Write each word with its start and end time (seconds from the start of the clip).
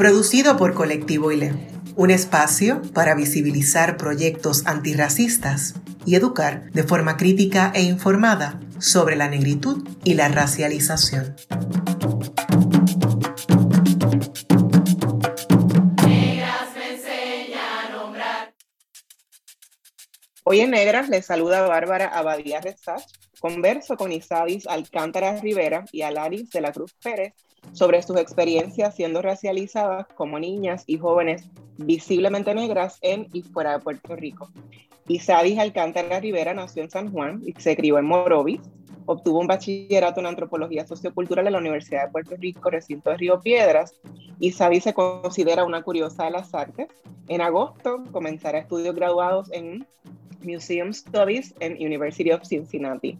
producido 0.00 0.56
por 0.56 0.72
Colectivo 0.72 1.30
ILE, 1.30 1.52
un 1.94 2.10
espacio 2.10 2.80
para 2.94 3.14
visibilizar 3.14 3.98
proyectos 3.98 4.66
antirracistas 4.66 5.74
y 6.06 6.14
educar 6.14 6.70
de 6.72 6.84
forma 6.84 7.18
crítica 7.18 7.70
e 7.74 7.82
informada 7.82 8.58
sobre 8.78 9.14
la 9.14 9.28
negritud 9.28 9.86
y 10.02 10.14
la 10.14 10.28
racialización. 10.28 11.36
Hoy 20.44 20.60
en 20.60 20.70
Negras 20.70 21.10
les 21.10 21.26
saluda 21.26 21.68
Bárbara 21.68 22.06
Abadía 22.06 22.62
Rezach. 22.62 23.04
Converso 23.38 23.98
con 23.98 24.12
Isabis 24.12 24.66
Alcántara 24.66 25.38
Rivera 25.42 25.84
y 25.92 26.02
Alaris 26.02 26.48
de 26.48 26.62
la 26.62 26.72
Cruz 26.72 26.94
Pérez 27.02 27.34
sobre 27.72 28.02
sus 28.02 28.16
experiencias 28.16 28.94
siendo 28.94 29.22
racializadas 29.22 30.06
como 30.14 30.38
niñas 30.38 30.84
y 30.86 30.98
jóvenes 30.98 31.48
visiblemente 31.78 32.54
negras 32.54 32.98
en 33.00 33.28
y 33.32 33.42
fuera 33.42 33.72
de 33.72 33.80
Puerto 33.80 34.16
Rico. 34.16 34.50
Isadis 35.08 35.58
Alcántara 35.58 36.20
Rivera 36.20 36.54
nació 36.54 36.82
en 36.82 36.90
San 36.90 37.10
Juan 37.10 37.42
y 37.44 37.52
se 37.60 37.76
crió 37.76 37.98
en 37.98 38.04
Morovis. 38.04 38.60
Obtuvo 39.06 39.40
un 39.40 39.48
bachillerato 39.48 40.20
en 40.20 40.26
antropología 40.26 40.86
sociocultural 40.86 41.46
en 41.46 41.54
la 41.54 41.58
Universidad 41.58 42.06
de 42.06 42.12
Puerto 42.12 42.36
Rico, 42.36 42.70
recinto 42.70 43.10
de 43.10 43.16
Río 43.16 43.40
Piedras. 43.40 43.94
Isadis 44.38 44.84
se 44.84 44.94
considera 44.94 45.64
una 45.64 45.82
curiosa 45.82 46.24
de 46.24 46.30
las 46.30 46.54
artes. 46.54 46.88
En 47.26 47.40
agosto 47.40 48.04
comenzará 48.12 48.58
estudios 48.58 48.94
graduados 48.94 49.50
en 49.52 49.84
Museum 50.42 50.92
Studies 50.92 51.54
en 51.60 51.72
University 51.74 52.30
of 52.30 52.44
Cincinnati. 52.44 53.18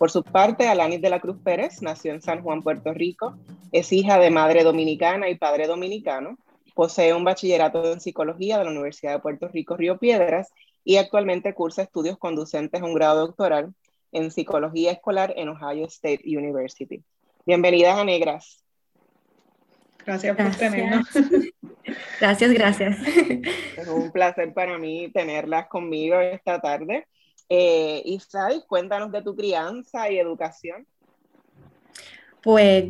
Por 0.00 0.10
su 0.10 0.22
parte, 0.24 0.66
Alanis 0.66 1.02
de 1.02 1.10
la 1.10 1.20
Cruz 1.20 1.36
Pérez 1.44 1.82
nació 1.82 2.14
en 2.14 2.22
San 2.22 2.42
Juan, 2.42 2.62
Puerto 2.62 2.94
Rico. 2.94 3.36
Es 3.70 3.92
hija 3.92 4.18
de 4.18 4.30
madre 4.30 4.64
dominicana 4.64 5.28
y 5.28 5.34
padre 5.34 5.66
dominicano. 5.66 6.38
Posee 6.74 7.12
un 7.12 7.22
bachillerato 7.22 7.92
en 7.92 8.00
psicología 8.00 8.56
de 8.56 8.64
la 8.64 8.70
Universidad 8.70 9.12
de 9.12 9.18
Puerto 9.18 9.48
Rico, 9.48 9.76
Río 9.76 9.98
Piedras, 9.98 10.54
y 10.84 10.96
actualmente 10.96 11.52
cursa 11.52 11.82
estudios 11.82 12.16
conducentes 12.16 12.80
a 12.80 12.84
un 12.86 12.94
grado 12.94 13.26
doctoral 13.26 13.74
en 14.10 14.30
psicología 14.30 14.90
escolar 14.90 15.34
en 15.36 15.50
Ohio 15.50 15.84
State 15.84 16.22
University. 16.24 17.04
Bienvenidas 17.44 17.98
a 17.98 18.04
Negras. 18.04 18.64
Gracias 20.06 20.34
por 20.34 20.56
tenernos. 20.56 21.08
Gracias, 22.18 22.52
gracias. 22.52 22.96
Es 23.76 23.86
un 23.86 24.10
placer 24.10 24.54
para 24.54 24.78
mí 24.78 25.10
tenerlas 25.12 25.68
conmigo 25.68 26.18
esta 26.20 26.58
tarde. 26.58 27.06
Eh, 27.52 28.18
cuéntanos 28.68 29.10
de 29.10 29.22
tu 29.22 29.34
crianza 29.34 30.08
y 30.08 30.18
educación. 30.18 30.86
Pues 32.42 32.84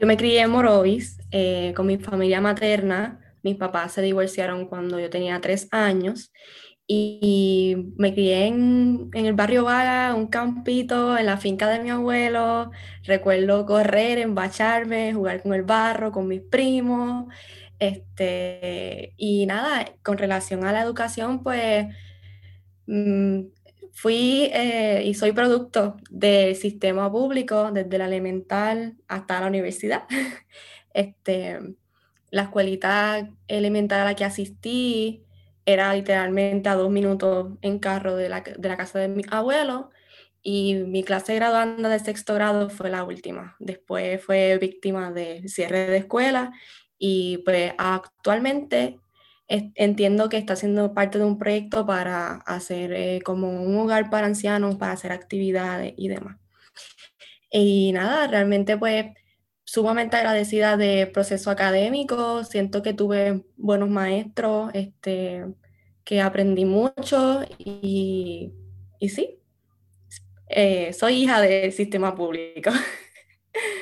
yo 0.00 0.06
me 0.06 0.16
crié 0.16 0.40
en 0.40 0.50
Morovis 0.50 1.18
eh, 1.30 1.72
con 1.76 1.86
mi 1.86 1.96
familia 1.96 2.40
materna. 2.40 3.20
Mis 3.42 3.56
papás 3.56 3.92
se 3.92 4.02
divorciaron 4.02 4.66
cuando 4.66 4.98
yo 4.98 5.08
tenía 5.08 5.40
tres 5.40 5.68
años 5.70 6.32
y 6.88 7.92
me 7.96 8.12
crié 8.12 8.46
en, 8.46 9.10
el 9.12 9.32
barrio 9.34 9.64
Vaga, 9.64 10.14
un 10.14 10.26
campito, 10.26 11.16
en 11.16 11.26
la 11.26 11.36
finca 11.36 11.68
de 11.68 11.80
mi 11.80 11.90
abuelo. 11.90 12.72
Recuerdo 13.04 13.66
correr, 13.66 14.18
embacharme, 14.18 15.14
jugar 15.14 15.42
con 15.42 15.54
el 15.54 15.62
barro, 15.62 16.10
con 16.10 16.26
mis 16.26 16.42
primos. 16.42 17.26
Este, 17.78 19.14
y 19.16 19.46
nada, 19.46 19.86
con 20.02 20.18
relación 20.18 20.64
a 20.64 20.72
la 20.72 20.82
educación, 20.82 21.42
pues 21.42 21.86
mm, 22.86 23.55
Fui 23.96 24.50
eh, 24.52 25.04
y 25.06 25.14
soy 25.14 25.32
producto 25.32 25.96
del 26.10 26.54
sistema 26.54 27.10
público 27.10 27.70
desde 27.72 27.96
la 27.96 28.04
elemental 28.04 28.98
hasta 29.08 29.40
la 29.40 29.46
universidad. 29.46 30.04
este, 30.92 31.58
la 32.30 32.42
escuelita 32.42 33.30
elemental 33.48 34.00
a 34.00 34.04
la 34.04 34.14
que 34.14 34.26
asistí 34.26 35.24
era 35.64 35.94
literalmente 35.94 36.68
a 36.68 36.74
dos 36.74 36.90
minutos 36.90 37.54
en 37.62 37.78
carro 37.78 38.16
de 38.16 38.28
la, 38.28 38.42
de 38.42 38.68
la 38.68 38.76
casa 38.76 38.98
de 38.98 39.08
mi 39.08 39.22
abuelo 39.30 39.88
y 40.42 40.74
mi 40.74 41.02
clase 41.02 41.34
graduanda 41.34 41.88
de 41.88 41.98
sexto 41.98 42.34
grado 42.34 42.68
fue 42.68 42.90
la 42.90 43.02
última. 43.02 43.56
Después 43.60 44.22
fue 44.22 44.58
víctima 44.58 45.10
de 45.10 45.48
cierre 45.48 45.86
de 45.86 45.96
escuela 45.96 46.52
y 46.98 47.38
pues 47.46 47.72
actualmente 47.78 48.98
entiendo 49.48 50.28
que 50.28 50.38
está 50.38 50.56
siendo 50.56 50.92
parte 50.94 51.18
de 51.18 51.24
un 51.24 51.38
proyecto 51.38 51.86
para 51.86 52.36
hacer 52.46 52.92
eh, 52.92 53.20
como 53.24 53.62
un 53.62 53.76
hogar 53.78 54.10
para 54.10 54.26
ancianos, 54.26 54.76
para 54.76 54.92
hacer 54.92 55.12
actividades 55.12 55.94
y 55.96 56.08
demás. 56.08 56.36
Y 57.50 57.92
nada, 57.92 58.26
realmente 58.26 58.76
pues 58.76 59.06
sumamente 59.64 60.16
agradecida 60.16 60.76
del 60.76 61.10
proceso 61.10 61.50
académico, 61.50 62.44
siento 62.44 62.82
que 62.82 62.94
tuve 62.94 63.44
buenos 63.56 63.88
maestros, 63.88 64.70
este, 64.74 65.44
que 66.04 66.20
aprendí 66.20 66.64
mucho 66.64 67.42
y, 67.58 68.52
y 69.00 69.08
sí, 69.08 69.40
eh, 70.48 70.92
soy 70.92 71.24
hija 71.24 71.40
del 71.40 71.72
sistema 71.72 72.14
público. 72.14 72.70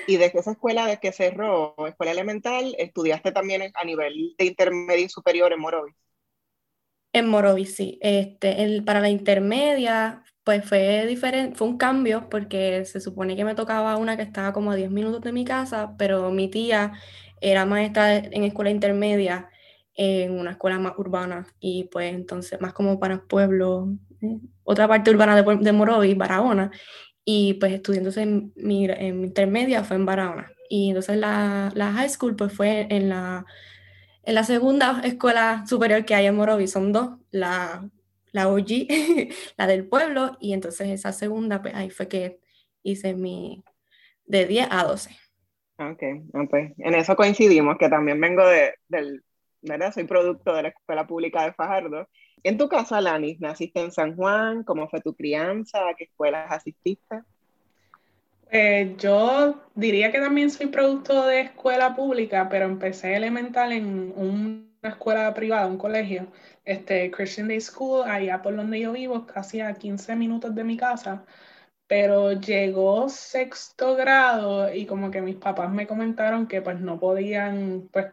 Y 0.07 0.17
desde 0.17 0.41
esa 0.41 0.53
escuela 0.53 0.87
de 0.87 0.99
que 0.99 1.13
cerró, 1.13 1.75
escuela 1.87 2.13
elemental, 2.13 2.75
estudiaste 2.79 3.33
también 3.33 3.71
a 3.75 3.85
nivel 3.85 4.35
de 4.39 4.45
intermedio 4.45 5.07
y 5.07 5.09
superior 5.09 5.53
en 5.53 5.61
Morovis. 5.61 5.95
En 7.13 7.29
Morovis, 7.29 7.75
sí. 7.75 7.99
Este, 8.03 8.63
el, 8.63 8.85
para 8.85 9.01
la 9.01 9.09
intermedia, 9.09 10.25
pues 10.43 10.65
fue 10.69 11.07
diferente, 11.07 11.57
fue 11.57 11.69
un 11.69 11.79
cambio 11.79 12.29
porque 12.29 12.85
se 12.85 13.01
supone 13.01 13.37
que 13.37 13.45
me 13.45 13.55
tocaba 13.55 13.97
una 13.97 14.17
que 14.17 14.23
estaba 14.23 14.53
como 14.53 14.73
a 14.73 14.77
10 14.77 14.91
minutos 14.91 15.23
de 15.23 15.33
mi 15.33 15.45
casa, 15.45 15.95
pero 15.97 16.31
mi 16.31 16.49
tía 16.49 16.93
era 17.41 17.67
maestra 17.67 18.17
en 18.17 18.45
escuela 18.45 18.71
intermedia 18.71 19.49
en 19.97 20.39
una 20.39 20.53
escuela 20.53 20.79
más 20.79 20.95
urbana 20.99 21.47
y 21.61 21.85
pues 21.85 22.13
entonces 22.13 22.61
más 22.61 22.73
como 22.73 22.99
para 22.99 23.23
pueblo, 23.25 23.89
eh, 24.21 24.39
otra 24.65 24.89
parte 24.89 25.11
urbana 25.11 25.41
de, 25.41 25.57
de 25.57 25.73
Morovis, 25.73 26.17
Barahona, 26.17 26.71
y 27.25 27.55
pues 27.55 27.73
estudiándose 27.73 28.23
en 28.23 28.53
mi, 28.57 28.85
en 28.87 29.25
intermedia 29.25 29.85
fue 29.85 29.97
en 29.97 30.07
Barahona. 30.07 30.51
Y 30.69 30.89
entonces 30.89 31.17
la, 31.17 31.71
la, 31.75 31.93
high 31.93 32.09
school 32.09 32.37
pues 32.37 32.53
fue 32.53 32.87
en 32.91 33.09
la, 33.09 33.47
en 34.25 34.35
la 34.35 34.45
segunda 34.45 35.01
escuela 35.05 35.65
superior 35.67 36.05
que 36.05 36.15
hay 36.15 36.27
en 36.27 36.37
Morovis, 36.37 36.73
son 36.73 36.93
dos, 36.93 37.19
la, 37.31 37.89
la 38.33 38.49
OG, 38.49 38.89
la 39.57 39.67
del 39.67 39.87
pueblo, 39.87 40.37
y 40.41 40.53
entonces 40.53 40.89
esa 40.89 41.13
segunda, 41.13 41.63
pues 41.63 41.75
ahí 41.75 41.91
fue 41.91 42.09
que 42.09 42.41
hice 42.83 43.15
mi 43.15 43.63
de 44.27 44.47
10 44.47 44.69
a 44.71 44.85
12. 44.85 45.11
Ok, 45.77 46.03
pues 46.51 46.73
en 46.79 46.95
eso 46.95 47.17
coincidimos, 47.17 47.77
que 47.79 47.89
también 47.89 48.21
vengo 48.21 48.47
de, 48.47 48.75
del, 48.89 49.25
¿verdad? 49.63 49.93
Soy 49.93 50.05
producto 50.05 50.55
de 50.55 50.63
la 50.63 50.69
Escuela 50.69 51.07
Pública 51.07 51.45
de 51.45 51.53
Fajardo 51.53 52.09
en 52.45 52.59
tu 52.59 52.69
caso, 52.69 52.95
Alanis, 52.95 53.41
¿naciste 53.41 53.81
en 53.81 53.91
San 53.91 54.15
Juan? 54.17 54.65
¿Cómo 54.65 54.87
fue 54.89 55.01
tu 55.01 55.15
crianza? 55.15 55.89
¿A 55.89 55.95
qué 55.95 56.05
escuelas 56.05 56.53
asististe? 56.53 57.23
Pues 58.51 58.97
yo 58.99 59.63
diría 59.75 60.13
que 60.13 60.21
también 60.21 60.51
soy 60.51 60.67
producto 60.67 61.27
de 61.27 61.41
escuela 61.41 61.97
pública, 61.97 62.49
pero 62.51 62.67
empecé 62.67 63.17
elemental 63.17 63.73
en 63.73 64.13
una 64.15 64.69
escuela 64.83 65.33
privada, 65.33 65.67
un 65.67 65.79
colegio, 65.79 66.29
este 66.65 67.11
Christian 67.11 67.49
Day 67.49 67.61
School, 67.63 68.05
allá 68.07 68.43
por 68.43 68.55
donde 68.55 68.79
yo 68.79 68.93
vivo, 68.93 69.27
casi 69.27 69.61
a 69.63 69.73
15 69.75 70.15
minutos 70.15 70.55
de 70.55 70.65
mi 70.65 70.77
casa. 70.77 71.25
Pero 71.87 72.33
llegó 72.33 73.09
sexto 73.09 73.97
grado 73.97 74.73
y 74.73 74.87
como 74.87 75.11
que 75.11 75.23
mis 75.23 75.37
papás 75.37 75.71
me 75.71 75.87
comentaron 75.87 76.47
que 76.47 76.63
pues 76.63 76.79
no 76.81 77.01
podían 77.01 77.89
pues 77.91 78.07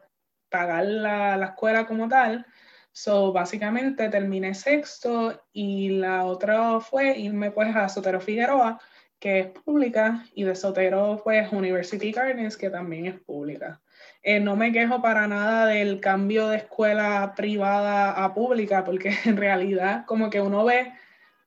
pagar 0.49 0.85
la, 0.85 1.37
la 1.37 1.47
escuela 1.47 1.85
como 1.85 2.07
tal 2.09 2.45
So, 2.93 3.31
básicamente 3.31 4.09
terminé 4.09 4.53
sexto 4.53 5.41
y 5.53 5.89
la 5.89 6.25
otra 6.25 6.79
fue 6.81 7.17
irme 7.17 7.51
pues 7.51 7.75
a 7.75 7.87
Sotero 7.87 8.19
Figueroa, 8.19 8.79
que 9.19 9.39
es 9.39 9.47
pública, 9.47 10.25
y 10.33 10.43
de 10.43 10.55
Sotero 10.55 11.21
pues 11.23 11.51
University 11.51 12.11
Gardens, 12.11 12.57
que 12.57 12.69
también 12.69 13.05
es 13.05 13.19
pública. 13.19 13.81
Eh, 14.23 14.39
no 14.39 14.55
me 14.55 14.71
quejo 14.71 15.01
para 15.01 15.27
nada 15.27 15.67
del 15.67 15.99
cambio 15.99 16.47
de 16.49 16.57
escuela 16.57 17.33
privada 17.35 18.11
a 18.23 18.33
pública, 18.33 18.83
porque 18.83 19.13
en 19.25 19.37
realidad 19.37 20.05
como 20.05 20.29
que 20.29 20.41
uno 20.41 20.65
ve 20.65 20.91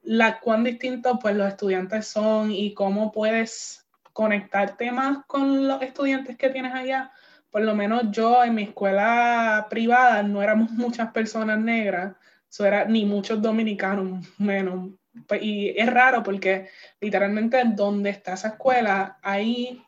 la, 0.02 0.40
cuán 0.40 0.64
distintos 0.64 1.18
pues 1.20 1.36
los 1.36 1.48
estudiantes 1.48 2.06
son 2.06 2.50
y 2.52 2.74
cómo 2.74 3.12
puedes 3.12 3.86
conectarte 4.12 4.92
más 4.92 5.24
con 5.26 5.66
los 5.66 5.82
estudiantes 5.82 6.36
que 6.36 6.50
tienes 6.50 6.72
allá 6.72 7.10
por 7.54 7.62
lo 7.62 7.76
menos 7.76 8.10
yo 8.10 8.42
en 8.42 8.56
mi 8.56 8.64
escuela 8.64 9.68
privada 9.70 10.24
no 10.24 10.42
éramos 10.42 10.72
muchas 10.72 11.12
personas 11.12 11.56
negras, 11.56 12.16
eso 12.50 12.66
era 12.66 12.84
ni 12.84 13.04
muchos 13.04 13.40
dominicanos 13.40 14.26
menos. 14.38 14.90
Pues, 15.28 15.40
y 15.40 15.68
es 15.68 15.88
raro 15.88 16.24
porque 16.24 16.68
literalmente 17.00 17.62
donde 17.64 18.10
está 18.10 18.32
esa 18.32 18.48
escuela, 18.48 19.20
ahí 19.22 19.80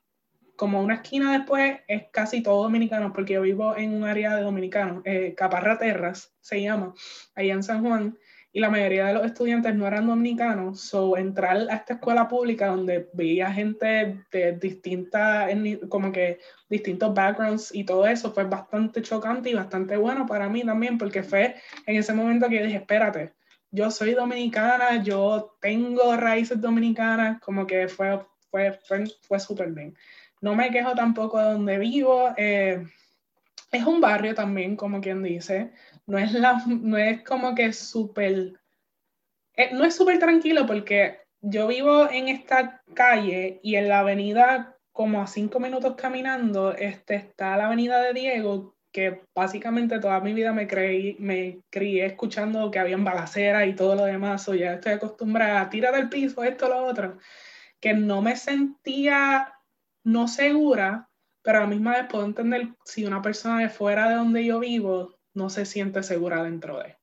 como 0.54 0.80
una 0.80 0.94
esquina 0.94 1.32
después 1.32 1.80
es 1.88 2.04
casi 2.12 2.40
todo 2.40 2.62
dominicano, 2.62 3.12
porque 3.12 3.32
yo 3.32 3.42
vivo 3.42 3.76
en 3.76 3.94
un 3.94 4.04
área 4.04 4.36
de 4.36 4.42
dominicanos, 4.42 5.02
eh, 5.04 5.34
Caparra 5.36 5.76
Terras 5.76 6.36
se 6.40 6.62
llama, 6.62 6.94
ahí 7.34 7.50
en 7.50 7.64
San 7.64 7.82
Juan, 7.82 8.16
y 8.56 8.60
la 8.60 8.70
mayoría 8.70 9.08
de 9.08 9.12
los 9.12 9.26
estudiantes 9.26 9.74
no 9.74 9.86
eran 9.86 10.06
dominicanos, 10.06 10.80
so 10.80 11.18
entrar 11.18 11.58
a 11.68 11.74
esta 11.74 11.92
escuela 11.92 12.26
pública 12.26 12.68
donde 12.68 13.10
veía 13.12 13.52
gente 13.52 14.24
de 14.32 14.52
distintas, 14.52 15.50
como 15.90 16.10
que 16.10 16.38
distintos 16.66 17.12
backgrounds 17.12 17.74
y 17.74 17.84
todo 17.84 18.06
eso 18.06 18.32
fue 18.32 18.44
bastante 18.44 19.02
chocante 19.02 19.50
y 19.50 19.54
bastante 19.54 19.98
bueno 19.98 20.24
para 20.24 20.48
mí 20.48 20.64
también, 20.64 20.96
porque 20.96 21.22
fue 21.22 21.56
en 21.84 21.96
ese 21.96 22.14
momento 22.14 22.48
que 22.48 22.62
dije, 22.62 22.76
espérate, 22.76 23.34
yo 23.70 23.90
soy 23.90 24.14
dominicana, 24.14 25.02
yo 25.02 25.58
tengo 25.60 26.16
raíces 26.16 26.58
dominicanas, 26.58 27.38
como 27.42 27.66
que 27.66 27.88
fue, 27.88 28.24
fue, 28.50 28.80
fue, 28.88 29.04
fue 29.28 29.38
súper 29.38 29.70
bien. 29.72 29.94
No 30.40 30.54
me 30.54 30.70
quejo 30.70 30.94
tampoco 30.94 31.38
de 31.38 31.52
donde 31.52 31.76
vivo. 31.76 32.32
Eh, 32.38 32.82
es 33.70 33.84
un 33.84 34.00
barrio 34.00 34.34
también, 34.34 34.76
como 34.76 35.02
quien 35.02 35.22
dice. 35.22 35.72
No 36.06 36.18
es, 36.18 36.32
la, 36.32 36.62
no 36.66 36.96
es 36.96 37.22
como 37.24 37.54
que 37.54 37.72
súper... 37.72 38.52
Eh, 39.54 39.70
no 39.72 39.84
es 39.84 39.96
súper 39.96 40.18
tranquilo 40.18 40.66
porque 40.66 41.20
yo 41.40 41.66
vivo 41.66 42.10
en 42.10 42.28
esta 42.28 42.82
calle 42.94 43.60
y 43.62 43.76
en 43.76 43.88
la 43.88 44.00
avenida, 44.00 44.76
como 44.92 45.22
a 45.22 45.26
cinco 45.26 45.60
minutos 45.60 45.94
caminando, 45.96 46.72
este, 46.74 47.16
está 47.16 47.56
la 47.56 47.66
avenida 47.66 48.00
de 48.02 48.12
Diego, 48.12 48.76
que 48.92 49.22
básicamente 49.34 50.00
toda 50.00 50.20
mi 50.20 50.32
vida 50.32 50.52
me, 50.52 50.66
creí, 50.66 51.16
me 51.18 51.60
crié 51.70 52.06
escuchando 52.06 52.70
que 52.70 52.78
habían 52.78 53.04
balaceras 53.04 53.66
y 53.66 53.74
todo 53.74 53.94
lo 53.94 54.04
demás, 54.04 54.48
o 54.48 54.54
ya 54.54 54.74
estoy 54.74 54.92
acostumbrada 54.92 55.60
a 55.60 55.70
tirar 55.70 55.94
del 55.94 56.08
piso, 56.08 56.42
esto, 56.42 56.68
lo 56.68 56.84
otro, 56.84 57.18
que 57.80 57.94
no 57.94 58.22
me 58.22 58.36
sentía 58.36 59.52
no 60.02 60.28
segura, 60.28 61.10
pero 61.42 61.58
a 61.58 61.60
la 61.62 61.66
misma 61.66 61.92
vez 61.92 62.06
puedo 62.08 62.24
entender 62.24 62.68
si 62.84 63.04
una 63.04 63.20
persona 63.22 63.60
de 63.60 63.68
fuera 63.68 64.08
de 64.08 64.14
donde 64.14 64.44
yo 64.44 64.60
vivo 64.60 65.15
no 65.36 65.50
se 65.50 65.66
siente 65.66 66.02
segura 66.02 66.42
dentro 66.42 66.78
de. 66.78 66.96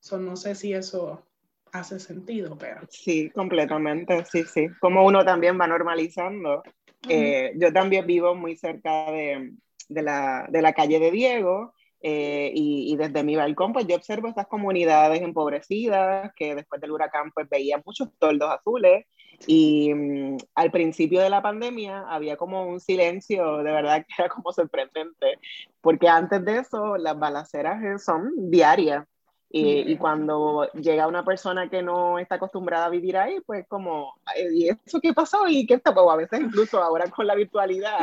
eso 0.00 0.18
no 0.18 0.36
sé 0.36 0.54
si 0.54 0.72
eso 0.72 1.26
hace 1.72 1.98
sentido, 1.98 2.56
pero... 2.58 2.80
Sí, 2.88 3.30
completamente, 3.30 4.24
sí, 4.26 4.44
sí. 4.44 4.68
Como 4.80 5.04
uno 5.04 5.24
también 5.24 5.58
va 5.58 5.66
normalizando. 5.66 6.62
Eh, 7.08 7.52
yo 7.56 7.72
también 7.72 8.06
vivo 8.06 8.34
muy 8.34 8.56
cerca 8.56 9.10
de, 9.10 9.52
de, 9.88 10.02
la, 10.02 10.46
de 10.50 10.62
la 10.62 10.72
calle 10.72 11.00
de 11.00 11.10
Diego 11.10 11.74
eh, 12.00 12.50
y, 12.54 12.96
desde 12.96 13.22
mi 13.22 13.36
balcón, 13.36 13.72
pues 13.72 13.86
yo 13.86 13.94
observo 13.96 14.28
estas 14.28 14.48
comunidades 14.48 15.22
empobrecidas 15.22 16.32
que 16.34 16.54
después 16.54 16.80
del 16.80 16.90
huracán, 16.90 17.30
pues 17.32 17.48
veía 17.48 17.80
muchos 17.84 18.08
toldos 18.18 18.50
azules. 18.50 19.06
Y 19.46 19.92
mm, 19.92 20.36
al 20.54 20.70
principio 20.70 21.20
de 21.20 21.30
la 21.30 21.42
pandemia 21.42 22.04
había 22.08 22.36
como 22.36 22.66
un 22.66 22.80
silencio, 22.80 23.58
de 23.58 23.72
verdad 23.72 24.04
que 24.06 24.22
era 24.22 24.28
como 24.28 24.52
sorprendente, 24.52 25.38
porque 25.80 26.08
antes 26.08 26.44
de 26.44 26.58
eso 26.58 26.96
las 26.96 27.18
balaceras 27.18 28.02
son 28.04 28.50
diarias. 28.50 29.06
Y, 29.54 29.92
y, 29.92 29.98
cuando 29.98 30.66
llega 30.72 31.06
una 31.06 31.26
persona 31.26 31.68
que 31.68 31.82
no 31.82 32.18
está 32.18 32.36
acostumbrada 32.36 32.86
a 32.86 32.88
vivir 32.88 33.18
ahí, 33.18 33.38
pues 33.44 33.66
como, 33.68 34.14
¿y 34.50 34.70
eso 34.70 34.98
qué 34.98 35.12
pasó? 35.12 35.46
¿Y 35.46 35.66
qué 35.66 35.74
está? 35.74 35.92
Pues 35.92 36.06
a 36.08 36.16
veces 36.16 36.40
incluso 36.40 36.82
ahora 36.82 37.10
con 37.10 37.26
la 37.26 37.34
virtualidad, 37.34 37.98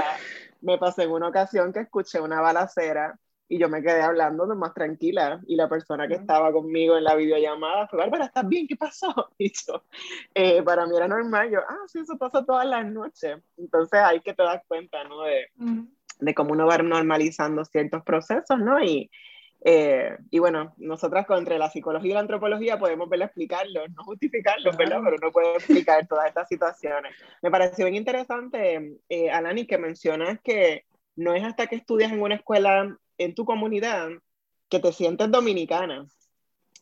me 0.61 0.77
pasé 0.77 1.05
en 1.05 1.11
una 1.11 1.29
ocasión 1.29 1.73
que 1.73 1.79
escuché 1.79 2.19
una 2.21 2.39
balacera 2.39 3.17
y 3.49 3.57
yo 3.57 3.67
me 3.67 3.81
quedé 3.81 4.01
hablando 4.01 4.45
más 4.55 4.75
tranquila 4.75 5.41
y 5.47 5.55
la 5.55 5.67
persona 5.67 6.07
que 6.07 6.13
estaba 6.13 6.53
conmigo 6.53 6.95
en 6.95 7.03
la 7.03 7.15
videollamada 7.15 7.87
fue, 7.87 7.97
Bárbara, 7.97 8.25
¿estás 8.25 8.47
bien? 8.47 8.67
¿Qué 8.67 8.75
pasó? 8.75 9.09
Y 9.39 9.51
yo, 9.51 9.83
eh, 10.35 10.61
para 10.61 10.85
mí 10.85 10.95
era 10.95 11.07
normal, 11.07 11.49
yo, 11.49 11.59
ah, 11.67 11.83
sí, 11.87 11.99
eso 11.99 12.17
pasa 12.17 12.45
todas 12.45 12.67
las 12.67 12.85
noches. 12.85 13.39
Entonces 13.57 13.99
hay 13.99 14.21
que 14.21 14.33
te 14.33 14.43
das 14.43 14.61
cuenta, 14.67 15.03
¿no? 15.05 15.23
De, 15.23 15.47
de 16.19 16.35
cómo 16.35 16.51
uno 16.51 16.67
va 16.67 16.77
normalizando 16.77 17.65
ciertos 17.65 18.03
procesos, 18.03 18.59
¿no? 18.59 18.83
Y, 18.83 19.09
eh, 19.61 20.15
y 20.29 20.37
bueno, 20.37 20.75
nosotras 20.77 21.25
entre 21.29 21.57
la 21.57 21.71
psicología 21.71 22.11
y 22.11 22.13
la 22.13 22.19
antropología 22.19 22.77
podemos 22.77 23.09
verla 23.09 23.25
explicarlos, 23.25 23.89
no 23.95 24.03
justificarlos, 24.03 24.77
¿verdad? 24.77 24.99
Pero 25.03 25.17
uno 25.19 25.31
puede 25.31 25.55
explicar 25.55 26.05
todas 26.07 26.27
estas 26.27 26.47
situaciones. 26.47 27.15
Me 27.41 27.49
pareció 27.49 27.85
bien 27.85 27.95
interesante, 27.95 28.99
eh, 29.09 29.31
Alani, 29.31 29.65
que 29.65 29.79
mencionas 29.79 30.39
que 30.43 30.85
no 31.15 31.33
es 31.33 31.43
hasta 31.43 31.65
que 31.65 31.77
estudias 31.77 32.11
en 32.11 32.21
una 32.21 32.35
escuela 32.35 32.95
en 33.19 33.35
tu 33.35 33.45
comunidad 33.45 34.09
que 34.69 34.79
te 34.79 34.91
sientes 34.91 35.29
dominicana, 35.29 36.07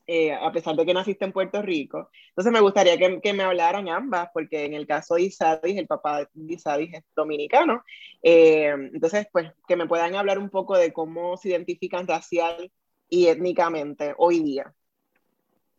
eh, 0.05 0.31
a 0.31 0.51
pesar 0.53 0.75
de 0.75 0.85
que 0.85 0.93
naciste 0.93 1.25
en 1.25 1.33
Puerto 1.33 1.61
Rico. 1.61 2.09
Entonces 2.29 2.53
me 2.53 2.61
gustaría 2.61 2.97
que, 2.97 3.33
me 3.33 3.43
hablaran 3.43 3.89
ambas, 3.89 4.29
porque 4.33 4.63
en 4.63 4.73
el 4.73 4.87
caso 4.87 5.15
de 5.15 5.23
Isadis, 5.23 5.77
el 5.77 5.87
papá 5.87 6.29
de 6.33 6.53
Isadis 6.53 6.93
es 6.93 7.03
dominicano. 7.15 7.83
Eh, 8.23 8.73
entonces, 8.93 9.27
pues, 9.31 9.51
que 9.67 9.75
me 9.75 9.87
puedan 9.87 10.15
hablar 10.15 10.39
un 10.39 10.49
poco 10.49 10.77
de 10.77 10.93
cómo 10.93 11.35
se 11.35 11.49
identifican 11.49 12.07
racial 12.07 12.71
y 13.09 13.27
étnicamente 13.27 14.13
hoy 14.17 14.39
día. 14.39 14.73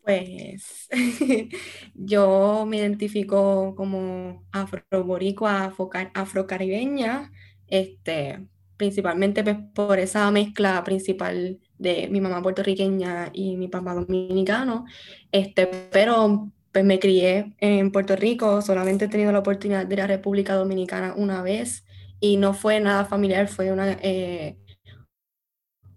Pues 0.03 0.89
yo 1.93 2.65
me 2.67 2.77
identifico 2.77 3.75
como 3.75 4.45
afroboricua, 4.51 5.73
afrocaribeña, 6.13 7.31
este, 7.67 8.47
principalmente 8.79 9.43
pues, 9.43 9.57
por 9.75 9.99
esa 9.99 10.31
mezcla 10.31 10.83
principal 10.85 11.59
de 11.77 12.07
mi 12.09 12.21
mamá 12.21 12.41
puertorriqueña 12.41 13.29
y 13.33 13.57
mi 13.57 13.67
papá 13.67 13.93
dominicano, 13.93 14.85
este, 15.31 15.67
pero 15.91 16.49
pues 16.71 16.85
me 16.85 16.97
crié 16.97 17.53
en 17.59 17.91
Puerto 17.91 18.15
Rico, 18.15 18.61
solamente 18.61 19.05
he 19.05 19.07
tenido 19.09 19.33
la 19.33 19.39
oportunidad 19.39 19.85
de 19.85 19.95
ir 19.95 20.01
a 20.01 20.07
República 20.07 20.55
Dominicana 20.55 21.13
una 21.17 21.43
vez 21.43 21.85
y 22.21 22.37
no 22.37 22.53
fue 22.53 22.79
nada 22.79 23.05
familiar, 23.05 23.49
fue 23.49 23.71
una, 23.71 23.97
eh, 24.01 24.57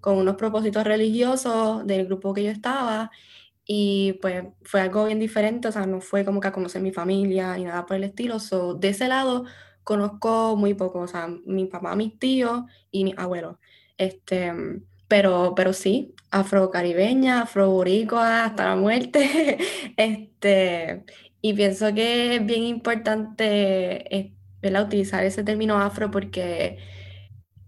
con 0.01 0.17
unos 0.19 0.35
propósitos 0.35 0.83
religiosos 0.85 1.87
del 1.87 2.07
grupo 2.07 2.35
que 2.35 2.43
yo 2.43 2.51
estaba 2.51 3.13
y 3.65 4.15
pues 4.21 4.45
fue 4.63 4.81
algo 4.81 5.05
bien 5.05 5.21
diferente, 5.21 5.69
o 5.69 5.73
sea, 5.73 5.87
no 5.87 6.01
fue 6.01 6.25
como 6.25 6.41
que 6.41 6.49
a 6.49 6.53
conocer 6.53 6.83
mi 6.83 6.91
familia 6.91 7.57
ni 7.57 7.65
nada 7.65 7.87
por 7.87 7.97
el 7.97 8.05
estilo, 8.05 8.41
so, 8.41 8.75
de 8.75 8.89
ese 8.89 9.07
lado 9.07 9.45
conozco 9.85 10.57
muy 10.57 10.75
poco, 10.75 11.01
o 11.01 11.07
sea, 11.09 11.29
mi 11.47 11.67
papá, 11.67 11.95
mis 11.97 12.19
tíos 12.19 12.63
y 12.91 13.05
mi 13.05 13.15
abuelo. 13.17 13.59
Este, 13.99 14.53
pero, 15.09 15.55
pero 15.55 15.73
sí, 15.73 16.15
afrocaribeña, 16.31 17.43
afroboricua, 17.43 18.45
hasta 18.45 18.65
la 18.71 18.77
muerte. 18.77 19.59
este, 19.97 21.05
y 21.41 21.55
pienso 21.55 21.93
que 21.95 22.37
es 22.37 22.47
bien 22.47 22.63
importante 22.65 24.17
eh, 24.17 24.35
utilizar 24.83 25.25
ese 25.25 25.45
término 25.45 25.81
afro 25.81 26.11
porque 26.11 26.79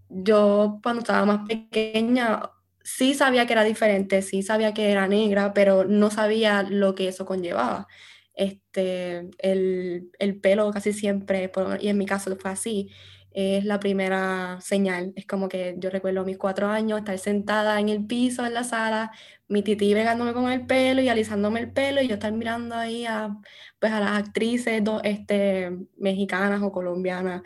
yo 0.09 0.79
cuando 0.81 1.01
estaba 1.01 1.25
más 1.25 1.47
pequeña 1.47 2.51
sí 2.83 3.13
sabía 3.13 3.45
que 3.45 3.53
era 3.53 3.63
diferente, 3.63 4.21
sí 4.21 4.43
sabía 4.43 4.73
que 4.73 4.91
era 4.91 5.07
negra, 5.07 5.53
pero 5.53 5.83
no 5.85 6.09
sabía 6.11 6.63
lo 6.63 6.95
que 6.95 7.07
eso 7.09 7.25
conllevaba 7.25 7.87
este, 8.35 9.29
el, 9.39 10.11
el, 10.19 10.39
pelo 10.39 10.71
casi 10.71 10.93
siempre, 10.93 11.51
y 11.79 11.87
en 11.87 11.97
mi 11.97 12.05
caso 12.05 12.35
fue 12.37 12.51
así, 12.51 12.89
es 13.31 13.65
la 13.65 13.79
primera 13.79 14.59
señal. 14.61 15.13
Es 15.15 15.25
como 15.27 15.49
que 15.49 15.75
yo 15.77 15.89
recuerdo 15.89 16.23
mis 16.25 16.37
cuatro 16.37 16.67
años, 16.67 16.99
estar 16.99 17.17
sentada 17.19 17.79
en 17.79 17.89
el 17.89 18.05
piso, 18.05 18.45
en 18.45 18.53
la 18.53 18.63
sala, 18.63 19.11
mi 19.47 19.61
tití 19.61 19.93
bregándome 19.93 20.33
con 20.33 20.51
el 20.51 20.65
pelo 20.65 21.01
y 21.01 21.09
alisándome 21.09 21.59
el 21.59 21.71
pelo, 21.71 22.01
y 22.01 22.07
yo 22.07 22.15
estar 22.15 22.31
mirando 22.31 22.75
ahí 22.75 23.05
a, 23.05 23.35
pues, 23.79 23.91
a 23.91 23.99
las 23.99 24.11
actrices 24.11 24.81
este, 25.03 25.71
mexicanas 25.97 26.61
o 26.63 26.71
colombianas 26.71 27.41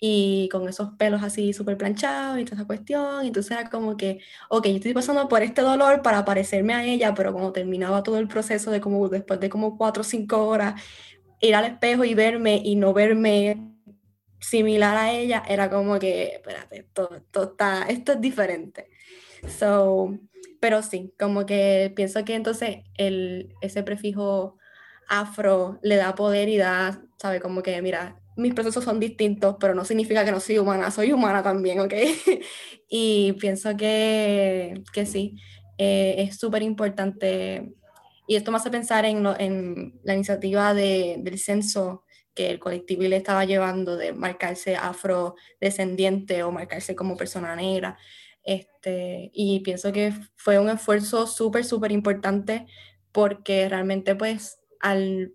y 0.00 0.48
con 0.50 0.68
esos 0.68 0.90
pelos 0.96 1.22
así 1.22 1.52
súper 1.52 1.76
planchados 1.76 2.38
y 2.38 2.44
toda 2.44 2.58
esa 2.58 2.66
cuestión. 2.66 3.24
Y 3.24 3.28
entonces 3.28 3.52
era 3.52 3.68
como 3.70 3.96
que, 3.96 4.20
ok, 4.48 4.66
yo 4.66 4.76
estoy 4.76 4.94
pasando 4.94 5.28
por 5.28 5.42
este 5.42 5.62
dolor 5.62 6.02
para 6.02 6.24
parecerme 6.24 6.74
a 6.74 6.84
ella, 6.84 7.14
pero 7.14 7.32
cuando 7.32 7.52
terminaba 7.52 8.02
todo 8.02 8.18
el 8.18 8.28
proceso 8.28 8.70
de 8.70 8.80
como 8.80 9.08
después 9.08 9.40
de 9.40 9.48
como 9.48 9.76
cuatro 9.76 10.02
o 10.02 10.04
cinco 10.04 10.46
horas, 10.46 10.80
ir 11.40 11.54
al 11.54 11.64
espejo 11.64 12.04
y 12.04 12.14
verme 12.14 12.60
y 12.64 12.76
no 12.76 12.92
verme 12.92 13.72
similar 14.40 14.96
a 14.96 15.12
ella, 15.12 15.42
era 15.48 15.68
como 15.70 15.98
que, 15.98 16.34
espérate, 16.34 16.78
esto, 16.80 17.14
esto, 17.14 17.42
está, 17.44 17.82
esto 17.88 18.12
es 18.12 18.20
diferente. 18.20 18.88
So, 19.58 20.18
pero 20.60 20.82
sí, 20.82 21.12
como 21.18 21.46
que 21.46 21.92
pienso 21.94 22.24
que 22.24 22.34
entonces 22.34 22.78
el, 22.96 23.54
ese 23.60 23.82
prefijo 23.82 24.56
afro 25.08 25.78
le 25.82 25.96
da 25.96 26.14
poder 26.14 26.48
y 26.48 26.56
da, 26.56 27.02
sabe, 27.16 27.40
como 27.40 27.62
que, 27.62 27.80
mira, 27.82 28.20
mis 28.38 28.54
procesos 28.54 28.84
son 28.84 29.00
distintos, 29.00 29.56
pero 29.58 29.74
no 29.74 29.84
significa 29.84 30.24
que 30.24 30.30
no 30.30 30.40
soy 30.40 30.58
humana, 30.58 30.90
soy 30.90 31.12
humana 31.12 31.42
también, 31.42 31.80
¿ok? 31.80 31.92
y 32.88 33.32
pienso 33.34 33.76
que, 33.76 34.82
que 34.92 35.06
sí, 35.06 35.36
eh, 35.76 36.14
es 36.18 36.38
súper 36.38 36.62
importante. 36.62 37.74
Y 38.28 38.36
esto 38.36 38.52
me 38.52 38.58
hace 38.58 38.70
pensar 38.70 39.04
en, 39.04 39.26
en 39.38 40.00
la 40.04 40.14
iniciativa 40.14 40.72
de, 40.72 41.16
del 41.18 41.38
censo 41.38 42.04
que 42.34 42.50
el 42.50 42.60
colectivo 42.60 43.02
le 43.02 43.16
estaba 43.16 43.44
llevando 43.44 43.96
de 43.96 44.12
marcarse 44.12 44.76
afrodescendiente 44.76 46.44
o 46.44 46.52
marcarse 46.52 46.94
como 46.94 47.16
persona 47.16 47.56
negra. 47.56 47.98
Este, 48.44 49.30
y 49.34 49.60
pienso 49.60 49.92
que 49.92 50.12
fue 50.36 50.60
un 50.60 50.68
esfuerzo 50.68 51.26
súper, 51.26 51.64
súper 51.64 51.90
importante 51.90 52.66
porque 53.10 53.68
realmente 53.68 54.14
pues 54.14 54.60
al, 54.80 55.34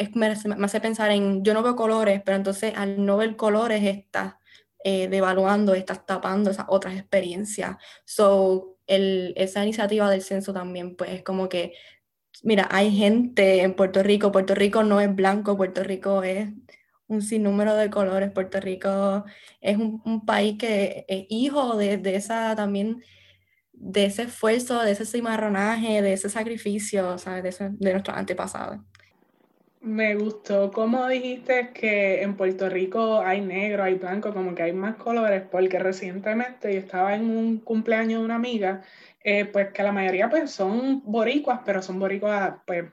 es, 0.00 0.16
me, 0.16 0.26
hace 0.28 0.80
pensar 0.80 1.10
en, 1.10 1.44
yo 1.44 1.54
no 1.54 1.62
veo 1.62 1.76
colores, 1.76 2.22
pero 2.24 2.36
entonces 2.36 2.72
al 2.76 3.04
no 3.04 3.18
ver 3.18 3.36
colores 3.36 3.82
estás 3.84 4.34
eh, 4.84 5.08
devaluando, 5.08 5.74
estás 5.74 6.06
tapando 6.06 6.50
esas 6.50 6.66
otras 6.68 6.94
experiencias. 6.96 7.76
So, 8.04 8.78
el, 8.86 9.34
esa 9.36 9.62
iniciativa 9.62 10.10
del 10.10 10.22
censo 10.22 10.52
también 10.52 10.96
pues 10.96 11.10
es 11.10 11.22
como 11.22 11.48
que, 11.48 11.74
mira, 12.42 12.68
hay 12.70 12.90
gente 12.96 13.62
en 13.62 13.74
Puerto 13.74 14.02
Rico, 14.02 14.32
Puerto 14.32 14.54
Rico 14.54 14.82
no 14.82 15.00
es 15.00 15.14
blanco, 15.14 15.56
Puerto 15.56 15.84
Rico 15.84 16.22
es 16.22 16.48
un 17.10 17.22
sinnúmero 17.22 17.74
de 17.76 17.90
colores. 17.90 18.30
Puerto 18.32 18.60
Rico 18.60 19.24
es 19.60 19.76
un, 19.78 20.24
país 20.26 20.56
que 20.58 21.04
es 21.08 21.26
hijo 21.28 21.76
de, 21.76 22.00
esa 22.16 22.54
también, 22.56 23.02
de 23.72 24.06
ese 24.06 24.22
esfuerzo, 24.24 24.82
de 24.82 24.92
ese 24.92 25.06
cimarronaje, 25.06 26.02
de 26.02 26.12
ese 26.14 26.30
sacrificio, 26.30 27.18
¿sabes? 27.18 27.58
De, 27.58 27.70
de 27.70 27.92
nuestros 27.92 28.16
antepasados. 28.16 28.80
Me 29.82 30.14
gustó 30.14 30.70
cómo 30.70 31.08
dijiste 31.08 31.70
que 31.72 32.22
en 32.22 32.36
Puerto 32.36 32.68
Rico 32.68 33.20
hay 33.20 33.40
negro, 33.40 33.82
hay 33.82 33.94
blanco, 33.94 34.32
como 34.34 34.54
que 34.54 34.62
hay 34.62 34.72
más 34.74 34.96
colores, 34.96 35.42
porque 35.50 35.78
recientemente 35.78 36.72
yo 36.74 36.80
estaba 36.80 37.14
en 37.14 37.30
un 37.30 37.58
cumpleaños 37.60 38.20
de 38.20 38.24
una 38.26 38.34
amiga, 38.34 38.82
eh, 39.24 39.46
pues 39.46 39.72
que 39.72 39.82
la 39.82 39.92
mayoría 39.92 40.28
pues 40.28 40.50
son 40.50 41.02
boricuas, 41.04 41.60
pero 41.64 41.80
son 41.82 41.98
boricuas 41.98 42.56
pues 42.66 42.90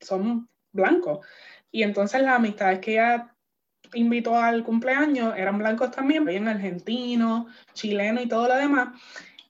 son 0.00 0.48
blancos. 0.72 1.26
Y 1.70 1.82
entonces 1.82 2.22
las 2.22 2.36
amistades 2.36 2.78
que 2.80 2.92
ella 2.92 3.34
invitó 3.94 4.36
al 4.38 4.64
cumpleaños 4.64 5.34
eran 5.36 5.58
blancos 5.58 5.90
también, 5.90 6.24
bien 6.24 6.48
argentino, 6.48 7.48
chileno 7.72 8.20
y 8.22 8.28
todo 8.28 8.48
lo 8.48 8.56
demás. 8.56 9.00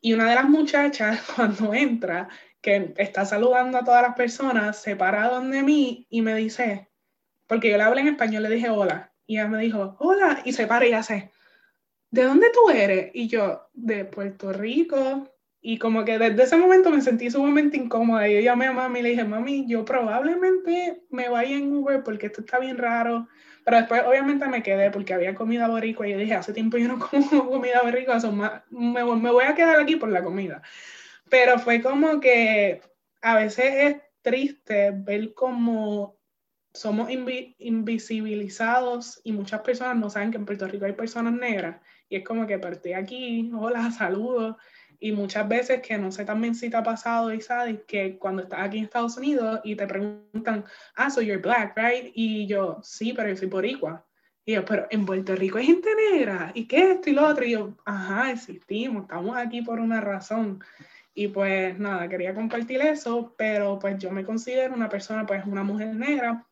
Y 0.00 0.14
una 0.14 0.28
de 0.28 0.34
las 0.34 0.48
muchachas 0.48 1.20
cuando 1.36 1.74
entra, 1.74 2.28
que 2.62 2.94
está 2.96 3.26
saludando 3.26 3.76
a 3.76 3.84
todas 3.84 4.02
las 4.02 4.14
personas, 4.14 4.80
se 4.80 4.96
para 4.96 5.28
donde 5.28 5.62
mí 5.62 6.06
y 6.08 6.22
me 6.22 6.34
dice, 6.36 6.88
porque 7.48 7.70
yo 7.70 7.76
le 7.76 7.82
hablé 7.82 8.00
en 8.02 8.08
español, 8.08 8.44
le 8.44 8.50
dije 8.50 8.70
hola. 8.70 9.12
Y 9.26 9.36
ella 9.36 9.48
me 9.48 9.58
dijo, 9.58 9.96
hola, 9.98 10.42
y 10.44 10.52
se 10.52 10.66
para 10.66 10.86
y 10.86 10.92
hace, 10.92 11.32
¿de 12.10 12.22
dónde 12.24 12.46
tú 12.52 12.70
eres? 12.70 13.10
Y 13.14 13.28
yo, 13.28 13.68
de 13.72 14.04
Puerto 14.04 14.52
Rico. 14.52 15.28
Y 15.60 15.78
como 15.78 16.04
que 16.04 16.18
desde 16.18 16.42
ese 16.42 16.56
momento 16.56 16.90
me 16.90 17.00
sentí 17.00 17.30
sumamente 17.30 17.76
incómoda. 17.76 18.28
Y 18.28 18.34
yo 18.34 18.40
llamé 18.40 18.66
a 18.66 18.72
mami 18.72 19.00
y 19.00 19.02
le 19.02 19.08
dije, 19.10 19.24
mami, 19.24 19.66
yo 19.68 19.84
probablemente 19.84 21.02
me 21.10 21.28
vaya 21.28 21.56
en 21.56 21.72
Uber 21.72 22.02
porque 22.02 22.26
esto 22.26 22.40
está 22.42 22.58
bien 22.58 22.78
raro. 22.78 23.28
Pero 23.64 23.76
después 23.76 24.02
obviamente 24.06 24.46
me 24.48 24.62
quedé 24.62 24.90
porque 24.90 25.14
había 25.14 25.34
comida 25.34 25.68
boricua. 25.68 26.06
Y 26.06 26.12
yo 26.12 26.18
dije, 26.18 26.34
hace 26.34 26.52
tiempo 26.52 26.78
yo 26.78 26.88
no 26.88 26.98
como 26.98 27.50
comida 27.50 27.80
boricua, 27.82 28.18
me, 28.70 29.04
me 29.04 29.30
voy 29.30 29.44
a 29.44 29.54
quedar 29.54 29.80
aquí 29.80 29.96
por 29.96 30.10
la 30.10 30.22
comida. 30.22 30.62
Pero 31.32 31.58
fue 31.58 31.80
como 31.80 32.20
que 32.20 32.82
a 33.22 33.36
veces 33.36 33.74
es 33.74 33.96
triste 34.20 34.92
ver 34.94 35.32
cómo 35.32 36.18
somos 36.74 37.08
invisibilizados 37.10 39.18
y 39.24 39.32
muchas 39.32 39.62
personas 39.62 39.96
no 39.96 40.10
saben 40.10 40.30
que 40.30 40.36
en 40.36 40.44
Puerto 40.44 40.68
Rico 40.68 40.84
hay 40.84 40.92
personas 40.92 41.32
negras. 41.32 41.80
Y 42.10 42.16
es 42.16 42.24
como 42.24 42.46
que 42.46 42.58
partí 42.58 42.92
aquí, 42.92 43.50
hola, 43.58 43.90
saludos 43.92 44.56
y 45.00 45.12
muchas 45.12 45.48
veces 45.48 45.80
que 45.80 45.96
no 45.96 46.12
sé 46.12 46.26
también 46.26 46.54
si 46.54 46.68
te 46.68 46.76
ha 46.76 46.82
pasado, 46.82 47.30
sabes 47.40 47.80
que 47.88 48.18
cuando 48.18 48.42
estás 48.42 48.60
aquí 48.60 48.76
en 48.76 48.84
Estados 48.84 49.16
Unidos 49.16 49.60
y 49.64 49.74
te 49.74 49.86
preguntan, 49.86 50.66
ah, 50.96 51.08
so 51.08 51.22
you're 51.22 51.40
black, 51.40 51.74
right? 51.78 52.12
Y 52.14 52.46
yo, 52.46 52.78
sí, 52.82 53.14
pero 53.14 53.30
yo 53.30 53.38
soy 53.38 53.48
boricua. 53.48 54.06
Y 54.44 54.52
yo, 54.52 54.66
pero 54.66 54.86
en 54.90 55.06
Puerto 55.06 55.34
Rico 55.34 55.56
hay 55.56 55.64
gente 55.64 55.88
negra, 56.12 56.52
¿y 56.54 56.66
qué 56.66 56.92
esto 56.92 57.08
y 57.08 57.14
lo 57.14 57.26
otro? 57.26 57.46
Y 57.46 57.52
yo, 57.52 57.74
ajá, 57.86 58.32
existimos, 58.32 59.04
estamos 59.04 59.34
aquí 59.34 59.62
por 59.62 59.80
una 59.80 60.02
razón. 60.02 60.62
Y 61.14 61.28
pues 61.28 61.78
nada, 61.78 62.08
quería 62.08 62.34
compartir 62.34 62.80
eso, 62.80 63.34
pero 63.36 63.78
pues 63.78 63.98
yo 63.98 64.10
me 64.10 64.24
considero 64.24 64.74
una 64.74 64.88
persona, 64.88 65.26
pues 65.26 65.44
una 65.44 65.62
mujer 65.62 65.94
negra, 65.94 66.46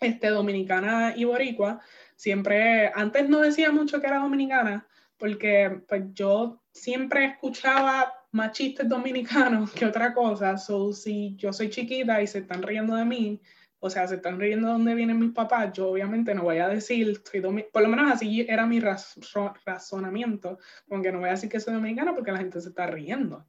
este, 0.00 0.28
dominicana 0.28 1.14
y 1.16 1.24
boricua. 1.24 1.80
Siempre, 2.16 2.92
antes 2.94 3.28
no 3.28 3.40
decía 3.40 3.72
mucho 3.72 4.00
que 4.00 4.06
era 4.06 4.18
dominicana, 4.18 4.86
porque 5.16 5.82
pues 5.88 6.04
yo 6.12 6.62
siempre 6.72 7.24
escuchaba 7.26 8.14
más 8.30 8.52
chistes 8.52 8.88
dominicanos 8.88 9.72
que 9.72 9.86
otra 9.86 10.14
cosa. 10.14 10.56
So, 10.58 10.92
si 10.92 11.34
yo 11.36 11.52
soy 11.52 11.70
chiquita 11.70 12.22
y 12.22 12.26
se 12.26 12.38
están 12.38 12.62
riendo 12.62 12.94
de 12.94 13.04
mí, 13.04 13.40
o 13.80 13.90
sea, 13.90 14.06
se 14.08 14.16
están 14.16 14.38
riendo 14.40 14.68
de 14.68 14.72
dónde 14.74 14.94
vienen 14.94 15.18
mis 15.18 15.32
papás, 15.32 15.72
yo 15.72 15.90
obviamente 15.90 16.34
no 16.34 16.42
voy 16.42 16.58
a 16.58 16.68
decir, 16.68 17.22
por 17.72 17.82
lo 17.82 17.88
menos 17.88 18.12
así 18.12 18.44
era 18.48 18.66
mi 18.66 18.80
razonamiento, 18.80 20.58
como 20.88 21.02
que 21.02 21.12
no 21.12 21.20
voy 21.20 21.28
a 21.28 21.32
decir 21.32 21.48
que 21.48 21.60
soy 21.60 21.74
dominicana 21.74 22.14
porque 22.14 22.32
la 22.32 22.38
gente 22.38 22.60
se 22.60 22.70
está 22.70 22.86
riendo. 22.86 23.46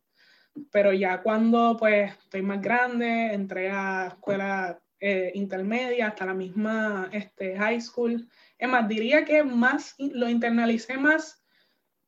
Pero 0.72 0.94
ya 0.94 1.22
cuando 1.22 1.75
pues 1.78 2.12
estoy 2.12 2.42
más 2.42 2.62
grande, 2.62 3.34
entré 3.34 3.70
a 3.72 4.08
escuela 4.08 4.80
eh, 5.00 5.32
intermedia 5.36 6.08
hasta 6.08 6.25
la 6.25 6.34
misma 6.34 7.10
este, 7.13 7.56
high 7.58 7.80
school, 7.80 8.28
es 8.58 8.68
más, 8.68 8.88
diría 8.89 9.24
que 9.24 9.44
más 9.44 9.96
lo 9.98 10.28
internalicé 10.28 10.98
más 10.98 11.42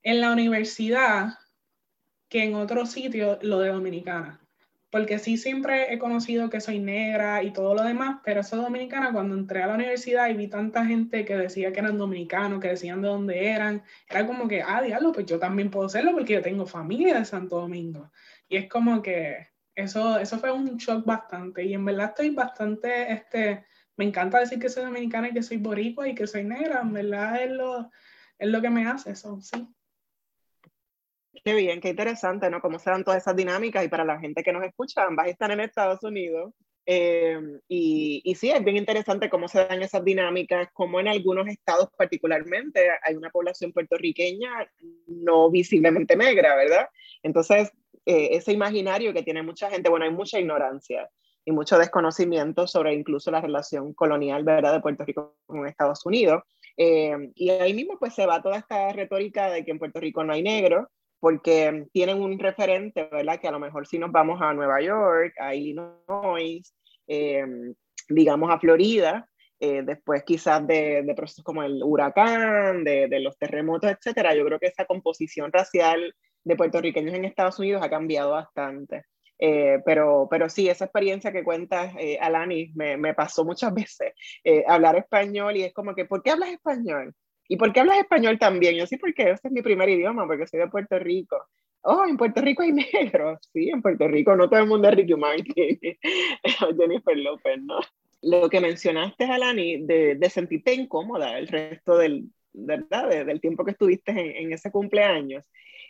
en 0.03 0.20
la 0.20 0.31
universidad 0.31 1.38
que 2.27 2.43
en 2.43 2.55
otro 2.55 2.86
sitio 2.86 3.39
lo 3.41 3.60
de 3.60 3.70
dominicana. 3.70 4.39
Porque 4.89 5.20
sí 5.20 5.38
siempre 5.38 5.93
he 5.93 6.00
conocido 6.00 6.50
que 6.50 6.60
soy 6.60 6.79
negra 6.79 7.43
y 7.43 7.51
todo 7.53 7.75
lo 7.75 7.84
demás, 7.84 8.20
pero 8.25 8.41
eso 8.41 8.58
dominicana, 8.58 9.13
cuando 9.13 9.36
entré 9.36 9.63
a 9.63 9.67
la 9.67 9.75
universidad 9.75 10.29
y 10.29 10.34
vi 10.34 10.48
tanta 10.48 10.86
gente 10.86 11.24
que 11.24 11.38
decía 11.38 11.72
que 11.72 11.79
eran 11.79 11.98
dominicanos, 11.98 12.60
que 12.60 12.70
decían 12.70 13.01
de 13.01 13.08
dónde 13.08 13.48
eran, 13.48 13.84
era 14.10 14.27
como 14.27 14.50
que, 14.50 14.62
ah, 14.62 14.81
diablo, 14.81 15.13
pues 15.13 15.25
yo 15.27 15.39
también 15.39 15.72
puedo 15.72 15.88
serlo 15.88 16.12
porque 16.12 16.34
yo 16.34 16.41
tengo 16.41 16.65
familia 16.65 17.20
de 17.20 17.24
Santo 17.24 17.62
Domingo. 17.62 18.12
Y 18.51 18.58
es 18.58 18.67
como 18.67 19.01
que 19.01 19.48
eso, 19.74 20.20
eso 20.20 20.38
fue 20.38 20.51
un 20.51 20.75
shock 20.75 21.05
bastante. 21.05 21.63
Y 21.63 21.74
en 21.74 21.86
verdad 21.86 22.10
estoy 22.10 22.31
bastante, 22.31 23.13
este, 23.13 23.65
me 23.96 24.03
encanta 24.03 24.41
decir 24.41 24.60
que 24.60 24.67
soy 24.67 24.84
dominicana 24.84 25.29
y 25.29 25.34
que 25.34 25.41
soy 25.41 25.55
boricua 25.55 26.10
y 26.10 26.13
que 26.13 26.27
soy 26.27 26.43
negra. 26.43 26.81
En 26.81 26.91
verdad 26.91 27.41
es 27.41 27.50
lo, 27.50 27.89
es 28.38 28.50
lo 28.50 28.62
que 28.62 28.70
me 28.70 28.86
hace 28.86 29.12
eso, 29.12 29.39
sí. 29.39 29.65
Qué 31.46 31.53
bien, 31.53 31.79
qué 31.79 31.88
interesante, 31.88 32.50
¿no? 32.50 32.60
Cómo 32.60 32.77
se 32.77 32.89
dan 32.89 33.05
todas 33.05 33.22
esas 33.22 33.38
dinámicas 33.38 33.86
y 33.86 33.88
para 33.88 34.03
la 34.03 34.20
gente 34.20 34.43
que 34.43 34.51
nos 34.51 34.65
escucha, 34.65 35.05
ambas 35.05 35.29
están 35.29 35.51
en 35.51 35.62
Estados 35.62 36.03
Unidos. 36.03 36.53
Eh, 36.86 37.39
y, 37.70 38.22
y, 38.25 38.36
sí, 38.36 38.51
es 38.51 38.62
bien 38.65 38.75
interesante 38.75 39.29
cómo 39.29 39.48
se 39.48 39.65
dan 39.65 39.81
esas 39.81 40.03
dinámicas, 40.03 40.67
como 40.74 41.00
en 41.00 41.08
algunos 41.08 41.48
estados 41.48 41.88
particularmente 41.96 42.89
hay 43.01 43.15
una 43.15 43.29
población 43.29 43.72
puertorriqueña 43.72 44.67
no 45.08 45.50
visiblemente 45.50 46.17
negra, 46.17 46.53
¿verdad? 46.58 46.89
Entonces, 47.24 47.72
eh, 48.05 48.29
ese 48.31 48.51
imaginario 48.51 49.13
que 49.13 49.24
tiene 49.24 49.43
mucha 49.43 49.70
gente, 49.70 49.89
bueno, 49.89 50.05
hay 50.05 50.12
mucha 50.12 50.39
ignorancia 50.39 51.10
y 51.46 51.51
mucho 51.51 51.77
desconocimiento 51.77 52.67
sobre 52.67 52.93
incluso 52.93 53.31
la 53.31 53.41
relación 53.41 53.93
colonial, 53.93 54.43
¿verdad?, 54.43 54.74
de 54.74 54.79
Puerto 54.79 55.05
Rico 55.05 55.38
con 55.46 55.67
Estados 55.67 56.05
Unidos. 56.05 56.43
Eh, 56.77 57.31
y 57.36 57.50
ahí 57.50 57.74
mismo 57.74 57.98
pues 58.00 58.13
se 58.13 58.25
va 58.25 58.41
toda 58.41 58.58
esta 58.58 58.91
retórica 58.93 59.50
de 59.50 59.65
que 59.65 59.72
en 59.72 59.79
Puerto 59.79 60.00
Rico 60.00 60.24
no 60.24 60.34
hay 60.34 60.43
negros, 60.43 60.88
porque 61.20 61.88
tienen 61.93 62.22
un 62.22 62.39
referente, 62.39 63.08
¿verdad? 63.12 63.39
Que 63.39 63.48
a 63.48 63.51
lo 63.51 63.60
mejor 63.60 63.86
si 63.88 64.00
nos 64.00 64.12
vamos 64.12 64.41
a 64.41 64.53
Nueva 64.53 64.81
York, 64.81 65.34
a 65.39 65.53
Illinois, 65.53 66.74
eh, 67.08 67.46
digamos 68.10 68.50
a 68.51 68.60
Florida, 68.60 69.27
eh, 69.60 69.84
después 69.86 70.24
quizás 70.24 70.65
de, 70.65 71.13
procesos 71.15 71.43
como 71.43 71.62
el 71.62 71.84
huracán, 71.84 72.84
de, 72.84 73.20
los 73.20 73.38
terremotos, 73.38 73.91
etcétera, 73.91 74.34
yo 74.34 74.43
creo 74.43 74.60
que 74.60 74.65
esa 74.65 74.86
composición 74.86 75.51
racial 75.51 76.15
de 76.43 76.55
puertorriqueños 76.55 77.13
en 77.13 77.25
Estados 77.25 77.60
Unidos 77.60 77.83
ha 77.83 77.89
cambiado 77.89 78.31
bastante. 78.31 79.05
Eh, 79.39 79.79
pero, 79.86 80.27
pero 80.29 80.50
sí, 80.50 80.69
esa 80.69 80.86
experiencia 80.86 81.31
que 81.31 81.43
cuentas, 81.43 81.93
Alani, 82.19 82.71
me, 82.75 82.98
me, 82.98 83.13
pasó 83.13 83.43
muchas 83.43 83.74
veces, 83.74 84.13
hablar 84.67 84.95
español 84.98 85.57
y 85.57 85.63
es 85.63 85.74
como 85.74 85.95
que, 85.95 86.05
¿por 86.05 86.21
qué 86.21 86.31
hablas 86.31 86.50
español? 86.50 87.13
¿Y 87.51 87.57
por 87.57 87.74
qué 87.74 87.81
hablas 87.81 87.98
español 87.98 88.39
también? 88.39 88.75
Yo 88.75 88.88
sí, 88.88 88.95
porque 88.95 89.24
ese 89.24 89.50
es 89.50 89.51
mi 89.51 89.62
primer 89.62 89.89
idioma, 89.89 90.25
porque 90.25 90.48
soy 90.48 90.62
de 90.62 90.69
Puerto 90.69 90.98
Rico. 91.00 91.38
Oh, 91.81 92.05
en 92.05 92.15
Puerto 92.15 92.39
Rico 92.39 92.63
hay 92.63 92.71
negros. 92.93 93.39
Sí, 93.51 93.69
en 93.69 93.81
Puerto 93.81 94.07
Rico 94.07 94.36
no 94.38 94.50
todo 94.50 94.62
el 94.62 94.67
mundo 94.67 94.88
es 94.88 94.95
Ricky 94.95 95.15
Martin, 95.15 95.79
Jennifer 96.79 97.17
López, 97.17 97.62
¿no? 97.62 97.79
Lo 98.21 98.50
que 98.50 98.62
mencionaste, 98.62 99.25
Alani, 99.25 99.86
de, 99.86 100.15
de 100.15 100.29
sentirte 100.29 100.74
incómoda 100.74 101.38
el 101.38 101.50
resto 101.50 101.98
del, 101.98 102.29
¿verdad? 102.53 103.25
del 103.25 103.41
tiempo 103.41 103.65
que 103.65 103.71
estuviste 103.71 104.12
en, 104.12 104.45
en 104.45 104.53
ese 104.53 104.71
cumpleaños. 104.71 105.43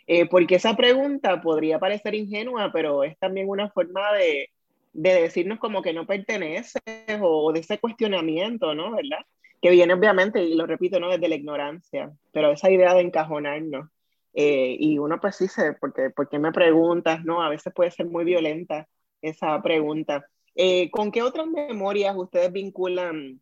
Eh, 0.06 0.26
porque 0.26 0.56
esa 0.56 0.76
pregunta 0.76 1.40
podría 1.40 1.78
parecer 1.78 2.14
ingenua, 2.14 2.70
pero 2.72 3.04
es 3.04 3.18
también 3.18 3.48
una 3.48 3.70
forma 3.70 4.12
de, 4.12 4.50
de 4.92 5.22
decirnos 5.22 5.58
como 5.58 5.82
que 5.82 5.92
no 5.92 6.06
perteneces 6.06 6.82
o 7.20 7.52
de 7.52 7.60
ese 7.60 7.78
cuestionamiento, 7.78 8.74
¿no? 8.74 8.92
¿Verdad? 8.92 9.24
que 9.62 9.70
viene 9.70 9.94
obviamente, 9.94 10.42
y 10.42 10.54
lo 10.54 10.66
repito, 10.66 10.98
¿no? 10.98 11.08
Desde 11.08 11.28
la 11.28 11.36
ignorancia, 11.36 12.12
pero 12.32 12.50
esa 12.50 12.70
idea 12.70 12.94
de 12.94 13.02
encajonarnos. 13.02 13.88
Eh, 14.34 14.76
y 14.78 14.98
uno 14.98 15.20
pues 15.20 15.36
sí 15.36 15.46
se, 15.46 15.74
porque, 15.74 16.10
¿por 16.10 16.28
qué 16.28 16.38
me 16.38 16.52
preguntas? 16.52 17.24
¿no? 17.24 17.42
A 17.42 17.48
veces 17.48 17.72
puede 17.72 17.92
ser 17.92 18.06
muy 18.06 18.24
violenta 18.24 18.88
esa 19.20 19.62
pregunta. 19.62 20.26
Eh, 20.56 20.90
¿Con 20.90 21.12
qué 21.12 21.22
otras 21.22 21.46
memorias 21.46 22.16
ustedes 22.16 22.50
vinculan 22.50 23.40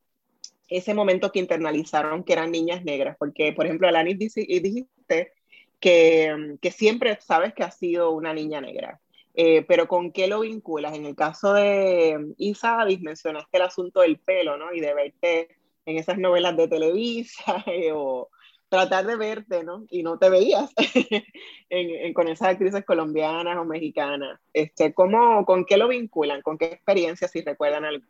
ese 0.69 0.95
momento 0.95 1.33
que 1.33 1.39
internalizaron 1.39 2.23
que 2.23 2.35
eran 2.35 2.51
niñas 2.51 2.85
negras? 2.85 3.17
Porque, 3.19 3.55
por 3.55 3.65
ejemplo, 3.65 3.89
Alanis 3.89 4.19
dijiste 4.19 5.33
que, 5.81 6.59
siempre 6.73 7.19
sabes 7.21 7.55
que 7.55 7.65
has 7.65 7.77
sido 7.79 8.11
una 8.13 8.33
niña 8.33 8.61
negra. 8.61 9.01
Eh, 9.35 9.65
pero 9.67 9.89
¿con 9.89 10.13
qué 10.13 10.27
lo 10.29 10.41
vinculas? 10.41 10.95
En 10.95 11.07
el 11.07 11.15
caso 11.15 11.55
de 11.55 12.35
Isabis 12.37 13.01
mencionaste 13.01 13.57
el 13.57 13.63
asunto 13.63 14.01
del 14.01 14.19
pelo, 14.19 14.57
¿no? 14.57 14.73
Y 14.73 14.81
de 14.81 14.95
verte 14.95 15.49
en 15.87 15.97
esas 15.97 16.19
novelas 16.19 16.57
de 16.57 16.69
Televisa 16.69 17.65
eh, 17.67 17.93
o 17.93 18.29
tratar 18.69 19.07
de 19.07 19.17
verte, 19.17 19.65
¿no? 19.65 19.85
Y 19.89 20.03
no 20.03 20.19
te 20.19 20.31
veías 20.31 20.71
con 22.15 22.29
esas 22.29 22.49
actrices 22.49 22.85
colombianas 22.85 23.57
o 23.57 23.65
mexicanas. 23.65 24.39
Este, 24.53 24.93
¿cómo, 24.95 25.45
¿Con 25.45 25.65
qué 25.65 25.77
lo 25.77 25.89
vinculan? 25.89 26.43
¿Con 26.43 26.59
qué 26.59 26.67
experiencias, 26.67 27.31
si 27.31 27.43
recuerdan 27.43 27.85
algo? 27.85 28.07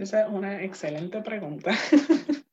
Esa 0.00 0.22
es 0.22 0.28
una 0.30 0.62
excelente 0.62 1.20
pregunta. 1.20 1.72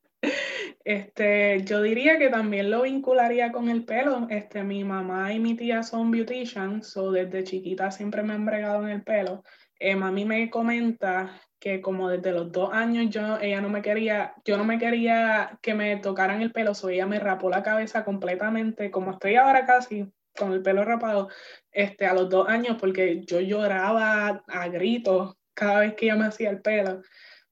Este, 0.83 1.65
yo 1.65 1.81
diría 1.81 2.17
que 2.17 2.29
también 2.29 2.71
lo 2.71 2.83
vincularía 2.83 3.51
con 3.51 3.67
el 3.67 3.83
pelo. 3.83 4.25
Este, 4.29 4.63
mi 4.63 4.85
mamá 4.85 5.33
y 5.33 5.39
mi 5.39 5.53
tía 5.53 5.83
son 5.83 6.11
beauticians, 6.11 6.87
so 6.87 7.11
desde 7.11 7.43
chiquita 7.43 7.91
siempre 7.91 8.23
me 8.23 8.33
han 8.33 8.45
bregado 8.45 8.83
en 8.83 8.93
el 8.93 9.03
pelo. 9.03 9.43
Eh, 9.79 9.97
mami 9.97 10.23
me 10.23 10.49
comenta 10.49 11.41
que 11.59 11.81
como 11.81 12.07
desde 12.07 12.31
los 12.31 12.53
dos 12.53 12.69
años 12.71 13.09
yo, 13.09 13.37
ella 13.41 13.59
no 13.59 13.67
me 13.67 13.81
quería, 13.81 14.33
yo 14.45 14.57
no 14.57 14.63
me 14.63 14.79
quería 14.79 15.59
que 15.61 15.73
me 15.73 15.97
tocaran 15.97 16.41
el 16.41 16.53
pelo, 16.53 16.73
so 16.73 16.87
ella 16.87 17.05
me 17.05 17.19
rapó 17.19 17.49
la 17.49 17.63
cabeza 17.63 18.05
completamente, 18.05 18.89
como 18.89 19.11
estoy 19.11 19.35
ahora 19.35 19.65
casi 19.65 20.09
con 20.37 20.53
el 20.53 20.61
pelo 20.61 20.85
rapado, 20.85 21.27
este, 21.73 22.05
a 22.05 22.13
los 22.13 22.29
dos 22.29 22.47
años, 22.47 22.77
porque 22.79 23.25
yo 23.25 23.41
lloraba 23.41 24.41
a 24.47 24.67
gritos 24.69 25.35
cada 25.53 25.81
vez 25.81 25.95
que 25.95 26.05
ella 26.05 26.15
me 26.15 26.27
hacía 26.27 26.49
el 26.49 26.61
pelo. 26.61 27.01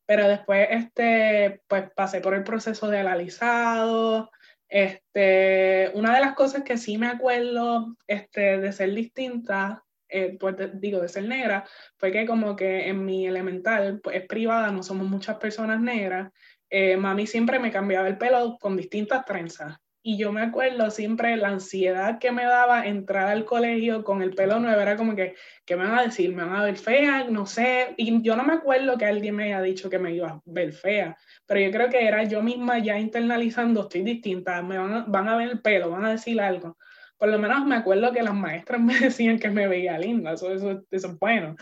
Pero 0.06 0.28
después, 0.28 0.68
este, 0.72 1.62
pues 1.68 1.90
pasé 1.96 2.22
por 2.22 2.34
el 2.34 2.44
proceso 2.44 2.90
del 2.90 3.08
alisado. 3.08 4.32
Este, 4.68 5.92
una 5.94 6.14
de 6.16 6.22
las 6.22 6.34
cosas 6.34 6.64
que 6.64 6.78
sí 6.78 6.98
me 6.98 7.08
acuerdo 7.08 7.96
este, 8.08 8.60
de 8.60 8.72
ser 8.72 8.94
distinta, 8.94 9.84
eh, 10.10 10.38
pues 10.40 10.56
digo, 10.80 11.02
de 11.02 11.10
ser 11.10 11.26
negra, 11.26 11.66
fue 11.98 12.12
que 12.12 12.26
como 12.26 12.56
que 12.56 12.88
en 12.88 13.06
mi 13.06 13.28
elemental, 13.28 14.00
pues 14.02 14.18
es 14.18 14.28
privada, 14.28 14.72
no 14.72 14.84
somos 14.84 15.08
muchas 15.08 15.38
personas 15.38 15.80
negras, 15.80 16.32
eh, 16.70 16.98
mami 16.98 17.28
siempre 17.28 17.60
me 17.60 17.72
cambiaba 17.72 18.08
el 18.08 18.18
pelo 18.18 18.58
con 18.60 18.76
distintas 18.76 19.26
trenzas. 19.26 19.78
Y 20.08 20.18
yo 20.18 20.32
me 20.32 20.44
acuerdo 20.44 20.92
siempre 20.92 21.36
la 21.36 21.48
ansiedad 21.48 22.20
que 22.20 22.32
me 22.32 22.46
daba 22.46 22.86
entrar 22.86 23.28
al 23.28 23.44
colegio 23.44 24.04
con 24.04 24.22
el 24.22 24.36
pelo 24.36 24.60
nuevo, 24.60 24.80
era 24.80 24.98
como 24.98 25.16
que, 25.16 25.34
¿qué 25.66 25.76
me 25.76 25.86
van 25.86 25.98
a 25.98 26.04
decir? 26.04 26.32
¿Me 26.32 26.44
van 26.44 26.58
a 26.58 26.64
ver 26.64 26.78
fea? 26.78 27.24
No 27.24 27.48
sé. 27.48 27.96
Y 27.98 28.22
yo 28.22 28.36
no 28.36 28.44
me 28.44 28.54
acuerdo 28.54 29.00
que 29.00 29.06
alguien 29.06 29.36
me 29.36 29.46
haya 29.46 29.64
dicho 29.64 29.90
que 29.90 29.98
me 29.98 30.14
iba 30.14 30.28
a 30.28 30.42
ver 30.46 30.74
fea, 30.74 31.18
pero 31.48 31.60
yo 31.60 31.72
creo 31.72 31.90
que 31.90 32.06
era 32.06 32.24
yo 32.24 32.44
misma 32.44 32.78
ya 32.78 33.00
internalizando, 33.00 33.82
estoy 33.82 34.04
distinta, 34.04 34.62
me 34.62 34.78
van 34.78 34.94
a, 34.94 35.06
van 35.08 35.28
a 35.28 35.38
ver 35.38 35.50
el 35.50 35.62
pelo, 35.62 35.90
van 35.90 36.06
a 36.06 36.12
decir 36.12 36.40
algo. 36.40 36.78
Por 37.18 37.30
lo 37.30 37.40
menos 37.40 37.66
me 37.66 37.76
acuerdo 37.76 38.14
que 38.14 38.22
las 38.22 38.36
maestras 38.36 38.80
me 38.82 39.00
decían 39.00 39.40
que 39.40 39.50
me 39.50 39.68
veía 39.68 39.98
linda, 39.98 40.34
eso, 40.34 40.54
eso, 40.54 40.84
eso 40.92 41.08
es 41.08 41.20
bueno. 41.20 41.56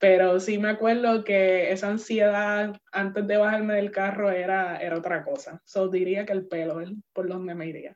Pero 0.00 0.40
sí 0.40 0.58
me 0.58 0.70
acuerdo 0.70 1.22
que 1.22 1.70
esa 1.70 1.88
ansiedad 1.88 2.74
antes 2.90 3.26
de 3.26 3.36
bajarme 3.36 3.74
del 3.74 3.90
carro 3.90 4.30
era, 4.30 4.78
era 4.78 4.96
otra 4.96 5.22
cosa. 5.22 5.60
So 5.64 5.88
diría 5.88 6.24
que 6.24 6.32
el 6.32 6.46
pelo 6.48 6.80
es 6.80 6.90
por 7.12 7.28
donde 7.28 7.54
me 7.54 7.66
iría. 7.68 7.94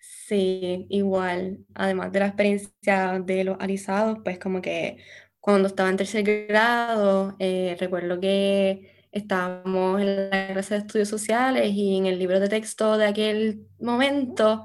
Sí, 0.00 0.86
igual. 0.90 1.60
Además 1.74 2.12
de 2.12 2.18
la 2.18 2.26
experiencia 2.26 3.18
de 3.24 3.44
los 3.44 3.56
alisados, 3.60 4.18
pues 4.24 4.38
como 4.38 4.60
que 4.60 4.98
cuando 5.40 5.68
estaba 5.68 5.88
en 5.88 5.96
tercer 5.96 6.46
grado, 6.48 7.36
eh, 7.38 7.76
recuerdo 7.78 8.20
que 8.20 9.06
estábamos 9.12 10.00
en 10.00 10.28
la 10.28 10.48
clase 10.52 10.74
de 10.74 10.80
estudios 10.80 11.08
sociales 11.08 11.70
y 11.72 11.96
en 11.96 12.06
el 12.06 12.18
libro 12.18 12.40
de 12.40 12.48
texto 12.48 12.98
de 12.98 13.06
aquel 13.06 13.66
momento 13.80 14.64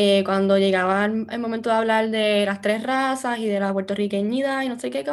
eh, 0.00 0.22
cuando 0.24 0.58
llegaba 0.58 1.06
el, 1.06 1.40
momento 1.40 1.70
de 1.70 1.74
hablar 1.74 2.08
de 2.10 2.46
las 2.46 2.60
tres 2.60 2.84
razas 2.84 3.40
y 3.40 3.48
de 3.48 3.58
la 3.58 3.72
puertorriqueñidad 3.72 4.62
y 4.62 4.68
no 4.68 4.78
sé 4.78 4.90
qué, 4.90 5.04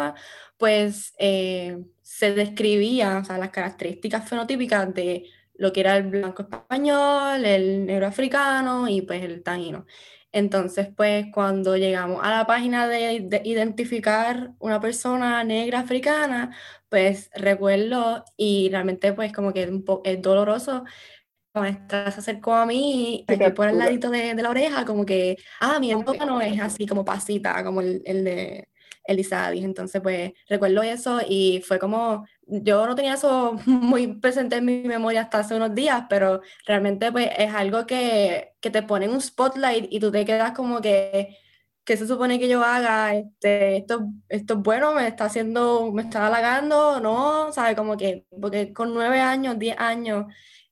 pues 0.58 1.16
eh, 1.18 1.84
se 2.04 2.34
describían 2.36 3.24
las 3.28 3.50
características 3.50 4.30
fenotípicas 4.30 4.94
de 4.94 5.26
lo 5.56 5.74
que 5.74 5.80
era 5.80 5.98
el 5.98 6.04
blanco 6.04 6.44
español, 6.44 7.44
el 7.46 7.88
negro 7.88 8.06
africano 8.06 8.88
y 8.88 9.02
pues 9.02 9.24
el 9.24 9.42
taíno. 9.42 9.88
Entonces, 10.32 10.90
pues 10.96 11.28
cuando 11.34 11.78
llegamos 11.78 12.20
a 12.24 12.30
la 12.30 12.46
página 12.46 12.88
de, 12.88 13.22
de, 13.22 13.42
identificar 13.44 14.52
una 14.60 14.80
persona 14.80 15.44
negra 15.44 15.80
africana, 15.80 16.56
pues 16.90 17.32
recuerdo 17.34 18.24
y 18.38 18.70
realmente 18.70 19.14
pues 19.14 19.34
como 19.34 19.52
que 19.52 19.64
es 20.04 20.22
doloroso 20.22 20.84
maestra 21.62 22.12
se 22.12 22.20
acercó 22.20 22.54
a 22.54 22.66
mí 22.66 23.26
y 23.28 23.50
por 23.52 23.70
el 23.70 23.78
ladito 23.78 24.10
de, 24.10 24.34
de, 24.36 24.44
la 24.44 24.50
oreja, 24.50 24.86
como 24.86 25.06
que, 25.06 25.38
ah, 25.60 25.80
mi 25.80 25.92
no 25.92 26.42
es 26.42 26.60
así 26.60 26.86
como 26.86 27.06
pasita, 27.06 27.64
como 27.64 27.82
el, 27.82 28.02
el 28.06 28.24
de 28.24 28.70
el 29.06 29.20
Isadis. 29.20 29.64
Entonces, 29.64 30.02
pues 30.02 30.34
recuerdo 30.50 30.84
eso 30.84 31.22
y 31.28 31.62
fue 31.66 31.80
como, 31.80 32.26
yo 32.46 32.86
no 32.88 32.96
tenía 32.96 33.14
eso 33.16 33.54
muy 33.66 34.08
presente 34.20 34.58
en 34.58 34.66
mi 34.66 34.84
memoria 34.84 35.22
hasta 35.22 35.40
hace 35.40 35.56
unos 35.56 35.74
días, 35.76 36.06
pero 36.10 36.42
realmente 36.66 37.12
pues 37.12 37.30
es 37.38 37.54
algo 37.54 37.86
que, 37.86 38.54
que 38.60 38.70
te 38.70 38.84
pone 38.84 39.06
en 39.06 39.12
un 39.12 39.22
spotlight 39.22 39.88
y 39.92 40.00
tú 40.00 40.12
te 40.12 40.26
quedas 40.26 40.52
como 40.54 40.82
que, 40.82 41.38
¿qué 41.84 41.98
se 41.98 42.08
supone 42.08 42.40
que 42.40 42.50
yo 42.50 42.64
haga? 42.64 43.16
Este, 43.16 43.78
esto, 43.78 44.08
esto 44.30 44.54
es 44.56 44.60
bueno, 44.62 44.94
me 44.94 45.08
está 45.08 45.26
haciendo, 45.26 45.92
me 45.92 46.04
está 46.04 46.28
halagando, 46.28 47.00
¿no? 47.00 47.52
¿Sabes? 47.54 47.76
Como 47.76 47.98
que, 47.98 48.26
porque 48.42 48.74
con 48.74 48.94
nueve 48.94 49.20
años, 49.20 49.60
diez 49.60 49.78
años, 49.80 50.26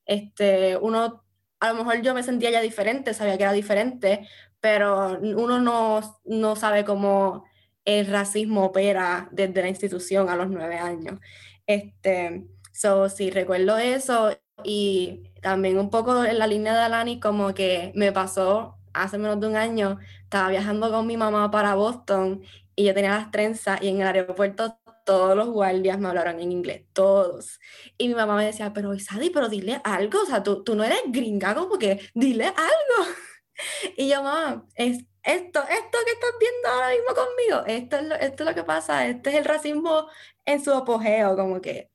este, 0.06 0.76
uno, 0.76 1.24
a 1.60 1.68
lo 1.68 1.74
mejor 1.76 2.02
yo 2.02 2.14
me 2.14 2.22
sentía 2.22 2.50
ya 2.50 2.60
diferente, 2.60 3.14
sabía 3.14 3.36
que 3.36 3.44
era 3.44 3.52
diferente, 3.52 4.28
pero 4.60 5.18
uno 5.20 5.60
no, 5.60 6.20
no 6.24 6.56
sabe 6.56 6.84
cómo 6.84 7.44
el 7.84 8.06
racismo 8.06 8.64
opera 8.66 9.28
desde 9.32 9.62
la 9.62 9.68
institución 9.68 10.28
a 10.28 10.36
los 10.36 10.48
nueve 10.48 10.78
años. 10.78 11.20
Este, 11.66 12.46
so, 12.72 13.08
sí, 13.08 13.30
recuerdo 13.30 13.78
eso 13.78 14.30
y 14.62 15.30
también 15.42 15.78
un 15.78 15.90
poco 15.90 16.24
en 16.24 16.38
la 16.38 16.46
línea 16.46 16.74
de 16.74 16.80
Alani, 16.80 17.20
como 17.20 17.54
que 17.54 17.92
me 17.94 18.12
pasó 18.12 18.78
hace 18.92 19.18
menos 19.18 19.40
de 19.40 19.48
un 19.48 19.56
año, 19.56 19.98
estaba 20.22 20.48
viajando 20.48 20.90
con 20.90 21.06
mi 21.06 21.16
mamá 21.16 21.50
para 21.50 21.74
Boston 21.74 22.42
y 22.76 22.84
yo 22.84 22.94
tenía 22.94 23.10
las 23.10 23.30
trenzas 23.30 23.82
y 23.82 23.88
en 23.88 24.00
el 24.00 24.06
aeropuerto 24.06 24.78
todos 25.04 25.36
los 25.36 25.48
guardias 25.50 25.98
me 25.98 26.08
hablaron 26.08 26.40
en 26.40 26.52
inglés, 26.52 26.84
todos. 26.92 27.60
Y 27.98 28.08
mi 28.08 28.14
mamá 28.14 28.36
me 28.36 28.46
decía, 28.46 28.72
pero 28.72 28.94
Isadi, 28.94 29.30
pero 29.30 29.48
dile 29.48 29.80
algo, 29.84 30.22
o 30.22 30.26
sea, 30.26 30.42
tú, 30.42 30.64
tú 30.64 30.74
no 30.74 30.84
eres 30.84 31.00
gringa, 31.06 31.54
como 31.54 31.78
que 31.78 32.00
dile 32.14 32.46
algo. 32.46 33.10
Y 33.96 34.08
yo, 34.08 34.20
mamá, 34.22 34.66
es 34.74 35.04
esto, 35.22 35.60
esto 35.62 35.98
que 36.04 36.12
estás 36.12 36.30
viendo 36.40 36.68
ahora 36.68 36.90
mismo 36.90 37.14
conmigo, 37.14 37.64
esto 37.66 37.96
es, 37.98 38.04
lo, 38.04 38.14
esto 38.16 38.42
es 38.42 38.48
lo 38.48 38.54
que 38.54 38.64
pasa, 38.64 39.06
este 39.06 39.30
es 39.30 39.36
el 39.36 39.44
racismo 39.44 40.08
en 40.44 40.62
su 40.64 40.72
apogeo, 40.72 41.36
como 41.36 41.60
que 41.60 41.90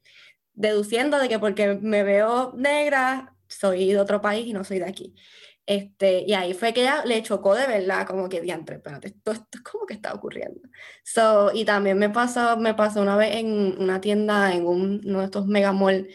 deduciendo 0.54 1.20
de 1.20 1.30
que 1.30 1.40
porque 1.40 1.76
me 1.76 2.04
veo 2.04 2.54
negra, 2.56 3.36
soy 3.48 3.94
de 3.94 4.00
otro 4.00 4.22
país 4.22 4.48
y 4.48 4.54
no 4.54 4.64
soy 4.64 4.80
de 4.80 4.86
aquí. 4.86 5.16
Este, 5.70 6.24
y 6.26 6.34
ahí 6.34 6.56
fue 6.56 6.74
que 6.74 6.82
ella 6.82 7.04
le 7.06 7.22
chocó 7.22 7.54
de 7.54 7.68
verdad, 7.68 8.08
como 8.08 8.28
que 8.28 8.42
diantre, 8.42 8.78
espérate, 8.78 9.10
esto, 9.10 9.34
esto 9.34 9.60
es 9.60 9.62
como 9.62 9.86
que 9.86 9.94
está 9.94 10.12
ocurriendo. 10.16 10.62
So, 11.04 11.52
y 11.54 11.64
también 11.64 12.00
me 12.00 12.10
pasó, 12.10 12.58
me 12.58 12.74
pasó 12.74 13.04
una 13.04 13.16
vez 13.16 13.36
en 13.36 13.80
una 13.80 14.02
tienda, 14.02 14.52
en 14.52 14.66
un, 14.66 15.00
uno 15.06 15.20
de 15.20 15.26
estos 15.26 15.46
mega 15.46 15.72
mall 15.72 16.08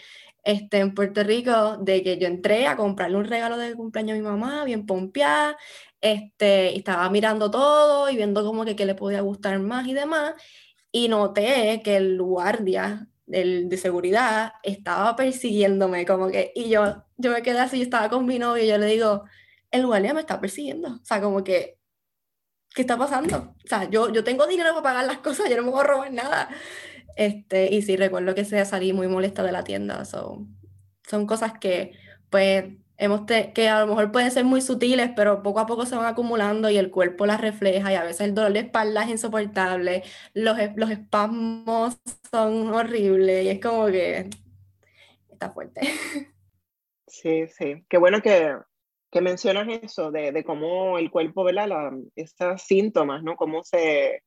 este, 0.42 0.78
en 0.78 0.92
Puerto 0.92 1.22
Rico, 1.22 1.76
de 1.76 2.02
que 2.02 2.18
yo 2.18 2.26
entré 2.26 2.66
a 2.66 2.76
comprarle 2.76 3.16
un 3.16 3.26
regalo 3.26 3.56
de 3.56 3.76
cumpleaños 3.76 4.16
a 4.16 4.18
mi 4.18 4.22
mamá, 4.26 4.64
bien 4.64 4.86
pompeada, 4.86 5.56
este, 6.00 6.72
y 6.72 6.78
estaba 6.78 7.08
mirando 7.10 7.48
todo 7.48 8.10
y 8.10 8.16
viendo 8.16 8.44
como 8.44 8.64
que 8.64 8.74
qué 8.74 8.86
le 8.86 8.96
podía 8.96 9.20
gustar 9.20 9.60
más 9.60 9.86
y 9.86 9.94
demás, 9.94 10.34
y 10.90 11.06
noté 11.06 11.80
que 11.84 11.96
el 11.96 12.20
guardia 12.20 13.08
el 13.28 13.68
de 13.68 13.76
seguridad 13.76 14.54
estaba 14.64 15.14
persiguiéndome, 15.16 16.04
como 16.06 16.28
que, 16.28 16.50
y 16.56 16.68
yo, 16.70 17.04
yo 17.16 17.30
me 17.30 17.42
quedé 17.42 17.60
así, 17.60 17.78
yo 17.78 17.84
estaba 17.84 18.08
con 18.08 18.26
mi 18.26 18.40
novio 18.40 18.64
y 18.64 18.68
yo 18.68 18.78
le 18.78 18.86
digo, 18.86 19.24
el 19.74 19.86
guardia 19.86 20.14
me 20.14 20.20
está 20.20 20.40
persiguiendo. 20.40 20.88
O 20.88 21.04
sea, 21.04 21.20
como 21.20 21.44
que, 21.44 21.78
¿qué 22.74 22.82
está 22.82 22.96
pasando? 22.96 23.54
O 23.64 23.68
sea, 23.68 23.88
yo, 23.90 24.12
yo 24.12 24.24
tengo 24.24 24.46
dinero 24.46 24.70
para 24.70 24.82
pagar 24.82 25.06
las 25.06 25.18
cosas, 25.18 25.50
yo 25.50 25.56
no 25.56 25.62
me 25.62 25.70
voy 25.70 25.80
a 25.80 25.84
robar 25.84 26.12
nada. 26.12 26.48
Este, 27.16 27.72
y 27.74 27.82
sí, 27.82 27.96
recuerdo 27.96 28.34
que 28.34 28.44
se 28.44 28.64
salí 28.64 28.92
muy 28.92 29.08
molesta 29.08 29.42
de 29.42 29.52
la 29.52 29.64
tienda. 29.64 30.04
son 30.04 30.56
cosas 31.26 31.58
que, 31.58 31.92
pues, 32.30 32.64
hemos 32.96 33.22
que 33.26 33.68
a 33.68 33.80
lo 33.80 33.88
mejor 33.88 34.12
pueden 34.12 34.30
ser 34.30 34.44
muy 34.44 34.60
sutiles, 34.60 35.10
pero 35.16 35.42
poco 35.42 35.60
a 35.60 35.66
poco 35.66 35.86
se 35.86 35.96
van 35.96 36.06
acumulando 36.06 36.70
y 36.70 36.76
el 36.76 36.90
cuerpo 36.90 37.26
las 37.26 37.40
refleja 37.40 37.92
y 37.92 37.96
a 37.96 38.04
veces 38.04 38.22
el 38.22 38.34
dolor 38.34 38.52
de 38.52 38.60
espalda 38.60 39.04
es 39.04 39.10
insoportable, 39.10 40.04
los, 40.34 40.56
los 40.76 40.90
espasmos 40.90 41.98
son 42.30 42.72
horribles 42.72 43.44
y 43.44 43.48
es 43.48 43.60
como 43.60 43.86
que 43.86 44.30
está 45.30 45.50
fuerte. 45.50 45.80
Sí, 47.06 47.46
sí. 47.46 47.84
Qué 47.88 47.96
bueno 47.96 48.20
que, 48.20 48.56
que 49.14 49.20
mencionas 49.20 49.68
eso, 49.80 50.10
de, 50.10 50.32
de, 50.32 50.42
cómo 50.42 50.98
el 50.98 51.08
cuerpo, 51.08 51.44
¿verdad? 51.44 51.68
La, 51.68 51.92
estos 52.16 52.62
síntomas, 52.62 53.22
¿no? 53.22 53.36
Cómo 53.36 53.62
se, 53.62 54.24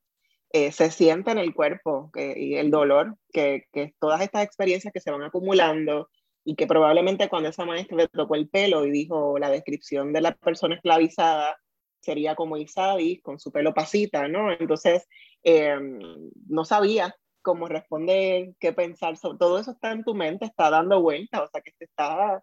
eh, 0.53 0.71
se 0.71 0.91
siente 0.91 1.31
en 1.31 1.39
el 1.39 1.53
cuerpo 1.53 2.09
y 2.15 2.55
el 2.55 2.71
dolor, 2.71 3.17
que, 3.33 3.65
que 3.73 3.93
todas 3.99 4.21
estas 4.21 4.45
experiencias 4.45 4.93
que 4.93 5.01
se 5.01 5.11
van 5.11 5.23
acumulando 5.23 6.09
y 6.45 6.55
que 6.55 6.67
probablemente 6.67 7.27
cuando 7.27 7.49
esa 7.49 7.65
maestra 7.65 7.97
le 7.97 8.07
tocó 8.07 8.35
el 8.35 8.47
pelo 8.47 8.85
y 8.85 8.91
dijo 8.91 9.37
la 9.37 9.49
descripción 9.49 10.13
de 10.13 10.21
la 10.21 10.33
persona 10.33 10.75
esclavizada 10.75 11.57
sería 11.99 12.35
como 12.35 12.55
Isabis 12.55 13.21
con 13.21 13.39
su 13.39 13.51
pelo 13.51 13.73
pasita, 13.73 14.29
¿no? 14.29 14.53
Entonces, 14.53 15.05
em, 15.43 15.99
no 16.47 16.63
sabía 16.63 17.13
cómo 17.41 17.67
responder, 17.67 18.53
qué 18.57 18.71
pensar, 18.71 19.17
sobre 19.17 19.37
todo 19.37 19.59
eso 19.59 19.71
está 19.71 19.91
en 19.91 20.05
tu 20.05 20.15
mente, 20.15 20.45
está 20.45 20.69
dando 20.69 21.01
vuelta, 21.01 21.43
o 21.43 21.47
sea 21.49 21.59
que 21.59 21.71
te 21.77 21.83
está, 21.83 22.41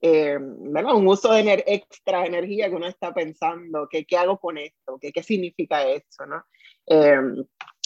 eh, 0.00 0.36
Un 0.38 1.06
uso 1.06 1.32
de 1.32 1.64
extra 1.66 2.26
energía 2.26 2.68
que 2.68 2.74
uno 2.74 2.86
está 2.86 3.12
pensando, 3.14 3.88
¿qué, 3.90 4.04
qué 4.04 4.16
hago 4.16 4.38
con 4.38 4.58
esto? 4.58 4.98
¿Qué, 5.00 5.12
qué 5.12 5.22
significa 5.22 5.86
eso, 5.86 6.26
no? 6.26 6.44
Em, 6.86 7.44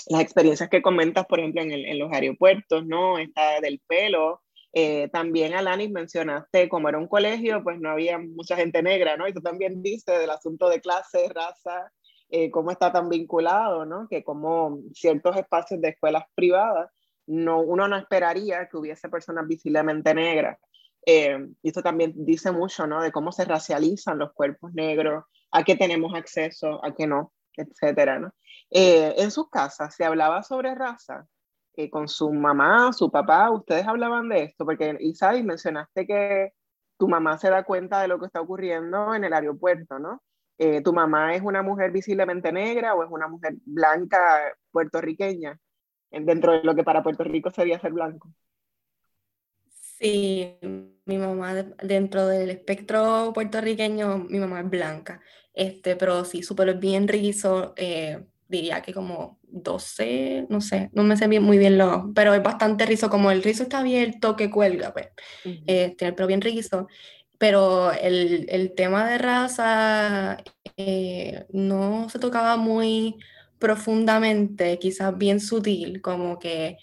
las 0.09 0.21
experiencias 0.23 0.69
que 0.69 0.83
comentas, 0.83 1.27
por 1.27 1.41
ejemplo, 1.41 1.63
en, 1.63 1.73
en 1.73 1.99
los 1.99 2.13
aeropuertos, 2.13 2.87
¿no? 2.87 3.19
Esta 3.19 3.61
del 3.61 3.81
pelo, 3.87 4.43
eh, 4.73 5.09
también, 5.13 5.55
Alanis, 5.55 5.91
mencionaste, 5.91 6.69
como 6.69 6.89
era 6.89 6.99
un 6.99 7.09
colegio, 7.09 7.63
pues 7.63 7.81
no 7.81 7.91
había 7.91 8.19
mucha 8.19 8.57
gente 8.57 8.83
negra, 8.83 9.17
¿no? 9.17 9.27
Y 9.27 9.33
tú 9.33 9.41
también 9.41 9.83
dices 9.83 10.19
del 10.19 10.31
asunto 10.31 10.69
de 10.69 10.81
clase, 10.81 11.29
raza, 11.29 11.93
eh, 12.29 12.51
cómo 12.51 12.71
está 12.71 12.93
tan 12.93 13.09
vinculado, 13.09 13.85
¿no? 13.85 14.07
Que 14.09 14.23
como 14.23 14.81
ciertos 14.95 15.37
espacios 15.37 15.81
de 15.81 15.89
escuelas 15.89 16.25
privadas, 16.35 16.91
no, 17.27 17.61
uno 17.61 17.89
no 17.89 17.97
esperaría 17.97 18.69
que 18.69 18.77
hubiese 18.77 19.09
personas 19.09 19.47
visiblemente 19.47 20.15
negras. 20.15 20.59
Eh, 21.07 21.39
y 21.63 21.69
esto 21.69 21.83
también 21.83 22.13
dice 22.17 22.53
mucho, 22.53 22.87
¿no? 22.87 23.03
De 23.03 23.13
cómo 23.13 23.33
se 23.33 23.45
racializan 23.45 24.19
los 24.19 24.33
cuerpos 24.33 24.73
negros, 24.75 25.25
a 25.51 25.65
qué 25.65 25.77
tenemos 25.77 26.15
acceso, 26.15 26.85
a 26.85 26.95
qué 26.95 27.07
no, 27.07 27.33
etcétera, 27.57 28.19
¿no? 28.19 28.33
en 28.73 29.33
sus 29.33 29.51
casas 29.51 29.97
se 29.97 30.05
hablaba 30.05 30.45
sobre 30.45 30.77
raza, 30.77 31.27
con 31.89 32.09
su 32.09 32.33
mamá, 32.33 32.93
su 32.93 33.11
papá, 33.11 33.51
ustedes 33.51 33.87
hablaban 33.87 34.29
de 34.29 34.43
esto, 34.43 34.65
porque 34.67 34.97
Isabel 35.01 35.45
mencionaste 35.45 36.07
que 36.07 36.53
tu 36.99 37.09
mamá 37.09 37.39
se 37.39 37.49
da 37.49 37.65
cuenta 37.65 38.03
de 38.03 38.09
lo 38.09 38.19
que 38.19 38.27
está 38.27 38.41
ocurriendo 38.41 39.15
en 39.15 39.25
el 39.25 39.33
aeropuerto, 39.33 39.99
¿no? 39.99 40.23
Eh, 40.59 40.83
¿Tu 40.83 40.93
mamá 40.93 41.35
es 41.35 41.41
una 41.43 41.63
mujer 41.63 41.91
visiblemente 41.91 42.53
negra 42.53 42.95
o 42.95 43.03
es 43.03 43.11
una 43.11 43.29
mujer 43.29 43.55
blanca 43.65 44.19
puertorriqueña, 44.71 45.59
dentro 46.11 46.53
de 46.53 46.63
lo 46.63 46.75
que 46.75 46.85
para 46.85 47.03
Puerto 47.03 47.25
Rico 47.25 47.51
sería 47.51 47.81
ser 47.81 47.93
blanco? 47.93 48.29
Sí, 50.01 50.57
mi 51.05 51.19
mamá 51.19 51.55
dentro 51.83 52.27
del 52.27 52.49
espectro 52.51 53.33
puertorriqueño, 53.35 54.19
mi 54.31 54.39
mamá 54.39 54.61
es 54.61 54.71
blanca, 54.71 55.21
este, 55.53 55.95
pero 55.97 56.25
sí, 56.25 56.43
súper 56.43 56.75
bien 56.79 57.07
rizo, 57.07 57.75
eh, 57.77 58.25
diría 58.49 58.81
que 58.81 58.95
como 58.95 59.39
12, 59.43 60.47
no 60.49 60.63
sé, 60.63 60.89
no 60.95 61.03
me 61.03 61.19
sé 61.19 61.29
bien, 61.29 61.43
muy 61.43 61.59
bien 61.59 61.77
lo, 61.77 62.13
pero 62.15 62.33
es 62.35 62.43
bastante 62.43 62.87
rizo, 62.87 63.11
como 63.11 63.31
el 63.31 63.43
rizo 63.43 63.65
está 63.65 63.81
abierto 63.81 64.37
que 64.37 64.51
cuelga, 64.51 64.93
pues, 64.95 65.09
eh, 65.67 65.95
tiene 65.99 66.11
el 66.11 66.15
pelo 66.15 66.29
bien 66.29 66.41
rizo, 66.41 66.89
pero 67.39 67.93
el, 67.93 68.47
el 68.49 68.75
tema 68.75 69.07
de 69.11 69.19
raza 69.19 70.39
eh, 70.77 71.45
no 71.53 72.09
se 72.09 72.19
tocaba 72.19 72.57
muy 72.57 73.17
profundamente, 73.59 74.79
quizás 74.79 75.17
bien 75.19 75.41
sutil, 75.41 76.01
como 76.01 76.39
que 76.39 76.79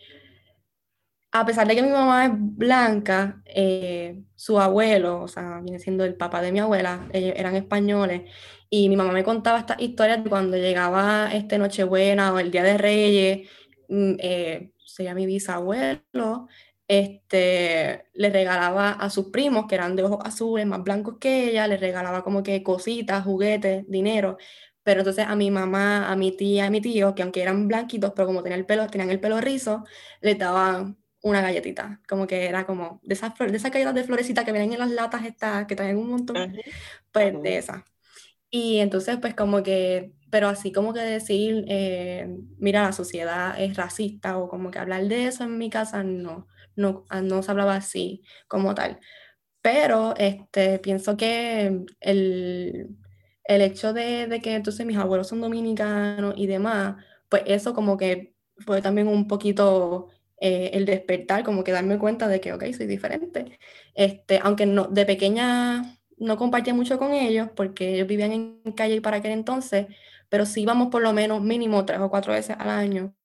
a 1.39 1.45
pesar 1.45 1.67
de 1.67 1.76
que 1.76 1.82
mi 1.84 1.89
mamá 1.89 2.26
es 2.26 2.32
blanca, 2.36 3.41
eh, 3.45 4.23
su 4.36 4.60
abuelo, 4.60 5.21
o 5.21 5.28
sea, 5.28 5.60
viene 5.62 5.80
siendo 5.80 6.04
el 6.06 6.15
papá 6.15 6.41
de 6.41 6.52
mi 6.52 6.60
abuela, 6.60 7.08
eran 7.13 7.56
españoles, 7.56 8.23
y 8.69 8.89
mi 8.89 8.95
mamá 8.97 9.12
me 9.13 9.23
contaba 9.23 9.60
estas 9.60 9.80
historias 9.82 10.23
de 10.23 10.30
cuando 10.30 10.58
llegaba 10.58 11.30
este 11.34 11.58
Nochebuena 11.58 12.34
o 12.34 12.39
el 12.39 12.52
Día 12.52 12.63
de 12.63 12.78
Reyes, 12.78 13.50
mm, 13.89 14.13
eh, 14.19 14.71
sería 14.86 15.13
mi 15.15 15.26
bisabuelo, 15.26 16.47
este, 16.88 18.06
le 18.13 18.30
regalaba 18.30 18.91
a 18.91 19.10
sus 19.10 19.28
primos, 19.28 19.65
que 19.67 19.76
eran 19.76 19.95
de 19.95 20.04
ojos 20.04 20.19
azules, 20.26 20.65
más 20.65 20.84
blancos 20.84 21.17
que 21.19 21.50
ella, 21.50 21.67
le 21.67 21.78
regalaba 21.78 22.23
como 22.23 22.43
que 22.43 22.63
cositas, 22.63 23.23
juguetes, 23.23 23.86
dinero. 23.89 24.38
Pero 24.84 25.02
entonces 25.02 25.26
a 25.28 25.36
mi 25.36 25.52
mamá, 25.52 26.10
a 26.12 26.15
mi 26.15 26.32
tía, 26.32 26.67
a 26.67 26.69
mi 26.69 26.80
tío, 26.82 27.13
que 27.13 27.23
aunque 27.23 27.41
eran 27.41 27.67
blanquitos, 27.67 28.13
pero 28.15 28.28
como 28.28 28.41
tenían 28.43 28.62
el 28.62 28.65
pelo, 28.65 28.88
tenían 28.88 29.10
el 29.10 29.19
pelo 29.19 29.41
rizo, 29.41 29.84
le 30.21 30.36
daban 30.36 30.97
una 31.22 31.42
galletita, 31.42 32.02
como 32.08 32.28
que 32.28 32.46
era 32.46 32.66
como 32.66 33.02
de 33.04 33.14
esas, 33.16 33.34
de 33.38 33.58
esas 33.58 33.72
galletas 33.72 33.96
de 33.96 34.04
florecita 34.04 34.46
que 34.46 34.52
vienen 34.52 34.74
en 34.74 34.80
las 34.80 34.92
latas 34.92 35.26
estas, 35.26 35.66
que 35.68 35.76
traen 35.76 35.98
un 35.98 36.10
montón, 36.10 36.56
pues 37.12 37.42
de 37.42 37.58
esas. 37.58 37.84
Y 38.50 38.80
entonces, 38.80 39.18
pues 39.20 39.36
como 39.36 39.64
que, 39.64 40.14
pero 40.30 40.48
así 40.48 40.72
como 40.72 40.94
que 40.94 41.02
decir, 41.02 41.66
eh, 41.68 42.28
mira, 42.60 42.84
la 42.84 42.94
sociedad 42.94 43.60
es 43.60 43.76
racista 43.76 44.38
o 44.38 44.48
como 44.50 44.72
que 44.72 44.80
hablar 44.80 45.06
de 45.08 45.28
eso 45.28 45.44
en 45.44 45.58
mi 45.58 45.70
casa, 45.70 46.04
no, 46.04 46.48
no, 46.76 47.06
ah, 47.10 47.22
no 47.22 47.44
se 47.44 47.52
hablaba 47.52 47.76
así 47.76 48.24
como 48.48 48.74
tal. 48.76 49.00
Pero 49.62 50.16
este, 50.18 50.80
pienso 50.80 51.18
que 51.18 51.86
el, 52.00 52.98
el 53.44 53.62
hecho 53.62 53.94
de, 53.94 54.28
de, 54.28 54.42
que 54.42 54.56
entonces 54.56 54.86
mis 54.86 54.98
abuelos 54.98 55.28
son 55.28 55.42
dominicanos 55.42 56.36
y 56.38 56.48
demás, 56.48 57.04
pues 57.30 57.44
eso 57.48 57.74
como 57.74 57.98
que 57.98 58.36
fue 58.60 58.82
también 58.82 59.08
un 59.08 59.28
poquito 59.28 60.10
eh, 60.39 60.71
el 60.73 60.86
despertar, 60.86 61.43
como 61.43 61.63
que 61.63 61.71
darme 61.71 61.97
cuenta 61.97 62.28
de 62.28 62.39
que, 62.39 62.54
ok, 62.54 62.63
soy 62.76 62.88
diferente. 62.88 63.58
Este, 63.95 64.39
aunque 64.43 64.65
no, 64.65 64.86
de 64.86 65.06
pequeña 65.06 65.97
no 66.17 66.38
compartía 66.38 66.73
mucho 66.73 66.97
con 66.97 67.13
ellos 67.13 67.50
porque 67.56 67.95
ellos 67.95 68.08
vivían 68.08 68.32
en 68.32 68.71
calle 68.76 69.02
para 69.02 69.17
aquel 69.17 69.32
entonces, 69.32 69.88
pero 70.30 70.45
sí 70.45 70.62
íbamos 70.62 70.89
por 70.89 71.02
lo 71.02 71.13
menos 71.13 71.41
mínimo 71.41 71.86
tres 71.86 72.00
o 72.00 72.10
cuatro 72.10 72.34
veces 72.34 72.56
al 72.60 72.69
año. 72.69 73.15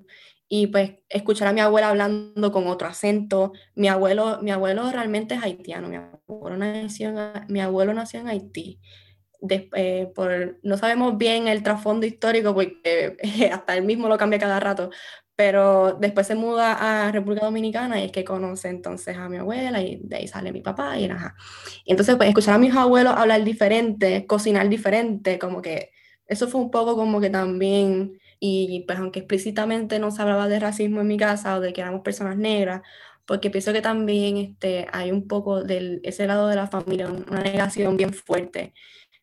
Y 0.49 0.67
pues 0.67 0.93
escuchar 1.09 1.49
a 1.49 1.53
mi 1.55 1.61
abuela 1.61 1.89
hablando 1.89 2.53
con 2.53 2.67
otro 2.67 2.87
acento. 2.87 3.53
Mi 3.75 3.89
abuelo, 3.89 4.39
mi 4.43 4.51
abuelo 4.51 4.91
realmente 4.93 5.35
es 5.35 5.43
haitiano. 5.43 5.89
Mi 5.89 5.97
abuelo 5.97 6.59
nació 6.59 7.09
en, 7.09 7.47
mi 7.49 7.61
abuelo 7.61 7.95
nació 7.95 8.21
en 8.21 8.29
Haití. 8.29 8.79
Eh, 9.49 10.13
por, 10.15 10.61
no 10.63 10.77
sabemos 10.77 11.19
bien 11.19 11.49
el 11.49 11.63
trasfondo 11.63 12.07
histórico 12.07 12.55
porque 12.55 13.17
hasta 13.53 13.77
él 13.77 13.85
mismo 13.85 14.09
lo 14.09 14.19
cambia 14.19 14.39
cada 14.39 14.61
rato, 14.61 14.91
pero 15.37 15.95
después 16.01 16.27
se 16.27 16.35
muda 16.35 17.07
a 17.07 17.13
República 17.13 17.47
Dominicana 17.47 18.01
y 18.01 18.05
es 18.05 18.13
que 18.13 18.25
conoce 18.25 18.69
entonces 18.69 19.17
a 19.17 19.29
mi 19.29 19.39
abuela 19.39 19.81
y 19.81 20.01
de 20.03 20.17
ahí 20.17 20.29
sale 20.29 20.53
mi 20.53 20.61
papá 20.61 20.99
y 20.99 21.07
ajá. 21.07 21.35
Y 21.85 21.93
entonces 21.93 22.17
pues 22.17 22.29
escuchar 22.29 22.55
a 22.55 22.59
mis 22.59 22.75
abuelos 22.75 23.15
hablar 23.17 23.43
diferente, 23.45 24.27
cocinar 24.27 24.69
diferente, 24.69 25.39
como 25.39 25.63
que 25.63 25.91
eso 26.27 26.49
fue 26.49 26.61
un 26.61 26.71
poco 26.71 26.97
como 26.97 27.21
que 27.21 27.31
también, 27.31 28.19
y 28.41 28.85
pues 28.87 28.99
aunque 28.99 29.21
explícitamente 29.21 29.99
no 29.99 30.11
se 30.11 30.23
hablaba 30.23 30.49
de 30.49 30.61
racismo 30.61 31.01
en 31.01 31.09
mi 31.09 31.17
casa 31.17 31.57
o 31.57 31.61
de 31.61 31.73
que 31.73 31.81
éramos 31.81 32.03
personas 32.03 32.37
negras, 32.37 32.83
porque 33.27 33.51
pienso 33.51 33.73
que 33.73 33.83
también 33.83 34.37
este, 34.37 34.87
hay 34.93 35.13
un 35.13 35.29
poco 35.29 35.63
de 35.63 36.01
ese 36.03 36.27
lado 36.27 36.49
de 36.49 36.57
la 36.57 36.69
familia, 36.69 37.09
una 37.09 37.43
negación 37.43 37.97
bien 37.97 38.13
fuerte 38.13 38.75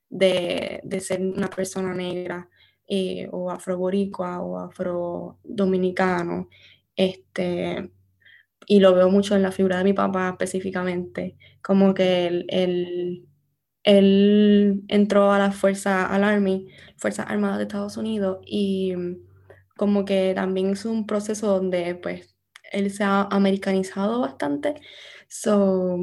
de, 0.09 0.81
de 0.83 0.99
ser 1.01 1.21
una 1.21 1.49
persona 1.49 1.93
negra 1.93 2.49
eh, 2.89 3.29
o 3.31 3.51
afroboricua 3.51 4.41
o 4.41 4.57
afrodominicano, 4.57 6.49
este, 6.95 7.91
y 8.67 8.79
lo 8.79 8.95
veo 8.95 9.09
mucho 9.09 9.35
en 9.35 9.43
la 9.43 9.51
figura 9.51 9.77
de 9.77 9.83
mi 9.83 9.93
papá 9.93 10.29
específicamente, 10.29 11.37
como 11.61 11.93
que 11.93 12.27
él, 12.27 13.27
él, 13.83 14.83
entró 14.87 15.31
a 15.31 15.39
la 15.39 15.51
Fuerza, 15.51 16.07
al 16.07 16.23
Army, 16.23 16.67
Fuerzas 16.97 17.27
Armadas 17.29 17.57
de 17.59 17.63
Estados 17.65 17.97
Unidos, 17.97 18.39
y 18.45 18.93
como 19.77 20.05
que 20.05 20.33
también 20.35 20.71
es 20.71 20.85
un 20.85 21.05
proceso 21.07 21.47
donde 21.47 21.95
pues 21.95 22.35
él 22.71 22.91
se 22.91 23.03
ha 23.03 23.23
americanizado 23.31 24.21
bastante, 24.21 24.75
so, 25.27 25.99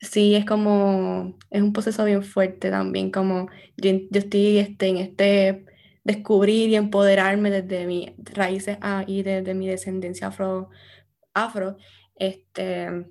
sí, 0.00 0.34
es 0.34 0.44
como, 0.44 1.38
es 1.50 1.62
un 1.62 1.72
proceso 1.72 2.04
bien 2.04 2.22
fuerte 2.22 2.70
también, 2.70 3.10
como 3.10 3.48
yo, 3.78 3.92
yo 4.10 4.20
estoy 4.20 4.58
este, 4.58 4.88
en 4.88 4.96
este 4.98 5.71
descubrir 6.04 6.70
y 6.70 6.76
empoderarme 6.76 7.50
desde 7.50 7.86
mis 7.86 8.12
raíces 8.34 8.78
y 9.06 9.22
desde 9.22 9.54
mi 9.54 9.68
descendencia 9.68 10.28
afro, 10.28 10.70
afro. 11.34 11.76
Este, 12.16 13.06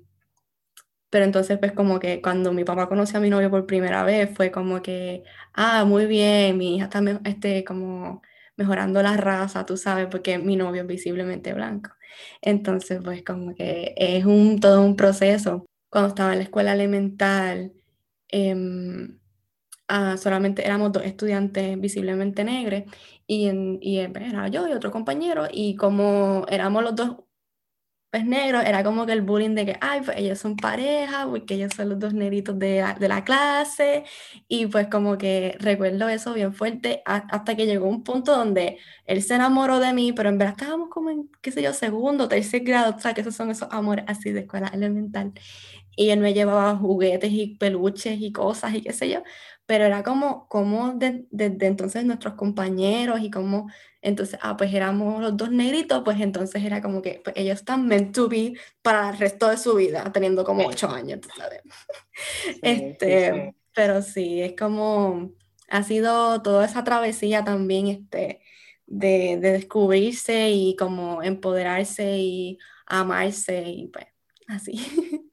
pero 1.10 1.24
entonces, 1.26 1.58
pues 1.58 1.72
como 1.72 2.00
que 2.00 2.22
cuando 2.22 2.52
mi 2.52 2.64
papá 2.64 2.88
conoció 2.88 3.18
a 3.18 3.20
mi 3.20 3.28
novio 3.30 3.50
por 3.50 3.66
primera 3.66 4.02
vez, 4.04 4.30
fue 4.34 4.50
como 4.50 4.80
que, 4.82 5.24
ah, 5.52 5.84
muy 5.84 6.06
bien, 6.06 6.56
mi 6.56 6.76
hija 6.76 6.84
está 6.86 7.02
este, 7.24 7.64
como 7.64 8.22
mejorando 8.56 9.02
la 9.02 9.16
raza, 9.16 9.66
tú 9.66 9.76
sabes, 9.76 10.06
porque 10.10 10.38
mi 10.38 10.56
novio 10.56 10.82
es 10.82 10.88
visiblemente 10.88 11.52
blanco. 11.52 11.90
Entonces, 12.40 13.00
pues 13.04 13.22
como 13.24 13.54
que 13.54 13.94
es 13.96 14.24
un, 14.24 14.58
todo 14.60 14.82
un 14.82 14.96
proceso. 14.96 15.66
Cuando 15.90 16.08
estaba 16.10 16.32
en 16.32 16.38
la 16.38 16.44
escuela 16.44 16.72
elemental, 16.72 17.72
em, 18.28 19.18
Ah, 19.94 20.16
solamente 20.16 20.64
éramos 20.64 20.90
dos 20.92 21.04
estudiantes 21.04 21.78
visiblemente 21.78 22.44
negros 22.44 22.84
y, 23.26 23.46
en, 23.48 23.78
y 23.82 23.98
era 23.98 24.48
yo 24.48 24.66
y 24.66 24.72
otro 24.72 24.90
compañero 24.90 25.48
y 25.52 25.76
como 25.76 26.46
éramos 26.48 26.82
los 26.82 26.96
dos 26.96 27.16
pues 28.10 28.26
negros, 28.26 28.62
era 28.66 28.84
como 28.84 29.06
que 29.06 29.12
el 29.12 29.22
bullying 29.22 29.54
de 29.54 29.64
que, 29.64 29.78
ay, 29.80 30.02
pues 30.04 30.18
ellos 30.18 30.38
son 30.38 30.56
pareja, 30.56 31.26
porque 31.26 31.54
ellos 31.54 31.72
son 31.74 31.88
los 31.88 31.98
dos 31.98 32.12
negritos 32.12 32.58
de 32.58 32.80
la, 32.82 32.92
de 32.94 33.08
la 33.08 33.24
clase, 33.24 34.04
y 34.48 34.66
pues 34.66 34.88
como 34.88 35.16
que 35.16 35.56
recuerdo 35.60 36.08
eso 36.10 36.34
bien 36.34 36.52
fuerte 36.52 37.02
hasta 37.06 37.56
que 37.56 37.64
llegó 37.66 37.88
un 37.88 38.04
punto 38.04 38.36
donde 38.36 38.78
él 39.06 39.22
se 39.22 39.34
enamoró 39.36 39.80
de 39.80 39.94
mí, 39.94 40.12
pero 40.12 40.28
en 40.28 40.36
verdad 40.36 40.56
estábamos 40.58 40.90
como 40.90 41.08
en, 41.10 41.30
qué 41.40 41.52
sé 41.52 41.62
yo, 41.62 41.72
segundo, 41.72 42.28
tercer 42.28 42.60
grado, 42.64 42.94
o 42.96 43.00
sea, 43.00 43.14
que 43.14 43.22
esos 43.22 43.34
son 43.34 43.50
esos 43.50 43.68
amores 43.72 44.04
así 44.08 44.30
de 44.30 44.40
escuela 44.40 44.68
elemental, 44.68 45.32
y 45.96 46.10
él 46.10 46.20
me 46.20 46.34
llevaba 46.34 46.76
juguetes 46.76 47.30
y 47.32 47.56
peluches 47.56 48.20
y 48.20 48.32
cosas 48.32 48.74
y 48.74 48.82
qué 48.82 48.92
sé 48.92 49.10
yo, 49.10 49.22
pero 49.66 49.84
era 49.84 50.02
como, 50.02 50.48
como 50.48 50.92
desde 50.94 51.66
entonces 51.66 52.04
nuestros 52.04 52.34
compañeros 52.34 53.20
y 53.20 53.30
como, 53.30 53.70
entonces, 54.00 54.38
ah, 54.42 54.56
pues 54.56 54.72
éramos 54.74 55.20
los 55.20 55.36
dos 55.36 55.50
negritos, 55.50 56.02
pues 56.04 56.20
entonces 56.20 56.64
era 56.64 56.82
como 56.82 57.02
que 57.02 57.20
pues, 57.22 57.36
ellos 57.36 57.60
están 57.60 57.86
meant 57.86 58.14
to 58.14 58.28
be 58.28 58.54
para 58.82 59.10
el 59.10 59.18
resto 59.18 59.48
de 59.48 59.56
su 59.56 59.74
vida, 59.74 60.10
teniendo 60.12 60.44
como 60.44 60.66
ocho 60.66 60.88
años, 60.88 61.20
tú 61.20 61.28
sabes. 61.36 61.62
este, 62.62 63.54
pero 63.72 64.02
sí, 64.02 64.42
es 64.42 64.54
como, 64.58 65.32
ha 65.68 65.82
sido 65.82 66.42
toda 66.42 66.66
esa 66.66 66.84
travesía 66.84 67.44
también, 67.44 67.86
este, 67.86 68.40
de, 68.86 69.38
de 69.40 69.52
descubrirse 69.52 70.50
y 70.50 70.76
como 70.76 71.22
empoderarse 71.22 72.18
y 72.18 72.58
amarse 72.86 73.62
y 73.62 73.86
pues 73.88 74.06
así. 74.48 74.74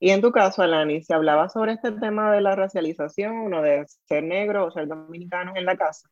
Y 0.00 0.10
en 0.10 0.20
tu 0.20 0.32
caso, 0.32 0.62
Alani, 0.62 1.02
¿se 1.02 1.14
hablaba 1.14 1.48
sobre 1.48 1.72
este 1.72 1.92
tema 1.92 2.30
de 2.32 2.40
la 2.40 2.54
racialización 2.54 3.54
o 3.54 3.62
de 3.62 3.86
ser 4.06 4.22
negro 4.22 4.66
o 4.66 4.70
ser 4.70 4.86
dominicano 4.86 5.52
en 5.56 5.64
la 5.64 5.76
casa? 5.76 6.08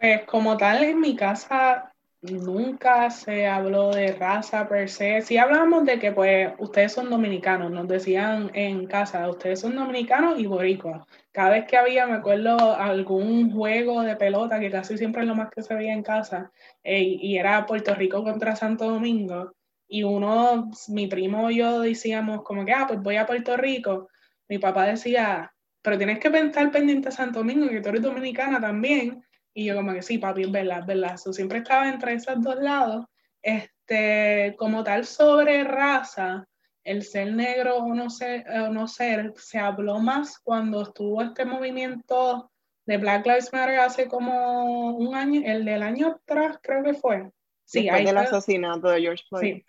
Pues 0.00 0.24
como 0.24 0.56
tal, 0.56 0.82
en 0.82 0.98
mi 0.98 1.14
casa 1.14 1.92
nunca 2.22 3.10
se 3.10 3.46
habló 3.46 3.90
de 3.90 4.12
raza 4.12 4.68
per 4.68 4.88
se. 4.88 5.22
Sí 5.22 5.38
hablábamos 5.38 5.84
de 5.84 5.98
que 5.98 6.12
pues 6.12 6.52
ustedes 6.58 6.92
son 6.92 7.10
dominicanos, 7.10 7.70
nos 7.70 7.86
decían 7.88 8.50
en 8.54 8.86
casa, 8.86 9.28
ustedes 9.28 9.60
son 9.60 9.76
dominicanos 9.76 10.38
y 10.38 10.46
boricuas. 10.46 11.06
Cada 11.32 11.50
vez 11.50 11.66
que 11.66 11.76
había, 11.76 12.06
me 12.06 12.14
acuerdo, 12.14 12.74
algún 12.74 13.52
juego 13.52 14.02
de 14.02 14.16
pelota, 14.16 14.58
que 14.58 14.70
casi 14.70 14.98
siempre 14.98 15.22
es 15.22 15.28
lo 15.28 15.34
más 15.34 15.50
que 15.50 15.62
se 15.62 15.74
veía 15.74 15.92
en 15.92 16.02
casa, 16.02 16.50
eh, 16.82 17.02
y 17.02 17.38
era 17.38 17.66
Puerto 17.66 17.94
Rico 17.94 18.22
contra 18.24 18.56
Santo 18.56 18.86
Domingo, 18.86 19.52
y 19.92 20.04
uno, 20.04 20.70
mi 20.88 21.08
primo 21.08 21.50
y 21.50 21.56
yo 21.56 21.80
decíamos 21.80 22.42
como 22.44 22.64
que, 22.64 22.72
ah, 22.72 22.84
pues 22.86 23.02
voy 23.02 23.16
a 23.16 23.26
Puerto 23.26 23.56
Rico. 23.56 24.08
Mi 24.48 24.58
papá 24.58 24.86
decía, 24.86 25.52
pero 25.82 25.98
tienes 25.98 26.20
que 26.20 26.28
estar 26.28 26.70
pendiente 26.70 27.08
a 27.08 27.12
Santo 27.12 27.40
Domingo, 27.40 27.68
que 27.68 27.80
tú 27.80 27.88
eres 27.88 28.02
dominicana 28.02 28.60
también. 28.60 29.20
Y 29.52 29.64
yo 29.64 29.74
como 29.74 29.92
que 29.92 30.02
sí, 30.02 30.18
papi, 30.18 30.42
es 30.42 30.52
verdad, 30.52 30.80
es 30.80 30.86
verdad. 30.86 31.16
siempre 31.16 31.58
estaba 31.58 31.88
entre 31.88 32.12
esos 32.12 32.40
dos 32.40 32.54
lados. 32.60 33.04
Este, 33.42 34.54
como 34.56 34.84
tal 34.84 35.04
sobre 35.06 35.64
raza, 35.64 36.46
el 36.84 37.02
ser 37.02 37.34
negro 37.34 37.78
o 37.78 37.92
no 37.92 38.10
ser, 38.10 38.48
o 38.48 38.68
no 38.68 38.86
ser, 38.86 39.32
se 39.38 39.58
habló 39.58 39.98
más 39.98 40.38
cuando 40.38 40.82
estuvo 40.82 41.20
este 41.20 41.44
movimiento 41.44 42.48
de 42.86 42.96
Black 42.96 43.26
Lives 43.26 43.52
Matter 43.52 43.80
hace 43.80 44.06
como 44.06 44.94
un 44.96 45.16
año, 45.16 45.42
el 45.44 45.64
del 45.64 45.82
año 45.82 46.20
atrás 46.22 46.60
creo 46.62 46.84
que 46.84 46.94
fue. 46.94 47.28
Sí, 47.64 47.82
Después 47.82 48.04
del 48.04 48.18
asesinato 48.18 48.88
de 48.88 49.00
George 49.00 49.24
Floyd. 49.28 49.42
Sí, 49.42 49.64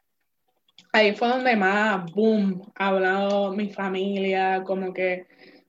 ahí 0.92 1.16
fue 1.16 1.30
donde 1.30 1.56
más, 1.56 2.12
boom, 2.12 2.72
ha 2.76 2.88
hablado 2.88 3.54
mi 3.54 3.70
familia, 3.70 4.64
como 4.64 4.94
que 4.94 5.26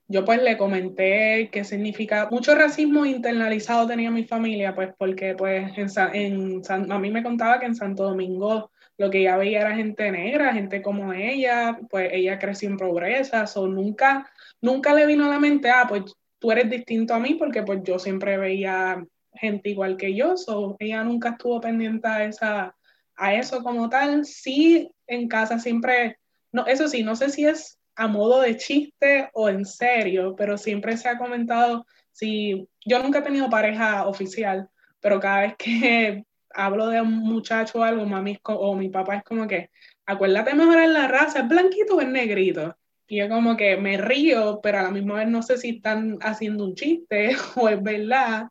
yo 0.08 0.24
pues 0.24 0.42
le 0.42 0.58
comenté 0.58 1.48
qué 1.50 1.64
significa, 1.64 2.28
mucho 2.30 2.54
racismo 2.54 3.06
internalizado 3.06 3.86
tenía 3.86 4.10
mi 4.10 4.24
familia, 4.24 4.74
pues 4.74 4.90
porque 4.98 5.34
pues 5.34 5.72
en, 5.76 6.62
en 6.70 6.92
a 6.92 6.98
mí 6.98 7.10
me 7.10 7.22
contaba 7.22 7.58
que 7.58 7.66
en 7.66 7.74
Santo 7.74 8.04
Domingo 8.04 8.70
lo 8.98 9.10
que 9.10 9.20
ella 9.20 9.36
veía 9.36 9.62
era 9.62 9.74
gente 9.74 10.10
negra, 10.10 10.52
gente 10.52 10.82
como 10.82 11.12
ella, 11.12 11.78
pues 11.88 12.10
ella 12.12 12.38
creció 12.38 12.68
en 12.68 12.76
pobreza, 12.76 13.44
o 13.56 13.66
nunca, 13.66 14.30
nunca 14.60 14.92
le 14.92 15.06
vino 15.06 15.24
a 15.24 15.28
la 15.28 15.40
mente, 15.40 15.70
ah, 15.70 15.86
pues 15.88 16.02
tú 16.38 16.52
eres 16.52 16.68
distinto 16.68 17.14
a 17.14 17.20
mí 17.20 17.34
porque 17.34 17.62
pues 17.62 17.80
yo 17.84 17.98
siempre 17.98 18.36
veía 18.36 19.02
gente 19.34 19.70
igual 19.70 19.96
que 19.96 20.14
yo, 20.14 20.36
so 20.36 20.76
ella 20.78 21.02
nunca 21.04 21.30
estuvo 21.30 21.60
pendiente 21.60 22.06
a 22.06 22.24
esa 22.24 22.76
a 23.16 23.34
eso 23.34 23.62
como 23.62 23.88
tal, 23.88 24.24
sí 24.24 24.90
en 25.14 25.28
casa 25.28 25.58
siempre, 25.58 26.18
no, 26.52 26.66
eso 26.66 26.88
sí, 26.88 27.02
no 27.02 27.16
sé 27.16 27.30
si 27.30 27.46
es 27.46 27.78
a 27.94 28.06
modo 28.06 28.40
de 28.40 28.56
chiste 28.56 29.30
o 29.34 29.48
en 29.48 29.64
serio, 29.64 30.34
pero 30.36 30.56
siempre 30.58 30.96
se 30.96 31.08
ha 31.08 31.18
comentado, 31.18 31.86
si 32.12 32.68
yo 32.84 33.02
nunca 33.02 33.20
he 33.20 33.22
tenido 33.22 33.50
pareja 33.50 34.06
oficial, 34.06 34.68
pero 35.00 35.20
cada 35.20 35.42
vez 35.42 35.54
que 35.58 36.24
hablo 36.50 36.88
de 36.88 37.00
un 37.00 37.18
muchacho 37.18 37.80
o 37.80 37.82
algo, 37.82 38.04
mami 38.06 38.38
o 38.44 38.74
mi 38.74 38.88
papá 38.88 39.16
es 39.16 39.24
como 39.24 39.46
que, 39.46 39.70
acuérdate 40.06 40.54
mejor 40.54 40.78
en 40.78 40.92
la 40.94 41.08
raza, 41.08 41.40
¿es 41.40 41.48
blanquito 41.48 41.96
o 41.96 42.00
es 42.00 42.08
negrito? 42.08 42.76
Y 43.06 43.18
yo 43.18 43.28
como 43.28 43.56
que 43.56 43.76
me 43.76 43.98
río, 43.98 44.60
pero 44.62 44.78
a 44.78 44.82
la 44.82 44.90
misma 44.90 45.16
vez 45.16 45.28
no 45.28 45.42
sé 45.42 45.58
si 45.58 45.76
están 45.76 46.18
haciendo 46.22 46.64
un 46.64 46.74
chiste 46.74 47.36
o 47.56 47.68
es 47.68 47.82
verdad, 47.82 48.48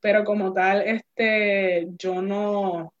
pero 0.00 0.24
como 0.24 0.52
tal, 0.52 0.82
este, 0.82 1.88
yo 1.98 2.22
no, 2.22 2.92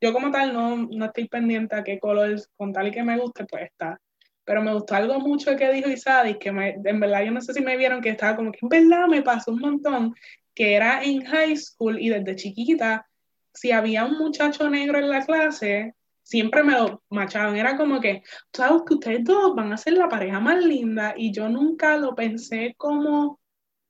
yo 0.00 0.12
como 0.12 0.30
tal 0.30 0.52
no, 0.52 0.76
no 0.76 1.04
estoy 1.06 1.28
pendiente 1.28 1.76
a 1.76 1.84
qué 1.84 1.98
color, 1.98 2.40
con 2.56 2.72
tal 2.72 2.88
y 2.88 2.90
que 2.90 3.02
me 3.02 3.18
guste, 3.18 3.44
pues 3.44 3.64
está. 3.64 4.00
Pero 4.44 4.62
me 4.62 4.72
gustó 4.72 4.94
algo 4.94 5.20
mucho 5.20 5.54
que 5.56 5.72
dijo 5.72 5.88
Isadis, 5.90 6.38
que 6.38 6.52
me, 6.52 6.76
en 6.84 7.00
verdad 7.00 7.24
yo 7.24 7.30
no 7.30 7.40
sé 7.40 7.52
si 7.52 7.60
me 7.60 7.76
vieron 7.76 8.00
que 8.00 8.10
estaba 8.10 8.36
como 8.36 8.52
que 8.52 8.58
en 8.62 8.68
verdad 8.68 9.06
me 9.08 9.22
pasó 9.22 9.52
un 9.52 9.60
montón, 9.60 10.14
que 10.54 10.74
era 10.74 11.02
en 11.02 11.24
high 11.24 11.56
school 11.56 12.00
y 12.00 12.08
desde 12.08 12.36
chiquita, 12.36 13.06
si 13.52 13.72
había 13.72 14.04
un 14.04 14.18
muchacho 14.18 14.68
negro 14.70 14.98
en 14.98 15.10
la 15.10 15.24
clase, 15.24 15.94
siempre 16.22 16.62
me 16.62 16.74
lo 16.74 17.02
machaban. 17.10 17.56
Era 17.56 17.76
como 17.76 18.00
que, 18.00 18.22
sabes 18.52 18.82
que 18.86 18.94
ustedes 18.94 19.24
dos 19.24 19.54
van 19.54 19.72
a 19.72 19.76
ser 19.76 19.94
la 19.94 20.08
pareja 20.08 20.40
más 20.40 20.64
linda 20.64 21.14
y 21.16 21.32
yo 21.32 21.48
nunca 21.48 21.96
lo 21.96 22.14
pensé 22.14 22.74
como 22.76 23.39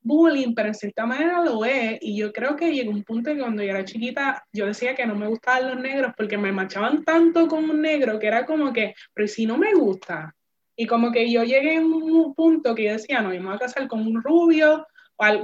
bullying, 0.02 0.54
pero 0.54 0.68
en 0.68 0.74
cierta 0.74 1.06
manera 1.06 1.42
lo 1.44 1.64
es. 1.64 1.98
Y 2.00 2.16
yo 2.16 2.32
creo 2.32 2.56
que 2.56 2.72
llegó 2.72 2.90
un 2.90 3.04
punto 3.04 3.32
que 3.32 3.40
cuando 3.40 3.62
yo 3.62 3.70
era 3.70 3.84
chiquita, 3.84 4.44
yo 4.52 4.66
decía 4.66 4.94
que 4.94 5.06
no 5.06 5.14
me 5.14 5.28
gustaban 5.28 5.68
los 5.68 5.80
negros 5.80 6.12
porque 6.16 6.38
me 6.38 6.52
machaban 6.52 7.04
tanto 7.04 7.46
con 7.48 7.68
un 7.68 7.80
negro 7.80 8.18
que 8.18 8.26
era 8.26 8.46
como 8.46 8.72
que, 8.72 8.94
pero 9.14 9.28
si 9.28 9.46
no 9.46 9.58
me 9.58 9.74
gusta. 9.74 10.34
Y 10.76 10.86
como 10.86 11.12
que 11.12 11.30
yo 11.30 11.44
llegué 11.44 11.76
a 11.76 11.80
un 11.80 12.34
punto 12.34 12.74
que 12.74 12.84
yo 12.84 12.92
decía, 12.92 13.20
no, 13.20 13.34
yo 13.34 13.40
me 13.40 13.48
voy 13.48 13.56
a 13.56 13.60
casar 13.60 13.86
con 13.86 14.06
un 14.06 14.22
rubio, 14.22 14.86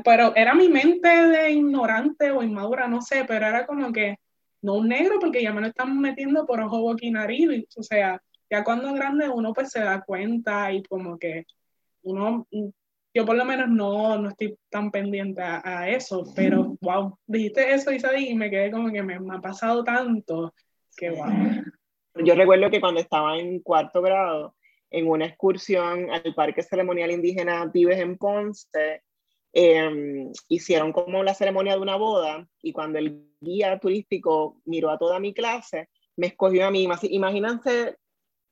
pero 0.05 0.35
era 0.35 0.55
mi 0.55 0.69
mente 0.69 1.09
de 1.09 1.51
ignorante 1.51 2.31
o 2.31 2.43
inmadura, 2.43 2.89
no 2.89 3.03
sé, 3.03 3.25
pero 3.27 3.47
era 3.47 3.67
como 3.67 3.93
que, 3.93 4.17
no 4.63 4.75
un 4.75 4.89
negro 4.89 5.19
porque 5.21 5.43
ya 5.43 5.53
me 5.53 5.61
lo 5.61 5.69
están 5.69 5.99
metiendo 6.01 6.47
por 6.47 6.61
ojo, 6.61 6.81
boca 6.81 7.07
nariz. 7.11 7.67
O 7.77 7.83
sea, 7.83 8.21
ya 8.51 8.65
cuando 8.65 8.89
es 8.89 8.95
grande 8.95 9.29
uno 9.29 9.53
pues 9.53 9.71
se 9.71 9.81
da 9.81 10.03
cuenta 10.03 10.73
y 10.73 10.83
como 10.83 11.19
que 11.19 11.45
uno 12.03 12.47
yo 13.17 13.25
por 13.25 13.35
lo 13.35 13.47
menos 13.47 13.71
no, 13.71 14.19
no 14.19 14.29
estoy 14.29 14.59
tan 14.69 14.91
pendiente 14.91 15.41
a, 15.41 15.89
eso, 15.89 16.23
pero 16.37 16.77
wow, 16.83 17.19
dijiste 17.27 17.73
eso 17.73 17.91
Isabel 17.91 18.23
y 18.23 18.35
me 18.35 18.51
quedé 18.51 18.71
como 18.71 18.93
que 18.93 19.03
me, 19.03 19.15
ha 19.15 19.41
pasado 19.41 19.83
tanto 19.83 20.53
que 20.95 21.09
wow. 21.09 21.65
Yo 22.23 22.35
recuerdo 22.35 22.69
que 22.69 22.79
cuando 22.79 23.01
estaba 23.01 23.39
en 23.39 23.61
cuarto 23.61 24.03
grado, 24.03 24.55
en 24.91 25.09
una 25.09 25.25
excursión 25.25 26.11
al 26.11 26.35
Parque 26.35 26.63
Ceremonial 26.63 27.11
Indígena 27.11 27.71
Tibes 27.73 28.01
en 28.01 28.19
Ponce, 28.19 29.03
em, 29.55 30.31
hicieron 30.49 30.93
como 30.93 31.23
la 31.23 31.33
ceremonia 31.33 31.73
de 31.75 31.81
una 31.81 31.97
boda 31.97 32.47
y 32.61 32.73
cuando 32.73 32.99
el 32.99 33.31
guía 33.41 33.79
turístico 33.79 34.61
miró 34.67 34.91
a 34.91 34.99
toda 34.99 35.21
mi 35.21 35.33
clase, 35.33 35.89
me 36.17 36.27
escogió 36.27 36.67
a 36.67 36.71
mí. 36.71 36.87
Imagínense 37.03 37.97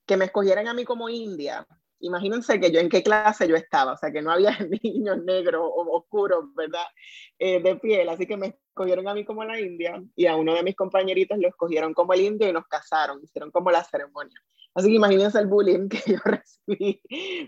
que 0.07 0.17
me 0.17 0.25
escogieran 0.25 0.69
a 0.69 0.75
mí 0.75 0.85
como 0.85 1.11
india 1.11 1.67
imagínense 2.01 2.61
que 2.61 2.71
yo 2.71 2.81
en 2.81 2.89
qué 2.89 3.03
clase 3.03 3.49
yo 3.49 3.57
estaba, 3.57 3.93
o 3.93 3.97
sea, 3.97 4.13
que 4.13 4.23
no 4.23 4.31
había 4.31 4.51
niños 4.83 5.23
negros 5.25 5.63
o 5.65 5.97
oscuros, 5.97 6.55
¿verdad? 6.55 6.87
Eh, 7.39 7.61
de 7.61 7.77
piel, 7.77 8.09
así 8.09 8.27
que 8.27 8.37
me 8.37 8.59
escogieron 8.69 9.09
a 9.09 9.15
mí 9.15 9.25
como 9.25 9.45
la 9.45 9.61
india 9.61 10.03
y 10.17 10.27
a 10.27 10.37
uno 10.37 10.55
de 10.55 10.63
mis 10.63 10.77
compañeritos 10.77 11.39
lo 11.39 11.49
escogieron 11.49 11.95
como 11.95 12.13
el 12.13 12.23
indio 12.23 12.49
y 12.49 12.53
nos 12.53 12.67
casaron, 12.67 13.21
hicieron 13.23 13.51
como 13.51 13.71
la 13.71 13.85
ceremonia. 13.85 14.41
Así 14.75 14.89
que 14.89 14.95
imagínense 14.95 15.39
el 15.39 15.47
bullying 15.47 15.89
que 15.89 15.99
yo 16.13 16.19
recibí 16.25 17.01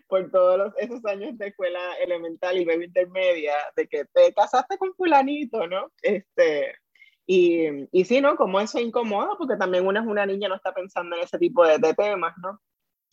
por 0.09 0.31
todos 0.31 0.73
esos 0.79 1.05
años 1.07 1.37
de 1.37 1.49
escuela 1.49 1.95
elemental 1.95 2.57
y 2.57 2.65
luego 2.65 2.83
intermedia, 2.83 3.55
de 3.75 3.89
que 3.89 4.05
te 4.07 4.33
casaste 4.33 4.79
con 4.79 4.95
fulanito, 4.95 5.67
¿no? 5.67 5.91
Este, 6.03 6.77
y, 7.27 7.67
y 7.91 8.05
sí, 8.05 8.21
¿no? 8.21 8.37
Como 8.37 8.61
eso 8.61 8.79
incomoda, 8.79 9.31
porque 9.37 9.57
también 9.57 9.87
una 9.87 10.01
es 10.01 10.07
una 10.07 10.25
niña, 10.25 10.49
no 10.49 10.55
está 10.55 10.73
pensando 10.73 11.17
en 11.17 11.23
ese 11.23 11.39
tipo 11.39 11.67
de, 11.67 11.79
de 11.79 11.95
temas, 11.95 12.35
¿no? 12.41 12.61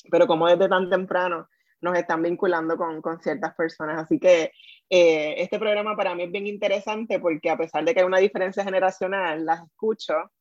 Pero 0.09 0.27
como 0.27 0.47
desde 0.47 0.69
tan 0.69 0.89
temprano 0.89 1.47
nos 1.81 1.97
están 1.97 2.21
vinculando 2.23 2.77
con, 2.77 3.01
con 3.01 3.19
ciertas 3.19 3.53
personas. 3.55 4.03
Así 4.03 4.19
que 4.19 4.51
eh, 4.89 5.35
este 5.37 5.59
programa 5.59 5.95
para 5.95 6.15
mí 6.15 6.23
es 6.23 6.31
bien 6.31 6.47
interesante 6.47 7.19
porque 7.19 7.49
a 7.49 7.57
pesar 7.57 7.83
de 7.83 7.93
que 7.93 7.99
hay 7.99 8.05
una 8.05 8.19
diferencia 8.19 8.63
generacional, 8.63 9.45
las 9.45 9.63
escucho 9.63 10.31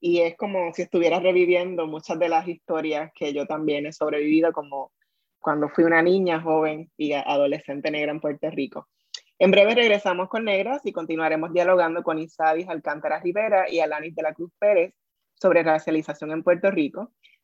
y 0.00 0.20
es 0.20 0.36
como 0.36 0.72
si 0.72 0.82
estuviera 0.82 1.20
reviviendo 1.20 1.86
muchas 1.86 2.18
de 2.18 2.28
las 2.28 2.46
historias 2.46 3.10
que 3.14 3.32
yo 3.32 3.46
también 3.46 3.86
he 3.86 3.92
sobrevivido, 3.92 4.52
como 4.52 4.92
cuando 5.40 5.68
fui 5.68 5.84
una 5.84 6.02
niña 6.02 6.40
joven 6.40 6.90
y 6.96 7.12
adolescente 7.12 7.90
negra 7.90 8.12
en 8.12 8.20
Puerto 8.20 8.50
Rico. 8.50 8.88
En 9.38 9.50
breve 9.50 9.74
regresamos 9.74 10.28
con 10.28 10.44
Negras 10.44 10.82
y 10.84 10.92
continuaremos 10.92 11.52
dialogando 11.52 12.02
con 12.02 12.18
Isabis 12.18 12.68
Alcántara 12.68 13.20
Rivera 13.20 13.68
y 13.68 13.80
Alanis 13.80 14.14
de 14.14 14.22
la 14.22 14.34
Cruz 14.34 14.52
Pérez 14.58 14.94
sobre 15.34 15.64
racialización 15.64 16.30
en 16.30 16.44
Puerto 16.44 16.70
Rico. 16.70 17.12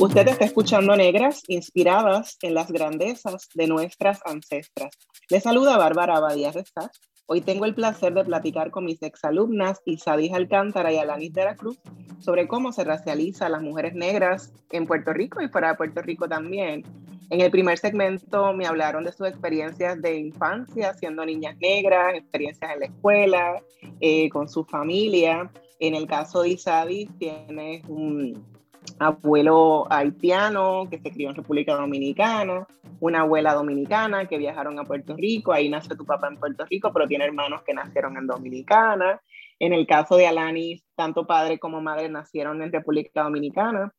Usted 0.00 0.28
está 0.28 0.46
escuchando 0.46 0.96
Negras, 0.96 1.42
inspiradas 1.46 2.38
en 2.40 2.54
las 2.54 2.72
grandezas 2.72 3.50
de 3.52 3.66
nuestras 3.66 4.20
ancestras. 4.24 4.96
Le 5.28 5.40
saluda 5.40 5.76
Bárbara 5.76 6.16
Abadía 6.16 6.52
Restach. 6.52 6.90
Hoy 7.26 7.42
tengo 7.42 7.66
el 7.66 7.74
placer 7.74 8.14
de 8.14 8.24
platicar 8.24 8.70
con 8.70 8.86
mis 8.86 9.02
exalumnas 9.02 9.82
Isadis 9.84 10.32
Alcántara 10.32 10.90
y 10.90 10.96
Alanis 10.96 11.34
de 11.34 11.44
la 11.44 11.54
Cruz 11.54 11.78
sobre 12.18 12.48
cómo 12.48 12.72
se 12.72 12.84
racializa 12.84 13.44
a 13.44 13.50
las 13.50 13.60
mujeres 13.60 13.92
negras 13.92 14.54
en 14.70 14.86
Puerto 14.86 15.12
Rico 15.12 15.42
y 15.42 15.50
fuera 15.50 15.68
de 15.68 15.74
Puerto 15.74 16.00
Rico 16.00 16.26
también. 16.26 16.82
En 17.28 17.42
el 17.42 17.50
primer 17.50 17.76
segmento 17.76 18.54
me 18.54 18.66
hablaron 18.66 19.04
de 19.04 19.12
sus 19.12 19.28
experiencias 19.28 20.00
de 20.00 20.16
infancia 20.16 20.94
siendo 20.94 21.26
niñas 21.26 21.58
negras, 21.58 22.14
experiencias 22.14 22.72
en 22.72 22.80
la 22.80 22.86
escuela, 22.86 23.62
eh, 24.00 24.30
con 24.30 24.48
su 24.48 24.64
familia. 24.64 25.52
En 25.78 25.94
el 25.94 26.06
caso 26.06 26.40
de 26.40 26.50
Isadis, 26.50 27.10
tiene 27.18 27.82
un, 27.86 28.59
abuelo 29.00 29.90
haitiano 29.90 30.86
que 30.90 30.98
se 30.98 31.10
crió 31.10 31.30
en 31.30 31.36
República 31.36 31.74
Dominicana, 31.74 32.66
una 33.00 33.20
abuela 33.20 33.54
dominicana 33.54 34.28
que 34.28 34.36
viajaron 34.36 34.78
a 34.78 34.84
Puerto 34.84 35.16
Rico, 35.16 35.52
ahí 35.52 35.70
nació 35.70 35.96
tu 35.96 36.04
papá 36.04 36.28
en 36.28 36.36
Puerto 36.36 36.66
Rico, 36.66 36.92
pero 36.92 37.08
tiene 37.08 37.24
hermanos 37.24 37.62
que 37.62 37.72
nacieron 37.72 38.18
en 38.18 38.26
Dominicana. 38.26 39.20
En 39.58 39.72
el 39.72 39.86
caso 39.86 40.16
de 40.16 40.26
Alanis, 40.26 40.84
tanto 40.94 41.26
padre 41.26 41.58
como 41.58 41.80
madre 41.80 42.10
nacieron 42.10 42.62
en 42.62 42.72
República 42.72 43.22
Dominicana. 43.22 43.90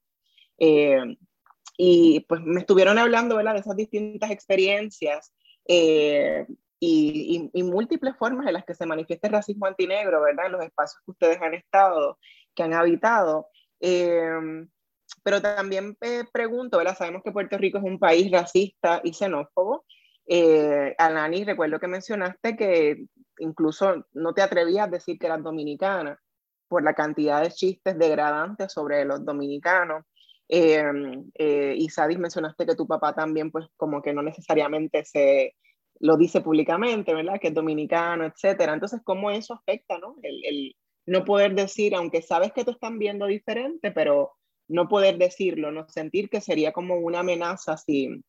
Eh, 0.59 1.17
y 1.77 2.19
pues 2.21 2.41
me 2.41 2.59
estuvieron 2.59 2.99
hablando 2.99 3.37
¿verdad? 3.37 3.53
de 3.53 3.61
esas 3.61 3.75
distintas 3.75 4.29
experiencias 4.29 5.33
eh, 5.67 6.45
y, 6.79 7.49
múltiples 7.63 8.15
formas 8.17 8.45
en 8.45 8.53
las 8.53 8.65
que 8.65 8.75
se 8.75 8.85
manifiesta 8.85 9.27
el 9.27 9.33
racismo 9.33 9.65
antinegro, 9.65 10.21
¿verdad? 10.21 10.45
En 10.45 10.51
los 10.51 10.63
espacios 10.63 11.01
que 11.03 11.11
ustedes 11.11 11.41
han 11.41 11.55
estado, 11.55 12.19
que 12.53 12.61
han 12.61 12.73
habitado. 12.73 13.47
Eh, 13.79 14.67
pero 15.23 15.41
también 15.41 15.97
eh, 16.01 16.23
pregunto, 16.31 16.77
¿verdad? 16.77 16.97
Sabemos 16.97 17.21
que 17.23 17.31
Puerto 17.31 17.57
Rico 17.57 17.77
es 17.77 17.83
un 17.83 17.99
país 17.99 18.31
racista 18.31 19.01
y 19.03 19.13
xenófobo. 19.13 19.85
Eh, 20.25 20.95
Alani, 20.97 21.43
recuerdo 21.43 21.79
que 21.79 21.87
mencionaste 21.87 22.55
que 22.55 23.05
incluso 23.39 24.05
no 24.13 24.33
te 24.33 24.41
atrevías 24.41 24.87
a 24.87 24.91
decir 24.91 25.17
que 25.17 25.25
eras 25.27 25.43
dominicana 25.43 26.19
por 26.67 26.83
la 26.83 26.93
cantidad 26.93 27.41
de 27.41 27.51
chistes 27.51 27.97
degradantes 27.97 28.71
sobre 28.71 29.03
los 29.03 29.25
dominicanos. 29.25 30.05
Eh, 30.47 30.83
eh, 31.35 31.75
y 31.77 31.89
Sadis 31.89 32.19
mencionaste 32.19 32.65
que 32.65 32.75
tu 32.75 32.87
papá 32.87 33.13
también, 33.13 33.51
pues 33.51 33.67
como 33.77 34.01
que 34.01 34.13
no 34.13 34.21
necesariamente 34.21 35.03
se 35.05 35.55
lo 35.99 36.17
dice 36.17 36.41
públicamente, 36.41 37.13
¿verdad? 37.13 37.39
Que 37.39 37.49
es 37.49 37.53
dominicano, 37.53 38.25
etcétera. 38.25 38.73
Entonces, 38.73 39.01
¿cómo 39.03 39.31
eso 39.31 39.53
afecta, 39.53 39.97
no? 39.99 40.15
El, 40.23 40.45
el 40.45 40.75
no 41.05 41.25
poder 41.25 41.55
decir, 41.55 41.95
aunque 41.95 42.21
sabes 42.21 42.53
que 42.53 42.63
te 42.63 42.71
están 42.71 42.99
viendo 42.99 43.25
diferente, 43.25 43.91
pero 43.91 44.31
no 44.71 44.87
poder 44.87 45.17
decirlo, 45.17 45.71
no 45.71 45.87
sentir 45.89 46.29
que 46.29 46.41
sería 46.41 46.71
como 46.71 46.95
una 46.95 47.19
amenaza 47.19 47.77
si, 47.77 48.23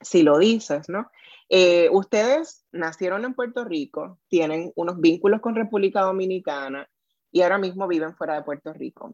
si 0.00 0.22
lo 0.22 0.38
dices, 0.38 0.88
¿no? 0.88 1.10
Eh, 1.48 1.88
ustedes 1.92 2.64
nacieron 2.72 3.24
en 3.24 3.34
Puerto 3.34 3.64
Rico, 3.64 4.18
tienen 4.28 4.72
unos 4.74 4.98
vínculos 5.00 5.40
con 5.40 5.54
República 5.54 6.00
Dominicana 6.02 6.88
y 7.30 7.42
ahora 7.42 7.58
mismo 7.58 7.86
viven 7.86 8.16
fuera 8.16 8.34
de 8.34 8.42
Puerto 8.42 8.72
Rico. 8.72 9.12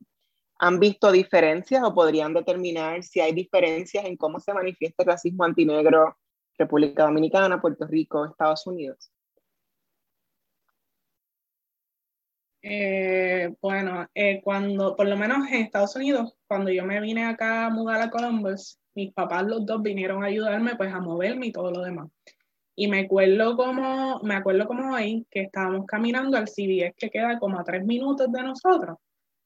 ¿Han 0.61 0.79
visto 0.79 1.13
diferencias 1.13 1.83
o 1.85 1.95
podrían 1.95 2.35
determinar 2.35 3.03
si 3.03 3.21
hay 3.21 3.33
diferencias 3.33 4.05
en 4.05 4.17
cómo 4.17 4.41
se 4.41 4.55
manifiesta 4.55 5.03
el 5.03 5.09
racismo 5.09 5.45
antinegro 5.45 6.17
República 6.57 7.05
Dominicana, 7.05 7.61
Puerto 7.61 7.87
Rico, 7.87 8.25
Estados 8.25 8.67
Unidos? 8.67 9.11
Eh, 12.63 13.55
bueno, 13.61 14.07
eh, 14.15 14.41
cuando, 14.43 14.97
por 14.97 15.07
lo 15.07 15.17
menos 15.17 15.47
en 15.49 15.63
Estados 15.63 15.95
Unidos, 15.97 16.35
cuando 16.47 16.71
yo 16.71 16.85
me 16.85 17.01
vine 17.01 17.25
acá 17.25 17.67
a 17.67 17.71
mudar 17.71 18.01
a 18.01 18.11
Columbus, 18.11 18.79
mis 18.95 19.13
papás 19.13 19.47
los 19.47 19.65
dos 19.65 19.81
vinieron 19.83 20.25
a 20.25 20.27
ayudarme 20.27 20.75
pues 20.77 20.93
a 20.93 21.01
moverme 21.01 21.47
y 21.47 21.53
todo 21.53 21.71
lo 21.71 21.83
demás. 21.83 22.09
Y 22.75 22.89
me 22.89 23.01
acuerdo 23.01 23.57
como, 23.57 24.21
me 24.23 24.35
acuerdo 24.35 24.67
como 24.67 24.95
hoy 24.95 25.27
que 25.31 25.43
estábamos 25.43 25.87
caminando 25.87 26.37
al 26.37 26.49
CBS 26.49 26.95
que 26.97 27.11
queda 27.11 27.39
como 27.39 27.59
a 27.59 27.65
tres 27.65 27.85
minutos 27.85 28.31
de 28.31 28.43
nosotros. 28.43 28.99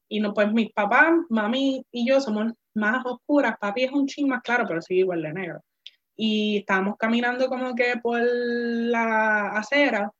Y 0.07 0.19
no, 0.19 0.33
pues 0.33 0.51
mis 0.53 0.71
papás, 0.71 1.13
mami 1.29 1.85
y 1.91 2.07
yo 2.07 2.21
somos 2.21 2.53
más 2.75 3.05
oscuras. 3.05 3.55
Papi 3.59 3.85
es 3.85 3.91
un 3.91 4.07
ching 4.07 4.27
más 4.27 4.41
claro, 4.43 4.65
pero 4.67 4.81
sí 4.81 4.95
igual 4.99 5.23
de 5.23 5.33
negro. 5.33 5.61
Y 6.15 6.57
estábamos 6.57 6.97
caminando 6.97 7.47
como 7.47 7.73
que 7.75 7.95
por 8.01 8.21
la 8.21 9.47
acera 9.57 10.11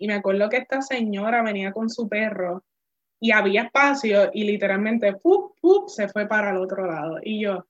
y 0.00 0.06
me 0.06 0.14
acuerdo 0.14 0.48
que 0.48 0.56
esta 0.56 0.80
señora 0.80 1.42
venía 1.42 1.72
con 1.72 1.90
su 1.90 2.08
perro 2.08 2.64
y 3.20 3.32
había 3.32 3.64
espacio 3.64 4.30
y 4.32 4.44
literalmente 4.44 5.12
¡pup, 5.12 5.52
pup! 5.60 5.88
se 5.88 6.08
fue 6.08 6.26
para 6.26 6.50
el 6.50 6.56
otro 6.56 6.86
lado. 6.86 7.18
Y 7.22 7.42
yo, 7.42 7.66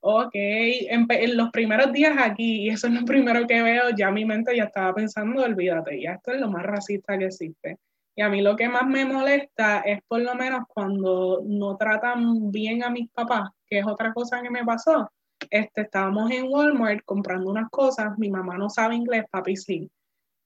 ok, 0.00 0.30
en, 0.34 1.06
los 1.38 1.50
primeros 1.50 1.90
días 1.90 2.14
aquí, 2.18 2.64
y 2.64 2.68
eso 2.68 2.86
es 2.86 2.92
lo 2.92 3.04
primero 3.06 3.46
que 3.46 3.62
veo, 3.62 3.90
ya 3.96 4.10
mi 4.10 4.26
mente 4.26 4.54
ya 4.54 4.64
estaba 4.64 4.94
pensando, 4.94 5.42
olvídate, 5.42 6.02
ya 6.02 6.12
esto 6.12 6.32
es 6.32 6.40
lo 6.40 6.50
más 6.50 6.64
racista 6.64 7.16
que 7.16 7.24
existe. 7.24 7.78
Y 8.14 8.20
a 8.20 8.28
mí 8.28 8.42
lo 8.42 8.56
que 8.56 8.68
más 8.68 8.86
me 8.86 9.06
molesta 9.06 9.80
es 9.80 10.02
por 10.06 10.20
lo 10.20 10.34
menos 10.34 10.64
cuando 10.68 11.40
no 11.46 11.78
tratan 11.78 12.52
bien 12.52 12.84
a 12.84 12.90
mis 12.90 13.08
papás, 13.08 13.48
que 13.66 13.78
es 13.78 13.86
otra 13.86 14.12
cosa 14.12 14.42
que 14.42 14.50
me 14.50 14.66
pasó. 14.66 15.10
Este, 15.48 15.80
estábamos 15.80 16.30
en 16.30 16.44
Walmart 16.46 17.02
comprando 17.06 17.50
unas 17.50 17.70
cosas, 17.70 18.18
mi 18.18 18.30
mamá 18.30 18.58
no 18.58 18.68
sabe 18.68 18.96
inglés, 18.96 19.24
papi 19.30 19.56
sí 19.56 19.90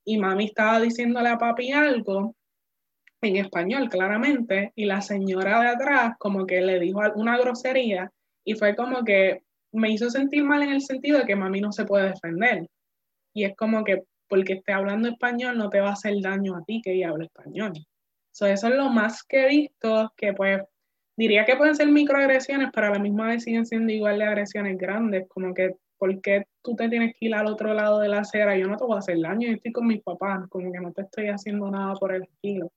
y 0.04 0.18
mami 0.18 0.46
estaba 0.46 0.80
diciéndole 0.80 1.28
a 1.28 1.38
papi 1.38 1.72
algo 1.72 2.34
en 3.22 3.36
español, 3.36 3.88
claramente, 3.88 4.72
y 4.74 4.84
la 4.84 5.00
señora 5.00 5.60
de 5.60 5.68
atrás 5.68 6.14
como 6.18 6.46
que 6.46 6.60
le 6.60 6.78
dijo 6.78 7.00
una 7.16 7.38
grosería 7.38 8.12
y 8.44 8.54
fue 8.54 8.76
como 8.76 9.02
que 9.02 9.42
me 9.72 9.90
hizo 9.90 10.10
sentir 10.10 10.44
mal 10.44 10.62
en 10.62 10.70
el 10.70 10.82
sentido 10.82 11.18
de 11.18 11.24
que 11.24 11.36
mami 11.36 11.60
no 11.60 11.72
se 11.72 11.84
puede 11.84 12.10
defender. 12.10 12.68
Y 13.32 13.44
es 13.44 13.56
como 13.56 13.82
que 13.82 14.02
porque 14.28 14.54
esté 14.54 14.72
hablando 14.72 15.08
español 15.08 15.58
no 15.58 15.70
te 15.70 15.80
va 15.80 15.90
a 15.90 15.92
hacer 15.92 16.14
daño 16.20 16.56
a 16.56 16.64
ti 16.64 16.80
que 16.82 16.92
ella 16.92 17.10
hable 17.10 17.26
español. 17.26 17.72
eso 18.30 18.46
es 18.46 18.64
lo 18.64 18.90
más 18.90 19.22
que 19.22 19.44
he 19.44 19.48
visto, 19.48 20.12
que 20.16 20.32
pues 20.32 20.62
diría 21.16 21.44
que 21.44 21.56
pueden 21.56 21.76
ser 21.76 21.88
microagresiones, 21.88 22.70
pero 22.72 22.88
a 22.88 22.90
la 22.90 22.98
misma 22.98 23.28
vez 23.28 23.44
siguen 23.44 23.66
siendo 23.66 23.92
igual 23.92 24.18
de 24.18 24.24
agresiones 24.24 24.78
grandes, 24.78 25.28
como 25.28 25.54
que 25.54 25.76
¿por 26.04 26.20
qué 26.20 26.44
tú 26.62 26.76
te 26.76 26.90
tienes 26.90 27.14
que 27.18 27.28
ir 27.28 27.34
al 27.34 27.46
otro 27.46 27.72
lado 27.72 27.98
de 27.98 28.08
la 28.08 28.18
acera? 28.18 28.58
Yo 28.58 28.68
no 28.68 28.76
te 28.76 28.84
voy 28.84 28.96
a 28.96 28.98
hacer 28.98 29.18
daño, 29.18 29.48
yo 29.48 29.54
estoy 29.54 29.72
con 29.72 29.86
mis 29.86 30.02
papás, 30.02 30.46
como 30.50 30.70
que 30.70 30.78
no 30.78 30.92
te 30.92 31.00
estoy 31.00 31.28
haciendo 31.28 31.70
nada 31.70 31.94
por 31.94 32.14
el 32.14 32.24
estilo. 32.24 32.70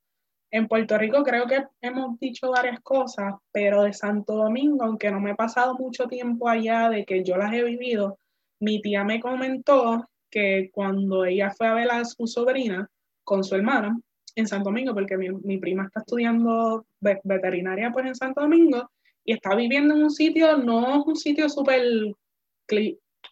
En 0.50 0.70
Puerto 0.70 0.98
Rico 0.98 1.24
creo 1.24 1.46
que 1.46 1.66
hemos 1.82 2.18
dicho 2.22 2.52
varias 2.52 2.80
cosas, 2.80 3.34
pero 3.52 3.84
de 3.84 3.92
Santo 3.92 4.34
Domingo, 4.34 4.86
aunque 4.86 5.12
no 5.12 5.20
me 5.20 5.32
he 5.32 5.36
pasado 5.36 5.76
mucho 5.78 6.08
tiempo 6.08 6.48
allá 6.48 6.90
de 6.90 7.04
que 7.04 7.22
yo 7.26 7.36
las 7.36 7.52
he 7.52 7.66
vivido, 7.66 8.18
mi 8.62 8.82
tía 8.82 9.04
me 9.04 9.20
comentó 9.20 10.06
que 10.32 10.70
cuando 10.72 11.26
ella 11.26 11.52
fue 11.52 11.68
a 11.68 11.74
ver 11.74 11.92
a 11.92 12.06
su 12.06 12.28
sobrina 12.28 12.90
con 13.26 13.44
su 13.44 13.56
hermana 13.56 14.00
en 14.36 14.48
Santo 14.48 14.70
Domingo, 14.70 14.94
porque 14.94 15.18
mi, 15.18 15.28
mi 15.44 15.58
prima 15.58 15.84
está 15.84 16.00
estudiando 16.00 16.86
veterinaria 17.02 17.92
pues 17.92 18.06
en 18.06 18.16
Santo 18.16 18.40
Domingo 18.40 18.90
y 19.26 19.34
está 19.34 19.54
viviendo 19.54 19.96
en 19.96 20.04
un 20.04 20.12
sitio, 20.12 20.56
no 20.56 21.02
es 21.02 21.06
un 21.06 21.18
sitio 21.18 21.50
súper 21.50 21.84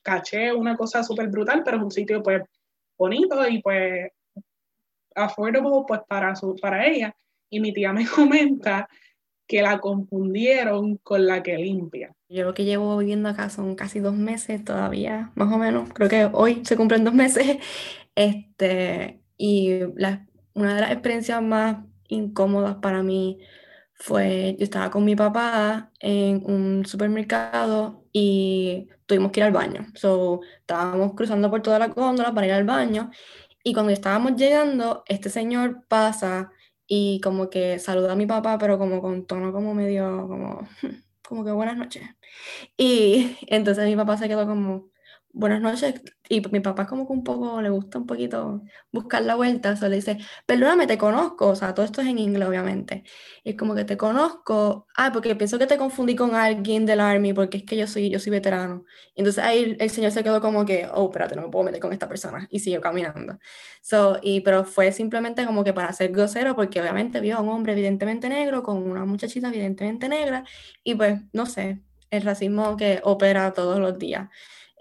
caché, 0.04 0.54
una 0.54 0.76
cosa 0.76 1.04
súper 1.04 1.30
brutal, 1.30 1.62
pero 1.64 1.78
es 1.78 1.84
un 1.84 1.92
sitio 1.92 2.22
pues 2.22 2.42
bonito 2.98 3.48
y 3.48 3.62
pues 3.62 4.12
affordable 5.16 5.84
pues 5.88 6.02
para, 6.08 6.36
su, 6.36 6.56
para 6.56 6.86
ella. 6.86 7.16
Y 7.50 7.60
mi 7.60 7.74
tía 7.74 7.94
me 7.94 8.06
comenta 8.08 8.88
que 9.48 9.62
la 9.62 9.80
confundieron 9.80 10.98
con 10.98 11.26
la 11.26 11.44
que 11.44 11.58
limpia. 11.58 12.14
Yo 12.30 12.44
lo 12.44 12.54
que 12.54 12.66
llevo 12.66 12.98
viviendo 12.98 13.30
acá 13.30 13.50
son 13.50 13.76
casi 13.76 14.00
dos 14.00 14.16
meses 14.16 14.64
todavía, 14.64 15.32
más 15.36 15.54
o 15.54 15.58
menos. 15.58 15.90
Creo 15.94 16.10
que 16.10 16.30
hoy 16.32 16.64
se 16.66 16.76
cumplen 16.76 17.04
dos 17.04 17.14
meses. 17.14 17.58
Este, 18.18 19.20
y 19.38 19.80
la, 19.98 20.26
una 20.54 20.76
de 20.76 20.80
las 20.80 20.92
experiencias 20.94 21.42
más 21.42 21.84
incómodas 22.08 22.76
para 22.76 23.04
mí 23.04 23.40
fue, 23.94 24.56
yo 24.58 24.64
estaba 24.64 24.90
con 24.90 25.04
mi 25.04 25.18
papá 25.18 25.92
en 26.00 26.42
un 26.46 26.86
supermercado 26.86 28.06
y 28.14 28.88
tuvimos 29.06 29.32
que 29.32 29.40
ir 29.42 29.46
al 29.46 29.52
baño. 29.54 29.88
So, 29.96 30.42
estábamos 30.60 31.14
cruzando 31.16 31.50
por 31.50 31.62
toda 31.62 31.80
la 31.80 31.88
góndola 31.88 32.34
para 32.34 32.48
ir 32.48 32.54
al 32.54 32.64
baño 32.66 33.12
Y 33.64 33.74
cuando 33.74 33.92
estábamos 33.94 34.36
llegando, 34.38 35.04
este 35.08 35.30
señor 35.30 35.86
pasa 35.88 36.52
y 36.88 37.20
como 37.22 37.50
que 37.50 37.80
saluda 37.80 38.14
a 38.14 38.16
mi 38.16 38.28
papá, 38.28 38.58
pero 38.60 38.78
como 38.80 39.02
con 39.02 39.26
tono 39.28 39.52
como 39.54 39.74
medio, 39.74 40.28
como, 40.28 40.68
como 41.28 41.46
que 41.46 41.52
buenas 41.52 41.78
noches. 41.78 42.04
Y 42.78 43.38
entonces 43.48 43.86
mi 43.88 43.96
papá 43.96 44.18
se 44.18 44.28
quedó 44.28 44.48
como, 44.48 44.90
buenas 45.36 45.62
noches. 45.62 46.02
Y 46.28 46.42
mi 46.50 46.60
papá 46.62 46.88
como 46.88 47.06
que 47.06 47.14
un 47.14 47.24
poco 47.24 47.62
le 47.62 47.70
gusta 47.70 48.00
un 48.00 48.08
poquito 48.08 48.64
buscar 48.92 49.22
la 49.22 49.36
vuelta, 49.36 49.76
solo 49.76 49.90
le 49.90 49.98
dice, 49.98 50.18
perdóname, 50.48 50.88
te 50.88 50.98
conozco, 50.98 51.50
o 51.50 51.56
sea, 51.56 51.76
todo 51.76 51.86
esto 51.86 52.02
es 52.02 52.08
en 52.08 52.18
inglés, 52.18 52.48
obviamente. 52.48 53.04
Y 53.44 53.52
es 53.52 53.58
como 53.58 53.76
que 53.76 53.86
te 53.86 53.98
conozco, 53.98 54.88
ah, 54.98 55.12
porque 55.14 55.36
pienso 55.36 55.60
que 55.60 55.68
te 55.68 55.78
confundí 55.78 56.16
con 56.16 56.34
alguien 56.34 56.86
del 56.86 57.00
Army, 57.02 57.34
porque 57.34 57.58
es 57.58 57.64
que 57.64 57.78
yo 57.78 57.86
soy, 57.86 58.10
yo 58.10 58.20
soy 58.20 58.32
veterano. 58.32 58.86
Y 59.14 59.22
entonces 59.22 59.44
ahí 59.44 59.76
el 59.80 59.90
señor 59.92 60.12
se 60.12 60.24
quedó 60.24 60.42
como 60.42 60.66
que, 60.66 60.88
oh, 60.92 61.06
espérate, 61.06 61.36
no 61.36 61.44
me 61.44 61.50
puedo 61.50 61.66
meter 61.66 61.82
con 61.82 61.94
esta 61.94 62.08
persona, 62.08 62.48
y 62.50 62.60
siguió 62.60 62.82
caminando. 62.82 63.38
So, 63.82 64.18
y, 64.24 64.42
pero 64.42 64.64
fue 64.66 64.92
simplemente 64.92 65.46
como 65.46 65.64
que 65.64 65.74
para 65.74 65.94
ser 65.94 66.12
grosero, 66.12 66.56
porque 66.56 66.82
obviamente 66.82 67.20
vio 67.20 67.38
a 67.38 67.42
un 67.42 67.50
hombre 67.50 67.74
evidentemente 67.74 68.30
negro, 68.30 68.64
con 68.64 68.78
una 68.90 69.06
muchachita 69.06 69.50
evidentemente 69.50 70.10
negra, 70.10 70.44
y 70.84 70.96
pues, 70.96 71.22
no 71.34 71.46
sé, 71.46 71.82
el 72.10 72.24
racismo 72.24 72.78
que 72.78 73.00
opera 73.04 73.54
todos 73.54 73.80
los 73.80 74.00
días. 74.00 74.30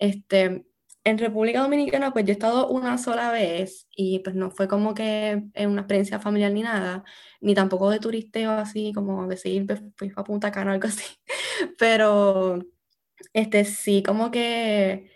Este, 0.05 0.67
en 1.05 1.19
República 1.19 1.61
Dominicana, 1.63 2.13
pues 2.13 2.25
yo 2.27 2.31
he 2.31 2.33
estado 2.33 2.69
una 2.69 2.99
sola 2.99 3.31
vez 3.31 3.89
y 3.95 4.21
pues 4.21 4.37
no 4.37 4.51
fue 4.51 4.69
como 4.69 4.95
que 4.95 5.45
en 5.55 5.71
una 5.71 5.83
experiencia 5.83 6.21
familiar 6.21 6.53
ni 6.53 6.63
nada, 6.63 7.05
ni 7.41 7.55
tampoco 7.55 7.91
de 7.91 8.01
turisteo 8.01 8.53
así, 8.53 8.93
como 8.95 9.27
decir, 9.27 9.67
pues 9.67 9.81
fui 9.97 10.13
a 10.17 10.25
Punta 10.25 10.51
Cana 10.53 10.73
o 10.73 10.75
algo 10.75 10.89
así, 10.89 11.05
pero 11.79 12.59
este 13.35 13.65
sí, 13.65 14.03
como 14.03 14.31
que 14.31 15.11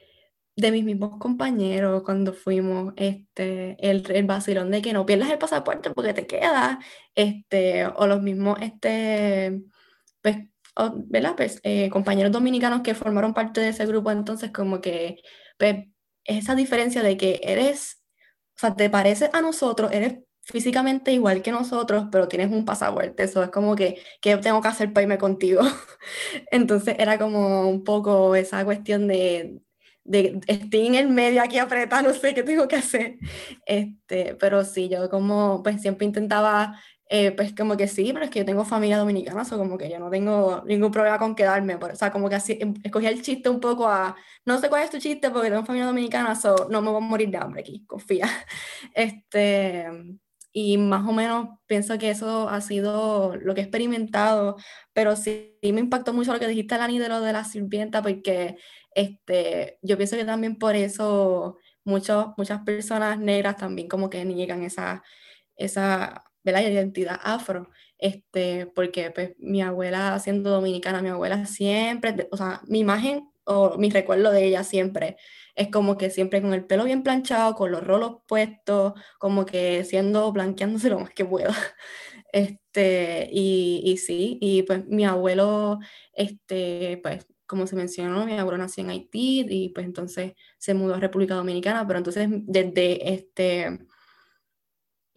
de 0.56 0.72
mis 0.72 0.84
mismos 0.84 1.18
compañeros 1.18 2.02
cuando 2.04 2.32
fuimos, 2.34 2.94
este, 2.96 3.76
el, 3.80 4.04
el 4.10 4.26
vacilón 4.26 4.70
de 4.72 4.82
que 4.82 4.92
no 4.92 5.06
pierdas 5.06 5.30
el 5.30 5.38
pasaporte 5.38 5.90
porque 5.92 6.14
te 6.14 6.26
queda, 6.26 6.80
este, 7.14 7.86
o 7.86 8.06
los 8.08 8.22
mismos, 8.22 8.58
este, 8.62 9.62
pues 10.22 10.38
¿verdad? 11.06 11.34
Pues, 11.36 11.60
eh, 11.64 11.90
compañeros 11.90 12.32
dominicanos 12.32 12.82
que 12.82 12.94
formaron 12.94 13.34
parte 13.34 13.60
de 13.60 13.68
ese 13.70 13.86
grupo, 13.86 14.10
entonces 14.10 14.50
como 14.52 14.80
que 14.80 15.20
pues, 15.58 15.86
esa 16.24 16.54
diferencia 16.54 17.02
de 17.02 17.16
que 17.16 17.40
eres, 17.42 18.02
o 18.56 18.60
sea, 18.60 18.76
te 18.76 18.90
pareces 18.90 19.30
a 19.32 19.40
nosotros, 19.42 19.90
eres 19.92 20.18
físicamente 20.42 21.12
igual 21.12 21.42
que 21.42 21.52
nosotros, 21.52 22.06
pero 22.10 22.28
tienes 22.28 22.50
un 22.50 22.64
pasaporte, 22.64 23.22
eso 23.24 23.42
es 23.42 23.50
como 23.50 23.76
que, 23.76 24.00
¿qué 24.20 24.36
tengo 24.38 24.62
que 24.62 24.68
hacer 24.68 24.92
para 24.92 25.02
irme 25.02 25.18
contigo? 25.18 25.62
entonces 26.50 26.96
era 26.98 27.18
como 27.18 27.68
un 27.68 27.84
poco 27.84 28.34
esa 28.34 28.64
cuestión 28.64 29.06
de, 29.08 29.60
de 30.04 30.40
estoy 30.46 30.86
en 30.86 30.94
el 30.94 31.08
medio 31.08 31.42
aquí 31.42 31.58
apretada, 31.58 32.02
no 32.02 32.14
sé 32.14 32.34
qué 32.34 32.42
tengo 32.42 32.66
que 32.68 32.76
hacer. 32.76 33.16
Este, 33.66 34.34
pero 34.36 34.64
sí, 34.64 34.88
yo 34.88 35.10
como 35.10 35.62
pues 35.62 35.82
siempre 35.82 36.06
intentaba 36.06 36.80
eh, 37.10 37.32
pues 37.32 37.54
como 37.54 37.76
que 37.76 37.88
sí, 37.88 38.12
pero 38.12 38.26
es 38.26 38.30
que 38.30 38.40
yo 38.40 38.44
tengo 38.44 38.64
familia 38.66 38.98
dominicana, 38.98 39.42
o 39.42 39.56
como 39.58 39.78
que 39.78 39.88
yo 39.90 39.98
no 39.98 40.10
tengo 40.10 40.62
ningún 40.66 40.90
problema 40.90 41.18
con 41.18 41.34
quedarme, 41.34 41.76
o 41.76 41.96
sea, 41.96 42.10
como 42.12 42.28
que 42.28 42.34
así, 42.34 42.58
em, 42.60 42.74
escogí 42.84 43.06
el 43.06 43.22
chiste 43.22 43.48
un 43.48 43.60
poco 43.60 43.88
a, 43.88 44.14
no 44.44 44.58
sé 44.58 44.68
cuál 44.68 44.82
es 44.84 44.90
tu 44.90 44.98
chiste 44.98 45.30
porque 45.30 45.48
tengo 45.48 45.64
familia 45.64 45.86
dominicana, 45.86 46.34
so 46.36 46.68
no 46.70 46.82
me 46.82 46.90
voy 46.90 46.98
a 46.98 47.06
morir 47.06 47.30
de 47.30 47.38
hambre 47.38 47.62
aquí, 47.62 47.84
confía. 47.86 48.26
Este, 48.94 49.86
y 50.52 50.78
más 50.78 51.06
o 51.06 51.12
menos 51.12 51.48
pienso 51.66 51.98
que 51.98 52.10
eso 52.10 52.48
ha 52.48 52.60
sido 52.60 53.36
lo 53.36 53.54
que 53.54 53.60
he 53.60 53.64
experimentado, 53.64 54.56
pero 54.92 55.16
sí, 55.16 55.58
me 55.62 55.80
impactó 55.80 56.12
mucho 56.12 56.32
lo 56.32 56.40
que 56.40 56.48
dijiste, 56.48 56.76
Lani, 56.78 56.98
de 56.98 57.08
lo 57.08 57.20
de 57.20 57.32
la 57.32 57.44
sirvienta, 57.44 58.02
porque 58.02 58.56
este, 58.94 59.78
yo 59.82 59.96
pienso 59.96 60.16
que 60.16 60.24
también 60.24 60.58
por 60.58 60.76
eso 60.76 61.58
muchos, 61.84 62.28
muchas 62.36 62.62
personas 62.62 63.18
negras 63.18 63.56
también 63.56 63.88
como 63.88 64.10
que 64.10 64.24
niegan 64.24 64.62
esa, 64.62 65.02
esa 65.56 66.24
la 66.52 66.62
identidad 66.62 67.18
afro, 67.22 67.70
este, 67.98 68.66
porque 68.66 69.10
pues 69.10 69.32
mi 69.38 69.62
abuela 69.62 70.18
siendo 70.20 70.50
dominicana, 70.50 71.02
mi 71.02 71.08
abuela 71.08 71.46
siempre, 71.46 72.28
o 72.30 72.36
sea, 72.36 72.60
mi 72.66 72.80
imagen 72.80 73.30
o 73.44 73.78
mi 73.78 73.90
recuerdo 73.90 74.30
de 74.30 74.44
ella 74.44 74.62
siempre 74.64 75.16
es 75.54 75.68
como 75.70 75.98
que 75.98 76.10
siempre 76.10 76.40
con 76.40 76.54
el 76.54 76.64
pelo 76.64 76.84
bien 76.84 77.02
planchado, 77.02 77.54
con 77.54 77.72
los 77.72 77.84
rolos 77.84 78.18
puestos, 78.28 78.92
como 79.18 79.44
que 79.46 79.84
siendo, 79.84 80.30
blanqueándose 80.32 80.88
lo 80.90 81.00
más 81.00 81.10
que 81.10 81.24
pueda. 81.24 81.54
Este, 82.32 83.28
y, 83.32 83.80
y 83.84 83.96
sí, 83.96 84.38
y 84.40 84.62
pues 84.62 84.86
mi 84.86 85.06
abuelo, 85.06 85.78
este, 86.12 87.00
pues 87.02 87.26
como 87.46 87.66
se 87.66 87.74
mencionó, 87.76 88.26
mi 88.26 88.38
abuelo 88.38 88.58
nació 88.58 88.84
en 88.84 88.90
Haití 88.90 89.46
y 89.48 89.70
pues 89.70 89.86
entonces 89.86 90.34
se 90.58 90.74
mudó 90.74 90.94
a 90.94 91.00
República 91.00 91.34
Dominicana, 91.34 91.86
pero 91.86 91.98
entonces 91.98 92.28
desde 92.30 93.14
este 93.14 93.78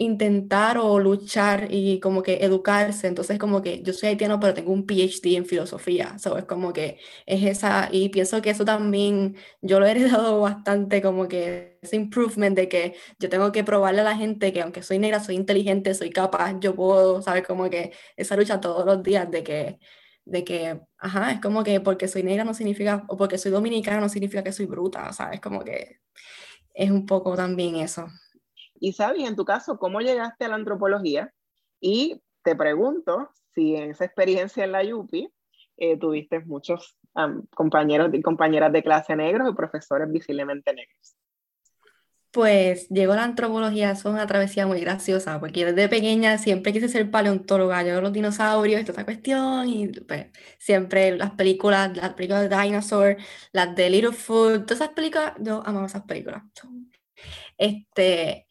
intentar 0.04 0.78
o 0.78 0.99
luchar 0.99 1.68
y 1.72 1.99
como 1.99 2.24
que 2.24 2.36
educarse. 2.45 3.08
Entonces 3.08 3.38
como 3.39 3.62
que 3.62 3.82
yo 3.84 3.93
soy 3.93 4.10
haitiano, 4.10 4.39
pero 4.39 4.54
tengo 4.54 4.72
un 4.74 4.86
PhD 4.86 5.36
en 5.38 5.45
filosofía, 5.45 6.18
¿sabes? 6.20 6.45
Como 6.45 6.74
que 6.74 6.99
es 7.26 7.43
esa, 7.43 7.89
y 7.91 8.10
pienso 8.10 8.41
que 8.41 8.49
eso 8.52 8.66
también 8.66 9.36
yo 9.62 9.80
lo 9.80 9.86
he 9.88 9.91
heredado 9.91 10.41
bastante, 10.41 11.02
como 11.02 11.28
que 11.28 11.78
ese 11.82 11.95
improvement 11.95 12.56
de 12.56 12.68
que 12.70 12.95
yo 13.20 13.30
tengo 13.30 13.52
que 13.52 13.64
probarle 13.64 14.02
a 14.02 14.04
la 14.04 14.16
gente 14.18 14.54
que 14.54 14.62
aunque 14.62 14.84
soy 14.84 14.99
negra, 14.99 15.20
soy 15.20 15.36
inteligente, 15.36 15.93
soy 15.93 16.10
capaz, 16.12 16.60
yo 16.60 16.76
puedo, 16.76 17.22
¿sabes? 17.22 17.45
Como 17.45 17.70
que 17.70 17.91
esa 18.18 18.36
lucha 18.36 18.60
todos 18.62 18.86
los 18.86 19.04
días 19.04 19.30
de 19.32 19.43
que 19.43 19.80
de 20.26 20.43
que, 20.43 20.80
ajá, 20.99 21.32
es 21.34 21.41
como 21.41 21.64
que 21.64 21.80
porque 21.82 22.08
soy 22.08 22.24
negra 22.24 22.43
no 22.43 22.54
significa, 22.54 23.04
o 23.10 23.18
porque 23.18 23.38
soy 23.38 23.52
dominicana 23.52 23.99
no 23.99 24.10
significa 24.10 24.43
que 24.43 24.52
soy 24.52 24.66
bruta, 24.68 25.12
¿sabes? 25.14 25.41
Como 25.41 25.64
que 25.64 25.99
es 26.74 26.91
un 26.91 27.06
poco 27.06 27.36
también 27.36 27.78
eso. 27.78 28.08
Y 28.82 28.94
Sabi, 28.94 29.26
en 29.26 29.36
tu 29.36 29.46
caso, 29.46 29.78
¿cómo 29.78 30.02
llegaste 30.02 30.46
a 30.46 30.50
la 30.50 30.56
antropología? 30.56 31.32
Y 31.80 32.20
te 32.44 32.56
pregunto 32.56 33.30
si 33.54 33.76
en 33.76 33.92
esa 33.92 34.06
experiencia 34.06 34.64
en 34.64 34.72
la 34.72 34.84
Yupi 34.84 35.32
eh, 35.78 35.98
tuviste 35.98 36.40
muchos 36.40 36.98
compañeros 37.54 38.10
y 38.12 38.22
compañeras 38.24 38.74
de 38.74 38.82
clase 38.82 39.16
negros 39.16 39.50
y 39.52 39.56
profesores 39.56 40.12
visiblemente 40.12 40.74
negros. 40.74 41.16
Pues 42.32 42.90
llegó 42.90 43.14
la 43.14 43.26
antropología, 43.26 43.92
es 43.92 44.04
una 44.06 44.26
travesía 44.26 44.66
muy 44.66 44.80
graciosa, 44.80 45.40
porque 45.40 45.66
desde 45.66 45.88
pequeña 45.88 46.40
siempre 46.40 46.74
quise 46.74 46.88
ser 46.88 47.12
paleontóloga, 47.12 47.84
yo 47.84 48.02
los 48.02 48.14
dinosaurios 48.14 48.82
y 48.82 48.86
toda 48.86 48.94
esa 48.94 49.06
cuestión, 49.06 49.70
y 49.70 49.90
pues 49.90 50.28
siempre 50.58 51.18
las 51.18 51.32
películas, 51.32 51.96
las 51.96 52.14
películas 52.14 52.50
de 52.50 52.58
Dinosaur, 52.58 53.18
las 53.52 53.76
de 53.76 53.90
Littlefoot, 53.92 54.66
todas 54.66 54.82
esas 54.82 54.94
películas, 54.96 55.34
yo 55.40 55.62
amaba 55.66 55.86
esas 55.86 56.04
películas. 56.04 56.44
Este, 57.58 58.48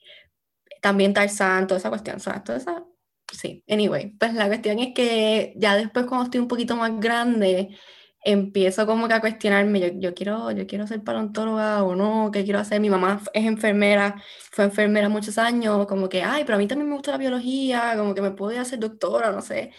también 0.80 1.14
Tarzan, 1.14 1.66
toda 1.66 1.78
esa 1.78 1.90
cuestión, 1.90 2.20
¿sabes? 2.20 2.44
Toda 2.44 2.58
esa, 2.58 2.84
sí, 3.32 3.64
anyway, 3.68 4.10
pues 4.18 4.34
la 4.34 4.48
cuestión 4.48 4.78
es 4.78 4.94
que 4.94 5.54
ya 5.56 5.76
después 5.76 6.06
cuando 6.06 6.24
estoy 6.24 6.40
un 6.40 6.48
poquito 6.48 6.76
más 6.76 6.98
grande, 7.00 7.76
empiezo 8.22 8.86
como 8.86 9.08
que 9.08 9.14
a 9.14 9.20
cuestionarme, 9.20 9.80
yo, 9.80 9.88
yo, 9.98 10.14
quiero, 10.14 10.50
yo 10.50 10.66
quiero 10.66 10.86
ser 10.86 11.02
paleontóloga 11.02 11.82
o 11.84 11.94
no, 11.96 12.30
¿qué 12.32 12.44
quiero 12.44 12.58
hacer? 12.58 12.80
Mi 12.80 12.90
mamá 12.90 13.20
es 13.32 13.46
enfermera, 13.46 14.22
fue 14.52 14.64
enfermera 14.64 15.08
muchos 15.08 15.38
años, 15.38 15.86
como 15.86 16.08
que, 16.08 16.22
ay, 16.22 16.44
pero 16.44 16.56
a 16.56 16.58
mí 16.58 16.66
también 16.66 16.88
me 16.88 16.96
gusta 16.96 17.12
la 17.12 17.18
biología, 17.18 17.94
como 17.96 18.14
que 18.14 18.22
me 18.22 18.32
puedo 18.32 18.60
hacer 18.60 18.78
doctora, 18.78 19.32
no 19.32 19.40
sé. 19.40 19.72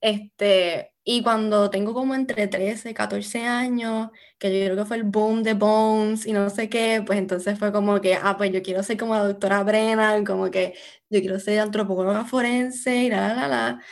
Este, 0.00 0.95
y 1.08 1.22
cuando 1.22 1.70
tengo 1.70 1.94
como 1.94 2.16
entre 2.16 2.48
13, 2.48 2.92
14 2.92 3.44
años, 3.44 4.10
que 4.38 4.48
yo 4.58 4.64
creo 4.66 4.76
que 4.76 4.84
fue 4.86 4.96
el 4.96 5.04
boom 5.04 5.44
de 5.44 5.54
Bones 5.54 6.26
y 6.26 6.32
no 6.32 6.50
sé 6.50 6.68
qué, 6.68 7.00
pues 7.06 7.16
entonces 7.20 7.56
fue 7.60 7.70
como 7.72 8.00
que, 8.00 8.16
ah, 8.16 8.36
pues 8.36 8.50
yo 8.52 8.60
quiero 8.60 8.82
ser 8.82 8.96
como 8.98 9.14
la 9.14 9.22
doctora 9.24 9.62
Brennan, 9.62 10.24
como 10.24 10.50
que 10.50 10.74
yo 11.08 11.20
quiero 11.20 11.38
ser 11.38 11.60
antropóloga 11.60 12.24
forense 12.24 13.04
y 13.04 13.10
la, 13.10 13.34
la, 13.36 13.46
la. 13.46 13.82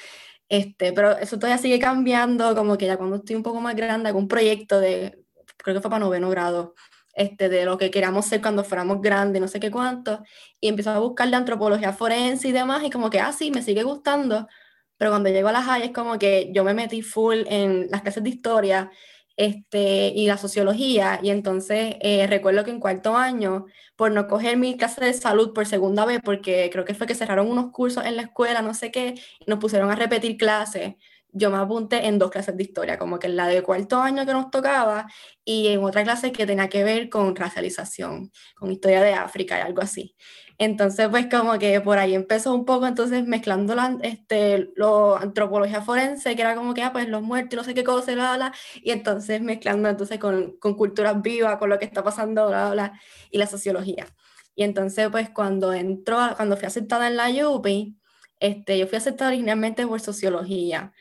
Este, 0.48 0.92
pero 0.92 1.16
eso 1.18 1.38
todavía 1.38 1.58
sigue 1.62 1.78
cambiando, 1.78 2.54
como 2.56 2.76
que 2.76 2.86
ya 2.86 2.96
cuando 2.96 3.16
estoy 3.16 3.36
un 3.36 3.44
poco 3.44 3.60
más 3.60 3.76
grande, 3.76 4.08
hago 4.08 4.18
un 4.18 4.28
proyecto 4.28 4.80
de, 4.80 5.24
creo 5.56 5.76
que 5.76 5.80
fue 5.82 5.90
para 5.90 6.04
noveno 6.04 6.30
grado, 6.30 6.74
este, 7.14 7.48
de 7.48 7.64
lo 7.64 7.78
que 7.78 7.90
queríamos 7.92 8.26
ser 8.26 8.40
cuando 8.42 8.64
fuéramos 8.64 9.00
grandes, 9.00 9.40
no 9.40 9.46
sé 9.48 9.60
qué 9.60 9.70
cuánto, 9.70 10.24
y 10.60 10.68
empiezo 10.68 10.90
a 10.90 10.98
buscar 10.98 11.28
la 11.28 11.36
antropología 11.38 11.92
forense 11.92 12.48
y 12.48 12.52
demás, 12.52 12.82
y 12.84 12.90
como 12.90 13.08
que, 13.10 13.20
ah, 13.20 13.32
sí, 13.32 13.52
me 13.52 13.62
sigue 13.62 13.84
gustando, 13.84 14.48
pero 14.96 15.10
cuando 15.10 15.30
llego 15.30 15.48
a 15.48 15.52
la 15.52 15.62
high 15.62 15.84
es 15.84 15.92
como 15.92 16.18
que 16.18 16.50
yo 16.52 16.64
me 16.64 16.74
metí 16.74 17.02
full 17.02 17.42
en 17.46 17.88
las 17.90 18.02
clases 18.02 18.22
de 18.22 18.30
historia 18.30 18.90
este, 19.36 20.08
y 20.08 20.26
la 20.26 20.38
sociología, 20.38 21.18
y 21.22 21.30
entonces 21.30 21.96
eh, 22.00 22.26
recuerdo 22.28 22.64
que 22.64 22.70
en 22.70 22.80
cuarto 22.80 23.16
año, 23.16 23.66
por 23.96 24.12
no 24.12 24.28
coger 24.28 24.56
mi 24.56 24.76
clase 24.76 25.04
de 25.04 25.12
salud 25.12 25.52
por 25.52 25.66
segunda 25.66 26.04
vez, 26.04 26.20
porque 26.24 26.70
creo 26.72 26.84
que 26.84 26.94
fue 26.94 27.06
que 27.06 27.14
cerraron 27.14 27.50
unos 27.50 27.72
cursos 27.72 28.04
en 28.06 28.16
la 28.16 28.22
escuela, 28.22 28.62
no 28.62 28.74
sé 28.74 28.90
qué, 28.92 29.14
y 29.40 29.44
nos 29.50 29.58
pusieron 29.58 29.90
a 29.90 29.96
repetir 29.96 30.36
clases, 30.36 30.94
yo 31.34 31.50
me 31.50 31.56
apunté 31.58 32.06
en 32.06 32.18
dos 32.18 32.30
clases 32.30 32.56
de 32.56 32.62
historia, 32.62 32.96
como 32.98 33.18
que 33.18 33.26
en 33.26 33.36
la 33.36 33.48
de 33.48 33.62
cuarto 33.62 34.00
año 34.00 34.24
que 34.24 34.32
nos 34.32 34.50
tocaba 34.50 35.06
y 35.44 35.66
en 35.68 35.82
otra 35.82 36.04
clase 36.04 36.30
que 36.30 36.46
tenía 36.46 36.68
que 36.68 36.84
ver 36.84 37.08
con 37.08 37.34
racialización, 37.34 38.30
con 38.54 38.70
historia 38.70 39.02
de 39.02 39.14
África 39.14 39.58
y 39.58 39.62
algo 39.62 39.82
así. 39.82 40.14
Entonces, 40.58 41.08
pues 41.08 41.26
como 41.28 41.58
que 41.58 41.80
por 41.80 41.98
ahí 41.98 42.14
empezó 42.14 42.54
un 42.54 42.64
poco, 42.64 42.86
entonces 42.86 43.26
mezclando 43.26 43.74
la 43.74 43.98
este, 44.02 44.70
lo, 44.76 45.16
antropología 45.16 45.82
forense, 45.82 46.36
que 46.36 46.42
era 46.42 46.54
como 46.54 46.74
que, 46.74 46.82
ah, 46.82 46.92
pues 46.92 47.08
los 47.08 47.22
muertos, 47.22 47.56
no 47.56 47.64
sé 47.64 47.74
qué 47.74 47.82
cosa, 47.84 48.12
bla, 48.12 48.36
bla, 48.36 48.54
y 48.82 48.92
entonces 48.92 49.40
mezclando 49.42 49.88
entonces 49.88 50.18
con, 50.18 50.56
con 50.58 50.74
culturas 50.74 51.20
vivas, 51.22 51.58
con 51.58 51.70
lo 51.70 51.78
que 51.78 51.84
está 51.84 52.04
pasando, 52.04 52.46
bla, 52.48 52.70
bla, 52.70 53.00
y 53.30 53.38
la 53.38 53.46
sociología. 53.46 54.06
Y 54.54 54.62
entonces, 54.64 55.08
pues 55.10 55.30
cuando 55.30 55.72
entró, 55.72 56.18
cuando 56.36 56.56
fui 56.56 56.66
aceptada 56.66 57.08
en 57.08 57.16
la 57.16 57.28
UPI, 57.48 57.98
este, 58.40 58.78
yo 58.78 58.86
fui 58.86 58.98
aceptada 58.98 59.30
originalmente 59.30 59.86
por 59.86 60.00
sociología. 60.00 60.92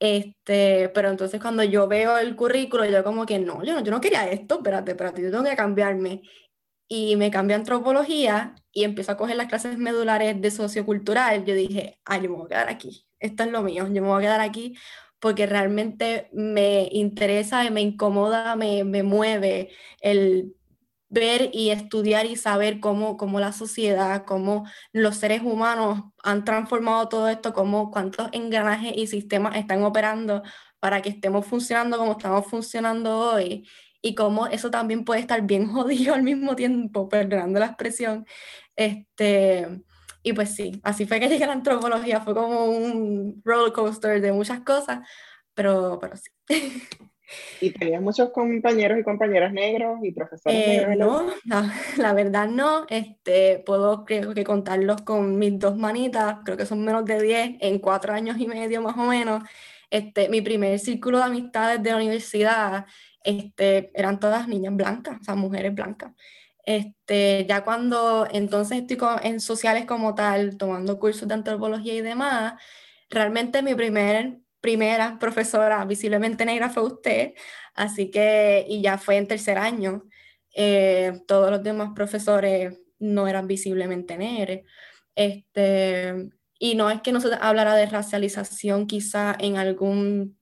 Este, 0.00 0.88
pero 0.88 1.10
entonces 1.10 1.40
cuando 1.40 1.62
yo 1.62 1.86
veo 1.86 2.18
el 2.18 2.34
currículo, 2.34 2.84
yo 2.84 3.04
como 3.04 3.24
que 3.24 3.38
no, 3.38 3.62
yo 3.64 3.74
no, 3.74 3.84
yo 3.84 3.92
no 3.92 4.00
quería 4.00 4.28
esto, 4.28 4.56
espérate, 4.56 4.92
espérate, 4.92 5.22
yo 5.22 5.30
tengo 5.30 5.44
que 5.44 5.54
cambiarme. 5.56 6.22
Y 6.94 7.16
me 7.16 7.30
cambié 7.30 7.54
a 7.54 7.58
antropología 7.58 8.54
y 8.70 8.84
empiezo 8.84 9.12
a 9.12 9.16
coger 9.16 9.36
las 9.36 9.46
clases 9.46 9.78
medulares 9.78 10.38
de 10.38 10.50
sociocultural. 10.50 11.42
Yo 11.46 11.54
dije, 11.54 11.98
ah, 12.04 12.18
yo 12.18 12.28
me 12.28 12.36
voy 12.36 12.44
a 12.44 12.48
quedar 12.48 12.68
aquí, 12.68 13.06
esto 13.18 13.44
es 13.44 13.50
lo 13.50 13.62
mío, 13.62 13.86
yo 13.86 14.02
me 14.02 14.08
voy 14.08 14.18
a 14.18 14.26
quedar 14.26 14.40
aquí 14.42 14.76
porque 15.18 15.46
realmente 15.46 16.28
me 16.34 16.90
interesa, 16.92 17.70
me 17.70 17.80
incomoda, 17.80 18.56
me, 18.56 18.84
me 18.84 19.02
mueve 19.02 19.70
el 20.02 20.54
ver 21.08 21.48
y 21.54 21.70
estudiar 21.70 22.26
y 22.26 22.36
saber 22.36 22.78
cómo, 22.78 23.16
cómo 23.16 23.40
la 23.40 23.52
sociedad, 23.52 24.26
cómo 24.26 24.66
los 24.92 25.16
seres 25.16 25.40
humanos 25.40 26.02
han 26.22 26.44
transformado 26.44 27.08
todo 27.08 27.30
esto, 27.30 27.54
cómo 27.54 27.90
cuántos 27.90 28.28
engranajes 28.32 28.92
y 28.96 29.06
sistemas 29.06 29.56
están 29.56 29.82
operando 29.82 30.42
para 30.78 31.00
que 31.00 31.08
estemos 31.08 31.46
funcionando 31.46 31.96
como 31.96 32.12
estamos 32.12 32.46
funcionando 32.48 33.18
hoy 33.18 33.66
y 34.02 34.14
cómo 34.14 34.46
eso 34.48 34.70
también 34.70 35.04
puede 35.04 35.20
estar 35.20 35.42
bien 35.42 35.66
jodido 35.72 36.14
al 36.14 36.22
mismo 36.24 36.56
tiempo, 36.56 37.08
perdonando 37.08 37.60
la 37.60 37.66
expresión. 37.66 38.26
Este, 38.76 39.68
y 40.22 40.32
pues 40.34 40.54
sí, 40.54 40.80
así 40.84 41.06
fue 41.06 41.20
que 41.20 41.28
llegué 41.28 41.44
a 41.44 41.48
la 41.48 41.52
antropología, 41.54 42.20
fue 42.20 42.34
como 42.34 42.66
un 42.66 43.40
roller 43.44 43.72
coaster 43.72 44.20
de 44.20 44.32
muchas 44.32 44.60
cosas, 44.60 45.00
pero, 45.54 45.98
pero 46.00 46.16
sí. 46.16 46.30
¿Y 47.60 47.70
tenías 47.72 48.02
muchos 48.02 48.30
compañeros 48.30 48.98
y 48.98 49.02
compañeras 49.04 49.52
negros 49.54 50.00
y 50.02 50.12
profesores 50.12 50.58
Eh, 50.58 50.86
negros? 50.86 50.98
no, 50.98 51.32
la, 51.44 51.72
la 51.96 52.12
verdad 52.12 52.48
no. 52.48 52.84
Este, 52.88 53.62
puedo 53.64 54.04
creo 54.04 54.34
que 54.34 54.44
contarlos 54.44 55.02
con 55.02 55.38
mis 55.38 55.58
dos 55.58 55.76
manitas, 55.78 56.38
creo 56.44 56.56
que 56.58 56.66
son 56.66 56.84
menos 56.84 57.04
de 57.06 57.22
10 57.22 57.56
en 57.60 57.78
cuatro 57.78 58.12
años 58.12 58.36
y 58.38 58.46
medio 58.46 58.82
más 58.82 58.96
o 58.98 59.04
menos. 59.04 59.42
Este, 59.90 60.28
mi 60.28 60.42
primer 60.42 60.78
círculo 60.78 61.18
de 61.18 61.24
amistades 61.24 61.82
de 61.82 61.90
la 61.90 61.96
universidad 61.96 62.86
este, 63.24 63.90
eran 63.94 64.20
todas 64.20 64.48
niñas 64.48 64.74
blancas, 64.76 65.18
o 65.20 65.24
sea, 65.24 65.34
mujeres 65.34 65.74
blancas. 65.74 66.12
Este, 66.64 67.44
ya 67.48 67.64
cuando 67.64 68.26
entonces 68.30 68.82
estoy 68.82 68.98
en 69.24 69.40
sociales 69.40 69.84
como 69.86 70.14
tal, 70.14 70.56
tomando 70.56 70.98
cursos 70.98 71.26
de 71.28 71.34
antropología 71.34 71.94
y 71.94 72.02
demás, 72.02 72.54
realmente 73.10 73.62
mi 73.62 73.74
primer, 73.74 74.38
primera 74.60 75.18
profesora 75.18 75.84
visiblemente 75.84 76.44
negra 76.44 76.70
fue 76.70 76.84
usted, 76.84 77.34
así 77.74 78.10
que, 78.10 78.64
y 78.68 78.82
ya 78.82 78.98
fue 78.98 79.16
en 79.16 79.26
tercer 79.28 79.58
año, 79.58 80.04
eh, 80.54 81.20
todos 81.26 81.50
los 81.50 81.62
demás 81.62 81.90
profesores 81.94 82.78
no 82.98 83.26
eran 83.28 83.46
visiblemente 83.48 84.16
negros. 84.16 84.60
Este, 85.14 86.30
y 86.58 86.74
no 86.76 86.90
es 86.90 87.02
que 87.02 87.12
no 87.12 87.20
se 87.20 87.34
hablara 87.40 87.74
de 87.74 87.86
racialización 87.86 88.86
quizá 88.86 89.36
en 89.38 89.56
algún 89.56 90.38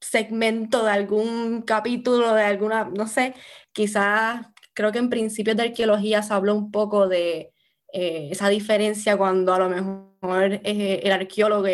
segmento 0.00 0.84
de 0.84 0.90
algún 0.92 1.62
capítulo, 1.62 2.34
de 2.34 2.42
alguna, 2.42 2.84
no 2.84 3.06
sé, 3.06 3.34
quizás 3.72 4.46
creo 4.74 4.92
que 4.92 4.98
en 4.98 5.10
principios 5.10 5.56
de 5.56 5.64
arqueología 5.64 6.22
se 6.22 6.34
habló 6.34 6.54
un 6.54 6.70
poco 6.70 7.08
de 7.08 7.52
eh, 7.92 8.28
esa 8.30 8.48
diferencia 8.48 9.16
cuando 9.16 9.54
a 9.54 9.58
lo 9.58 9.68
mejor 9.68 10.60
eh, 10.64 11.00
el 11.02 11.12
arqueólogo 11.12 11.66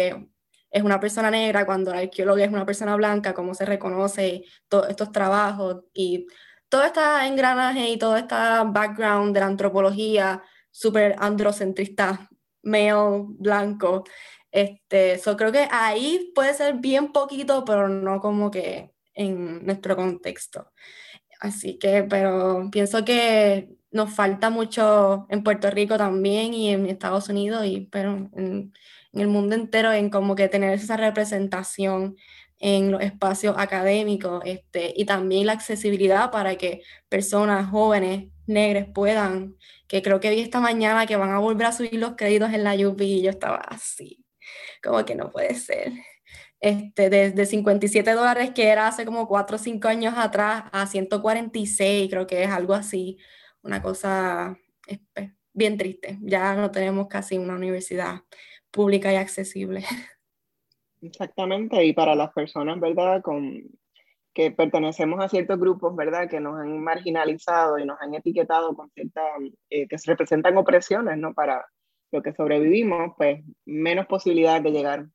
es 0.75 0.83
una 0.83 1.01
persona 1.01 1.31
negra, 1.31 1.67
cuando 1.67 1.93
el 1.93 1.99
arqueólogo 2.01 2.39
es 2.39 2.49
una 2.49 2.67
persona 2.67 2.97
blanca, 2.97 3.35
cómo 3.35 3.55
se 3.55 3.65
reconoce 3.65 4.45
todos 4.69 4.89
estos 4.89 5.13
trabajos. 5.13 5.85
Y 5.95 6.27
todo 6.69 6.83
este 6.83 7.01
engranaje 7.27 7.89
y 7.91 7.97
todo 7.99 8.17
este 8.17 8.35
background 8.35 9.35
de 9.35 9.41
la 9.41 9.47
antropología 9.47 10.43
súper 10.73 11.15
androcentrista, 11.19 12.29
male, 12.65 13.25
blanco, 13.39 14.05
este, 14.55 15.19
so 15.19 15.37
creo 15.37 15.53
que 15.53 15.69
ahí 15.71 16.33
puede 16.35 16.55
ser 16.55 16.77
bien 16.77 17.13
poquito, 17.13 17.65
pero 17.65 17.89
no 17.89 18.21
como 18.21 18.51
que 18.51 18.93
en 19.15 19.67
nuestro 19.67 19.97
contexto. 19.97 20.73
Así 21.41 21.79
que, 21.79 22.05
pero 22.05 22.69
pienso 22.73 23.05
que 23.05 23.71
nos 23.91 24.15
falta 24.15 24.51
mucho 24.51 25.27
en 25.31 25.43
Puerto 25.45 25.71
Rico 25.71 25.99
también 25.99 26.55
y 26.55 26.71
en 26.71 26.87
Estados 26.87 27.29
Unidos, 27.29 27.67
y, 27.67 27.89
pero 27.93 28.13
en, 28.13 28.73
en 29.13 29.21
el 29.21 29.29
mundo 29.29 29.57
entero, 29.57 29.93
en 29.93 30.11
como 30.11 30.37
que 30.37 30.49
tener 30.49 30.75
esa 30.75 30.97
representación 30.97 32.17
en 32.61 32.93
los 32.93 33.03
espacios 33.03 33.57
académicos 33.59 34.43
este, 34.47 34.93
y 34.97 35.05
también 35.05 35.47
la 35.47 35.53
accesibilidad 35.55 36.31
para 36.31 36.57
que 36.57 36.83
personas 37.09 37.69
jóvenes 37.71 38.29
negras 38.47 38.87
puedan, 38.95 39.57
que 39.89 40.03
creo 40.03 40.21
que 40.21 40.31
vi 40.31 40.41
esta 40.41 40.61
mañana 40.61 41.07
que 41.07 41.17
van 41.17 41.31
a 41.31 41.39
volver 41.41 41.67
a 41.67 41.73
subir 41.73 41.95
los 41.95 42.15
créditos 42.17 42.53
en 42.53 42.65
la 42.65 42.75
UP 42.75 43.01
y 43.03 43.23
yo 43.23 43.31
estaba 43.31 43.57
así, 43.57 44.24
como 44.85 45.05
que 45.05 45.15
no 45.15 45.31
puede 45.31 45.55
ser. 45.55 45.93
Este, 46.61 47.11
desde 47.11 47.47
57 47.47 48.13
dólares 48.13 48.53
que 48.55 48.69
era 48.69 48.87
hace 48.87 49.05
como 49.05 49.27
4 49.27 49.57
o 49.57 49.59
5 49.59 49.89
años 49.89 50.15
atrás 50.17 50.65
a 50.73 50.87
146, 50.87 52.11
creo 52.11 52.27
que 52.27 52.43
es 52.43 52.51
algo 52.51 52.75
así, 52.75 53.19
una 53.63 53.83
cosa 53.83 54.57
este, 54.87 55.35
bien 55.53 55.77
triste. 55.77 56.19
Ya 56.23 56.55
no 56.55 56.71
tenemos 56.71 57.09
casi 57.09 57.39
una 57.39 57.55
universidad 57.55 58.23
pública 58.71 59.13
y 59.13 59.17
accesible. 59.17 59.85
Exactamente, 61.03 61.85
y 61.85 61.93
para 61.93 62.15
las 62.15 62.33
personas, 62.33 62.81
¿verdad? 62.81 63.21
Con, 63.23 63.63
que 64.35 64.51
pertenecemos 64.51 65.23
a 65.23 65.29
ciertos 65.29 65.59
grupos, 65.59 65.95
¿verdad? 65.95 66.29
Que 66.29 66.41
nos 66.41 66.59
han 66.59 66.83
marginalizado 66.83 67.79
y 67.79 67.85
nos 67.85 68.01
han 68.01 68.15
etiquetado 68.15 68.75
con 68.75 68.91
ciertas, 68.91 69.25
eh, 69.71 69.87
que 69.87 69.97
representan 70.05 70.57
opresiones, 70.57 71.17
¿no? 71.19 71.35
Para 71.35 71.65
lo 72.15 72.23
que 72.23 72.33
sobrevivimos, 72.33 73.13
pues 73.17 73.45
menos 73.67 74.07
posibilidades 74.07 74.63
de 74.63 74.71
llegar 74.71 75.07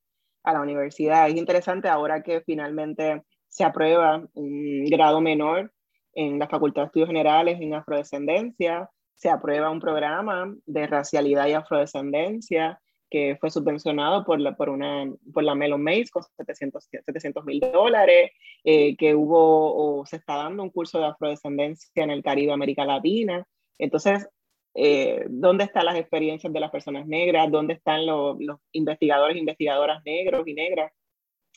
a 0.44 0.54
la 0.54 0.62
universidad. 0.62 1.30
Es 1.30 1.36
interesante 1.36 1.88
ahora 1.88 2.22
que 2.22 2.42
finalmente 2.42 3.24
se 3.48 3.64
aprueba 3.64 4.24
un 4.34 4.86
grado 4.86 5.22
menor 5.22 5.72
en 6.14 6.38
la 6.38 6.48
Facultad 6.48 6.84
de 6.84 6.86
Estudios 6.88 7.08
Generales 7.08 7.60
en 7.62 7.74
Afrodescendencia, 7.74 8.90
se 9.16 9.30
aprueba 9.30 9.70
un 9.70 9.80
programa 9.80 10.54
de 10.66 10.88
racialidad 10.88 11.48
y 11.48 11.54
afrodescendencia 11.54 12.80
que 13.10 13.38
fue 13.40 13.50
subvencionado 13.50 14.24
por 14.24 14.40
la, 14.40 14.56
por 14.56 14.70
una, 14.70 15.12
por 15.34 15.44
la 15.44 15.56
Mellon 15.56 15.82
Mays 15.82 16.12
con 16.12 16.24
700 16.24 17.46
mil 17.46 17.60
dólares, 17.60 18.32
eh, 18.64 18.96
que 18.98 19.16
hubo 19.16 20.00
o 20.00 20.06
se 20.06 20.18
está 20.18 20.36
dando 20.36 20.64
un 20.64 20.70
curso 20.70 21.00
de 21.00 21.08
afrodescendencia 21.08 22.04
en 22.04 22.12
el 22.12 22.22
Caribe, 22.24 22.52
América 22.52 22.86
Latina. 22.86 23.46
Entonces, 23.78 24.28
eh, 24.76 25.26
¿dónde 25.30 25.66
están 25.66 25.86
las 25.86 25.96
experiencias 25.98 26.52
de 26.54 26.60
las 26.60 26.72
personas 26.72 27.08
negras? 27.08 27.52
¿Dónde 27.52 27.74
están 27.74 28.06
los, 28.06 28.38
investigadores 28.72 29.36
e 29.36 29.40
investigadoras 29.40 30.02
negros 30.06 30.48
y 30.48 30.54
negras 30.54 30.92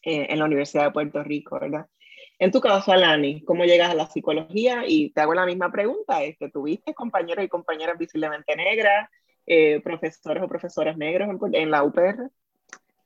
eh, 0.05 0.27
en 0.31 0.39
la 0.39 0.45
Universidad 0.47 0.85
de 0.85 0.93
Puerto 0.93 1.23
Rico, 1.23 1.59
verdad? 1.61 1.87
En 2.39 2.51
tu 2.51 2.61
caso, 2.61 2.93
Alani, 2.93 3.43
¿cómo 3.45 3.65
llegas 3.65 3.91
a 3.91 3.95
la 3.95 4.07
psicología? 4.07 4.85
Y 4.87 5.13
te 5.13 5.21
hago 5.21 5.35
la 5.35 5.47
misma 5.47 5.71
pregunta, 5.71 6.23
este, 6.25 6.51
¿tuviste 6.51 6.95
compañeros 6.95 7.45
y 7.45 7.49
compañeras 7.49 7.99
visiblemente 7.99 8.57
negras? 8.57 9.09
eh, 9.47 9.81
profesores 9.83 10.43
o 10.43 10.49
profesoras 10.49 10.97
negros 10.97 11.29
en, 11.29 11.55
en 11.55 11.71
la 11.71 11.83
UPR? 11.85 12.31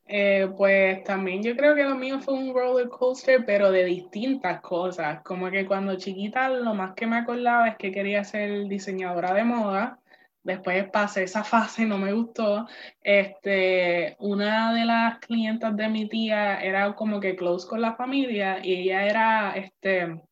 Eh, 0.08 0.48
pues 0.56 1.02
también 1.02 1.42
yo 1.42 1.56
creo 1.56 1.74
que 1.74 1.82
lo 1.82 1.96
mío 1.96 2.20
fue 2.20 2.34
un 2.34 2.54
roller 2.54 2.88
coaster, 2.88 3.44
pero 3.44 3.72
de 3.72 3.84
distintas 3.84 4.60
cosas. 4.60 5.22
Como 5.22 5.50
que 5.50 5.66
cuando 5.66 5.96
chiquita 5.96 6.48
lo 6.48 6.74
más 6.74 6.94
que 6.94 7.06
me 7.06 7.16
acordaba 7.16 7.68
es 7.68 7.76
que 7.76 7.90
quería 7.92 8.22
ser 8.24 8.68
diseñadora 8.68 9.34
de 9.34 9.44
moda. 9.44 9.98
Después 10.44 10.88
pasé 10.90 11.24
esa 11.24 11.42
fase, 11.44 11.84
no 11.84 11.98
me 11.98 12.12
gustó. 12.12 12.68
Este, 13.02 14.16
una 14.20 14.72
de 14.74 14.84
las 14.84 15.18
clientas 15.18 15.76
de 15.76 15.88
mi 15.88 16.08
tía 16.08 16.60
era 16.60 16.94
como 16.94 17.18
que 17.20 17.34
close 17.34 17.66
con 17.68 17.80
la 17.80 17.96
familia 17.96 18.64
y 18.64 18.74
ella 18.74 19.06
era, 19.06 19.56
este, 19.56 20.22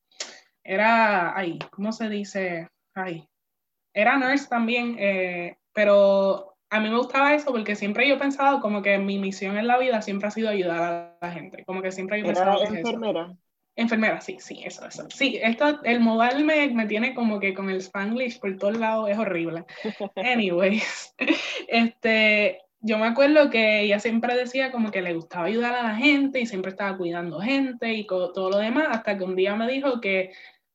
era, 0.62 1.36
ay, 1.36 1.58
¿cómo 1.72 1.92
se 1.92 2.08
dice? 2.08 2.68
Ay, 2.94 3.28
era 3.92 4.16
nurse 4.18 4.48
también, 4.48 4.96
eh, 4.98 5.58
pero 5.72 6.53
a 6.70 6.80
mí 6.80 6.88
me 6.88 6.96
gustaba 6.96 7.34
eso 7.34 7.52
porque 7.52 7.76
siempre 7.76 8.08
yo 8.08 8.16
he 8.16 8.18
pensado 8.18 8.60
como 8.60 8.82
que 8.82 8.98
mi 8.98 9.18
misión 9.18 9.56
en 9.56 9.66
la 9.66 9.78
vida 9.78 10.02
siempre 10.02 10.28
ha 10.28 10.30
sido 10.30 10.48
ayudar 10.48 11.16
a 11.20 11.26
la 11.26 11.32
gente, 11.32 11.64
como 11.64 11.82
que 11.82 11.92
siempre 11.92 12.18
yo 12.18 12.24
he 12.24 12.26
pensado 12.28 12.58
¿Era 12.58 12.58
que 12.58 12.64
es 12.64 12.80
eso. 12.80 12.88
enfermera? 12.90 13.36
Enfermera, 13.76 14.20
sí, 14.20 14.36
sí, 14.38 14.62
eso, 14.64 14.86
eso. 14.86 15.06
Sí, 15.10 15.38
esto, 15.42 15.82
el 15.82 16.00
modal 16.00 16.44
me, 16.44 16.68
me 16.68 16.86
tiene 16.86 17.12
como 17.14 17.40
que 17.40 17.54
con 17.54 17.70
el 17.70 17.78
spanglish 17.78 18.38
por 18.38 18.56
todos 18.56 18.78
lados, 18.78 19.10
es 19.10 19.18
horrible. 19.18 19.64
Anyways, 20.16 21.14
este, 21.68 22.60
yo 22.80 22.98
me 22.98 23.06
acuerdo 23.06 23.50
que 23.50 23.80
ella 23.80 23.98
siempre 23.98 24.36
decía 24.36 24.70
como 24.70 24.90
que 24.90 25.02
le 25.02 25.14
gustaba 25.14 25.46
ayudar 25.46 25.74
a 25.74 25.82
la 25.82 25.96
gente 25.96 26.38
y 26.38 26.46
siempre 26.46 26.70
estaba 26.70 26.96
cuidando 26.96 27.40
gente 27.40 27.92
y 27.94 28.06
todo 28.06 28.50
lo 28.50 28.58
demás, 28.58 28.88
hasta 28.90 29.18
que 29.18 29.24
un 29.24 29.34
día 29.34 29.56
me 29.56 29.66
dijo 29.66 30.00
que 30.00 30.32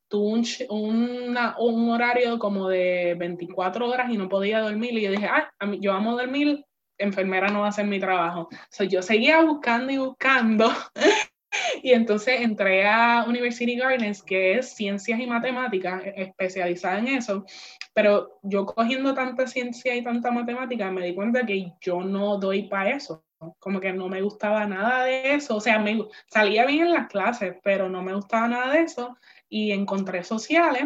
tuvo 0.09 0.29
un, 0.29 0.45
una- 0.69 1.55
un 1.59 1.89
horario 1.91 2.39
como 2.39 2.67
de 2.69 3.15
24 3.17 3.87
horas 3.89 4.11
y 4.11 4.17
no 4.17 4.29
podía 4.29 4.59
dormir 4.61 4.93
y 4.93 5.01
yo 5.03 5.11
dije, 5.11 5.27
ah, 5.27 5.51
a 5.59 5.65
mí, 5.65 5.79
yo 5.81 5.93
amo 5.93 6.17
dormir, 6.17 6.65
enfermera 6.97 7.49
no 7.49 7.61
va 7.61 7.67
a 7.67 7.69
hacer 7.69 7.85
mi 7.87 7.99
trabajo. 7.99 8.49
So, 8.71 8.83
yo 8.83 9.01
seguía 9.01 9.41
buscando 9.43 9.91
y 9.93 9.97
buscando 9.97 10.69
y 11.83 11.91
entonces 11.91 12.41
entré 12.41 12.85
a 12.87 13.25
University 13.27 13.75
Gardens, 13.75 14.21
que 14.23 14.53
es 14.55 14.73
ciencias 14.75 15.19
y 15.19 15.27
matemáticas, 15.27 16.03
e, 16.05 16.13
especializada 16.23 16.99
en 16.99 17.07
eso, 17.09 17.45
pero 17.93 18.39
yo 18.43 18.65
cogiendo 18.65 19.13
tanta 19.13 19.47
ciencia 19.47 19.95
y 19.95 20.03
tanta 20.03 20.31
matemática 20.31 20.91
me 20.91 21.05
di 21.05 21.15
cuenta 21.15 21.45
que 21.45 21.73
yo 21.81 22.01
no 22.01 22.37
doy 22.37 22.63
para 22.63 22.91
eso, 22.91 23.23
como 23.59 23.79
que 23.79 23.93
no 23.93 24.09
me 24.09 24.21
gustaba 24.21 24.65
nada 24.65 25.05
de 25.05 25.35
eso, 25.35 25.55
o 25.55 25.61
sea, 25.61 25.79
me 25.79 26.05
salía 26.27 26.65
bien 26.65 26.87
en 26.87 26.93
las 26.93 27.07
clases, 27.07 27.55
pero 27.63 27.89
no 27.89 28.03
me 28.03 28.13
gustaba 28.13 28.47
nada 28.47 28.73
de 28.73 28.81
eso 28.81 29.17
y 29.49 29.71
encontré 29.71 30.23
sociales. 30.23 30.85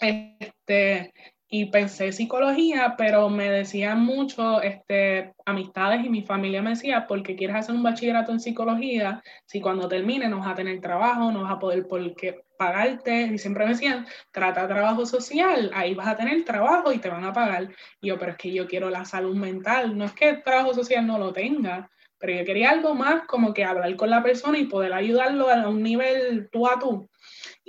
Este, 0.00 1.12
y 1.50 1.66
pensé 1.66 2.12
psicología, 2.12 2.94
pero 2.98 3.30
me 3.30 3.50
decían 3.50 4.04
mucho, 4.04 4.60
este, 4.60 5.32
amistades 5.46 6.04
y 6.04 6.10
mi 6.10 6.22
familia 6.22 6.60
me 6.60 6.70
decía, 6.70 7.06
¿por 7.06 7.22
qué 7.22 7.36
quieres 7.36 7.56
hacer 7.56 7.74
un 7.74 7.82
bachillerato 7.82 8.32
en 8.32 8.40
psicología? 8.40 9.22
Si 9.46 9.60
cuando 9.60 9.88
termine 9.88 10.28
no 10.28 10.40
vas 10.40 10.48
a 10.48 10.54
tener 10.54 10.80
trabajo, 10.80 11.32
no 11.32 11.44
vas 11.44 11.52
a 11.52 11.58
poder 11.58 11.86
porque 11.88 12.42
pagarte. 12.58 13.22
Y 13.32 13.38
siempre 13.38 13.64
me 13.64 13.70
decían, 13.70 14.06
trata 14.30 14.68
trabajo 14.68 15.06
social, 15.06 15.70
ahí 15.72 15.94
vas 15.94 16.08
a 16.08 16.16
tener 16.16 16.44
trabajo 16.44 16.92
y 16.92 16.98
te 16.98 17.08
van 17.08 17.24
a 17.24 17.32
pagar. 17.32 17.70
Y 18.00 18.08
yo, 18.08 18.18
pero 18.18 18.32
es 18.32 18.38
que 18.38 18.52
yo 18.52 18.66
quiero 18.66 18.90
la 18.90 19.06
salud 19.06 19.34
mental, 19.34 19.96
no 19.96 20.04
es 20.04 20.12
que 20.12 20.28
el 20.28 20.42
trabajo 20.42 20.74
social 20.74 21.06
no 21.06 21.18
lo 21.18 21.32
tenga, 21.32 21.88
pero 22.18 22.34
yo 22.34 22.44
quería 22.44 22.70
algo 22.70 22.94
más 22.94 23.26
como 23.26 23.54
que 23.54 23.64
hablar 23.64 23.94
con 23.96 24.10
la 24.10 24.22
persona 24.22 24.58
y 24.58 24.66
poder 24.66 24.92
ayudarlo 24.92 25.48
a 25.50 25.68
un 25.68 25.82
nivel 25.82 26.50
tú 26.50 26.66
a 26.66 26.78
tú. 26.78 27.08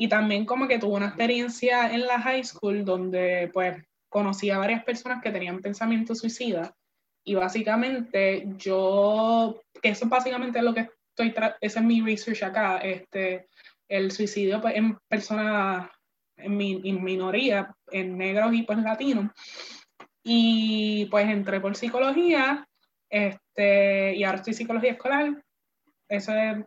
Y 0.01 0.07
también 0.07 0.45
como 0.45 0.65
que 0.69 0.79
tuve 0.79 0.95
una 0.95 1.07
experiencia 1.07 1.93
en 1.93 2.07
la 2.07 2.21
high 2.21 2.45
school 2.45 2.85
donde 2.85 3.49
pues 3.53 3.83
conocí 4.07 4.49
a 4.49 4.57
varias 4.57 4.85
personas 4.85 5.21
que 5.21 5.29
tenían 5.29 5.59
pensamientos 5.59 6.19
suicidas 6.19 6.71
y 7.25 7.35
básicamente 7.35 8.47
yo, 8.55 9.61
que 9.81 9.89
eso 9.89 10.07
básicamente 10.07 10.59
es 10.59 10.63
lo 10.63 10.73
que 10.73 10.87
estoy, 11.09 11.35
ese 11.59 11.79
es 11.79 11.85
mi 11.85 11.99
research 11.99 12.43
acá, 12.43 12.77
este, 12.77 13.49
el 13.89 14.09
suicidio 14.11 14.61
pues, 14.61 14.77
en 14.77 14.97
personas, 15.09 15.91
en, 16.37 16.55
mi, 16.55 16.81
en 16.85 17.03
minoría, 17.03 17.75
en 17.91 18.17
negros 18.17 18.53
y 18.53 18.63
pues 18.63 18.77
latinos. 18.77 19.31
Y 20.23 21.07
pues 21.11 21.27
entré 21.27 21.59
por 21.59 21.75
psicología, 21.75 22.65
este, 23.09 24.15
y 24.15 24.23
ahora 24.23 24.37
estoy 24.37 24.53
psicología 24.53 24.93
escolar. 24.93 25.43
Eso 26.07 26.33
es 26.33 26.57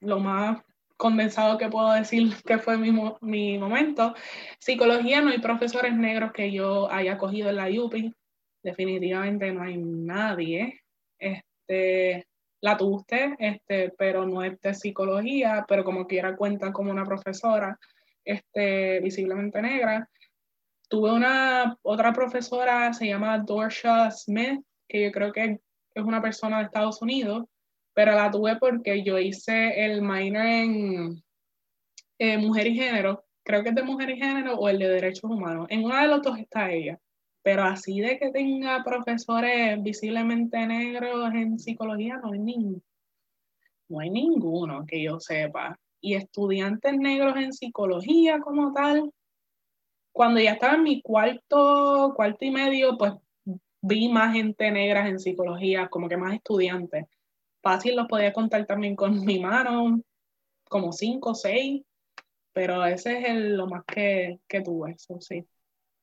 lo 0.00 0.20
más 0.20 0.62
condensado 1.02 1.58
que 1.58 1.68
puedo 1.68 1.92
decir 1.92 2.32
que 2.46 2.58
fue 2.58 2.78
mi, 2.78 2.92
mi 3.20 3.58
momento. 3.58 4.14
Psicología, 4.60 5.20
no 5.20 5.30
hay 5.30 5.40
profesores 5.40 5.96
negros 5.96 6.32
que 6.32 6.52
yo 6.52 6.88
haya 6.92 7.18
cogido 7.18 7.50
en 7.50 7.56
la 7.56 7.68
UPI. 7.68 8.14
Definitivamente 8.62 9.52
no 9.52 9.64
hay 9.64 9.78
nadie. 9.78 10.80
Este, 11.18 12.24
la 12.60 12.76
tuve 12.76 12.94
usted, 12.94 13.30
este, 13.40 13.92
pero 13.98 14.24
no 14.26 14.44
es 14.44 14.60
de 14.60 14.74
psicología, 14.74 15.64
pero 15.66 15.82
como 15.82 16.06
quiera 16.06 16.36
cuenta 16.36 16.72
como 16.72 16.92
una 16.92 17.04
profesora 17.04 17.76
este, 18.24 19.00
visiblemente 19.00 19.60
negra. 19.60 20.08
Tuve 20.88 21.10
una 21.10 21.76
otra 21.82 22.12
profesora, 22.12 22.92
se 22.92 23.08
llama 23.08 23.38
Dorsha 23.38 24.08
Smith, 24.12 24.60
que 24.86 25.02
yo 25.02 25.10
creo 25.10 25.32
que 25.32 25.58
es 25.94 26.04
una 26.04 26.22
persona 26.22 26.58
de 26.58 26.66
Estados 26.66 27.02
Unidos, 27.02 27.46
pero 27.94 28.12
la 28.14 28.30
tuve 28.30 28.56
porque 28.56 29.02
yo 29.02 29.18
hice 29.18 29.84
el 29.84 30.02
minor 30.02 30.46
en 32.18 32.40
mujer 32.40 32.66
y 32.68 32.76
género, 32.76 33.24
creo 33.42 33.62
que 33.62 33.70
es 33.70 33.74
de 33.74 33.82
mujer 33.82 34.10
y 34.10 34.16
género 34.16 34.54
o 34.54 34.68
el 34.68 34.78
de 34.78 34.88
derechos 34.88 35.24
humanos. 35.24 35.66
En 35.70 35.84
uno 35.84 36.00
de 36.00 36.06
los 36.06 36.22
dos 36.22 36.38
está 36.38 36.70
ella, 36.70 36.98
pero 37.42 37.64
así 37.64 38.00
de 38.00 38.18
que 38.18 38.30
tenga 38.30 38.82
profesores 38.84 39.82
visiblemente 39.82 40.64
negros 40.66 41.34
en 41.34 41.58
psicología, 41.58 42.18
no 42.18 42.32
hay 42.32 42.38
ninguno. 42.38 42.82
No 43.88 44.00
hay 44.00 44.10
ninguno 44.10 44.86
que 44.86 45.02
yo 45.02 45.18
sepa. 45.20 45.78
Y 46.00 46.14
estudiantes 46.14 46.96
negros 46.96 47.36
en 47.36 47.52
psicología 47.52 48.40
como 48.40 48.72
tal, 48.72 49.12
cuando 50.12 50.40
ya 50.40 50.52
estaba 50.52 50.74
en 50.74 50.82
mi 50.84 51.02
cuarto, 51.02 52.12
cuarto 52.14 52.44
y 52.44 52.50
medio, 52.50 52.96
pues 52.96 53.12
vi 53.80 54.08
más 54.08 54.32
gente 54.34 54.70
negra 54.70 55.08
en 55.08 55.18
psicología, 55.18 55.88
como 55.88 56.08
que 56.08 56.16
más 56.16 56.34
estudiantes 56.34 57.06
fácil 57.62 57.96
los 57.96 58.08
podía 58.08 58.32
contar 58.32 58.66
también 58.66 58.96
con 58.96 59.24
mi 59.24 59.40
mano, 59.40 60.00
como 60.68 60.92
cinco 60.92 61.30
o 61.30 61.34
seis, 61.34 61.82
pero 62.52 62.84
ese 62.84 63.18
es 63.18 63.28
el, 63.28 63.56
lo 63.56 63.66
más 63.66 63.84
que, 63.84 64.40
que 64.48 64.60
tuve, 64.60 64.92
eso 64.92 65.20
sí. 65.20 65.46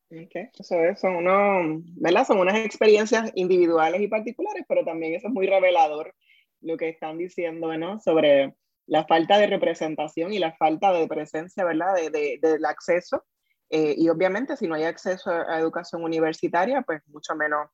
Eso 0.10 0.76
es, 0.84 0.99
son, 0.99 1.18
uno, 1.18 1.84
¿verdad? 1.97 2.26
son 2.26 2.39
unas 2.39 2.57
experiencias 2.66 3.32
individuales 3.36 4.01
y 4.01 4.07
particulares, 4.07 4.66
pero 4.68 4.84
también 4.84 5.14
eso 5.14 5.28
es 5.28 5.34
muy 5.34 5.45
revelador 5.45 6.16
lo 6.62 6.78
que 6.78 6.89
están 6.89 7.18
diciendo 7.18 7.78
¿no? 7.78 7.99
sobre 7.99 8.55
la 8.88 9.05
falta 9.05 9.38
de 9.38 9.45
representación 9.45 10.34
y 10.34 10.39
la 10.39 10.53
falta 10.53 10.91
de 10.91 11.07
presencia 11.07 11.64
¿verdad? 11.64 11.93
De, 11.93 12.10
de, 12.10 12.39
del 12.41 12.66
acceso. 12.66 13.24
Eh, 13.70 13.93
y 13.97 14.10
obviamente 14.10 14.57
si 14.57 14.68
no 14.68 14.74
hay 14.74 14.84
acceso 14.86 15.30
a 15.30 15.60
educación 15.60 16.03
universitaria, 16.03 16.82
pues 16.82 17.03
mucho 17.07 17.36
menos 17.36 17.70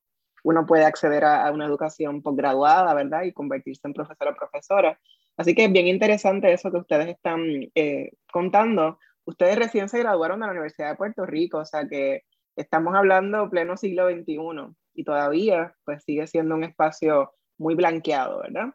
uno 0.45 0.63
puede 0.67 0.85
acceder 0.85 1.25
a, 1.25 1.51
una 1.51 1.65
educación 1.65 2.21
posgraduada, 2.21 2.93
¿verdad? 2.93 3.23
Y 3.23 3.33
convertirse 3.33 3.87
en 3.87 3.93
profesor 3.93 4.27
o 4.27 4.35
profesora. 4.35 4.99
Así 5.37 5.55
que 5.55 5.65
es 5.65 5.71
bien 5.71 5.87
interesante 5.87 6.53
eso 6.53 6.71
que 6.71 6.77
ustedes 6.77 7.07
están 7.07 7.41
eh, 7.73 8.11
contando. 8.31 8.99
Ustedes 9.25 9.57
recién 9.57 9.89
se 9.89 9.97
graduaron 9.97 10.39
de 10.39 10.45
la 10.45 10.51
Universidad 10.51 10.91
de 10.91 10.97
Puerto 10.97 11.25
Rico, 11.25 11.57
o 11.57 11.65
sea 11.65 11.87
que 11.87 12.25
estamos 12.55 12.93
hablando 12.93 13.49
pleno 13.49 13.75
siglo 13.75 14.07
XXI 14.07 14.37
y 14.93 15.03
todavía 15.03 15.75
pues 15.83 16.03
sigue 16.03 16.27
siendo 16.27 16.53
un 16.53 16.63
espacio 16.63 17.33
muy 17.57 17.73
blanqueado, 17.73 18.41
¿verdad? 18.41 18.67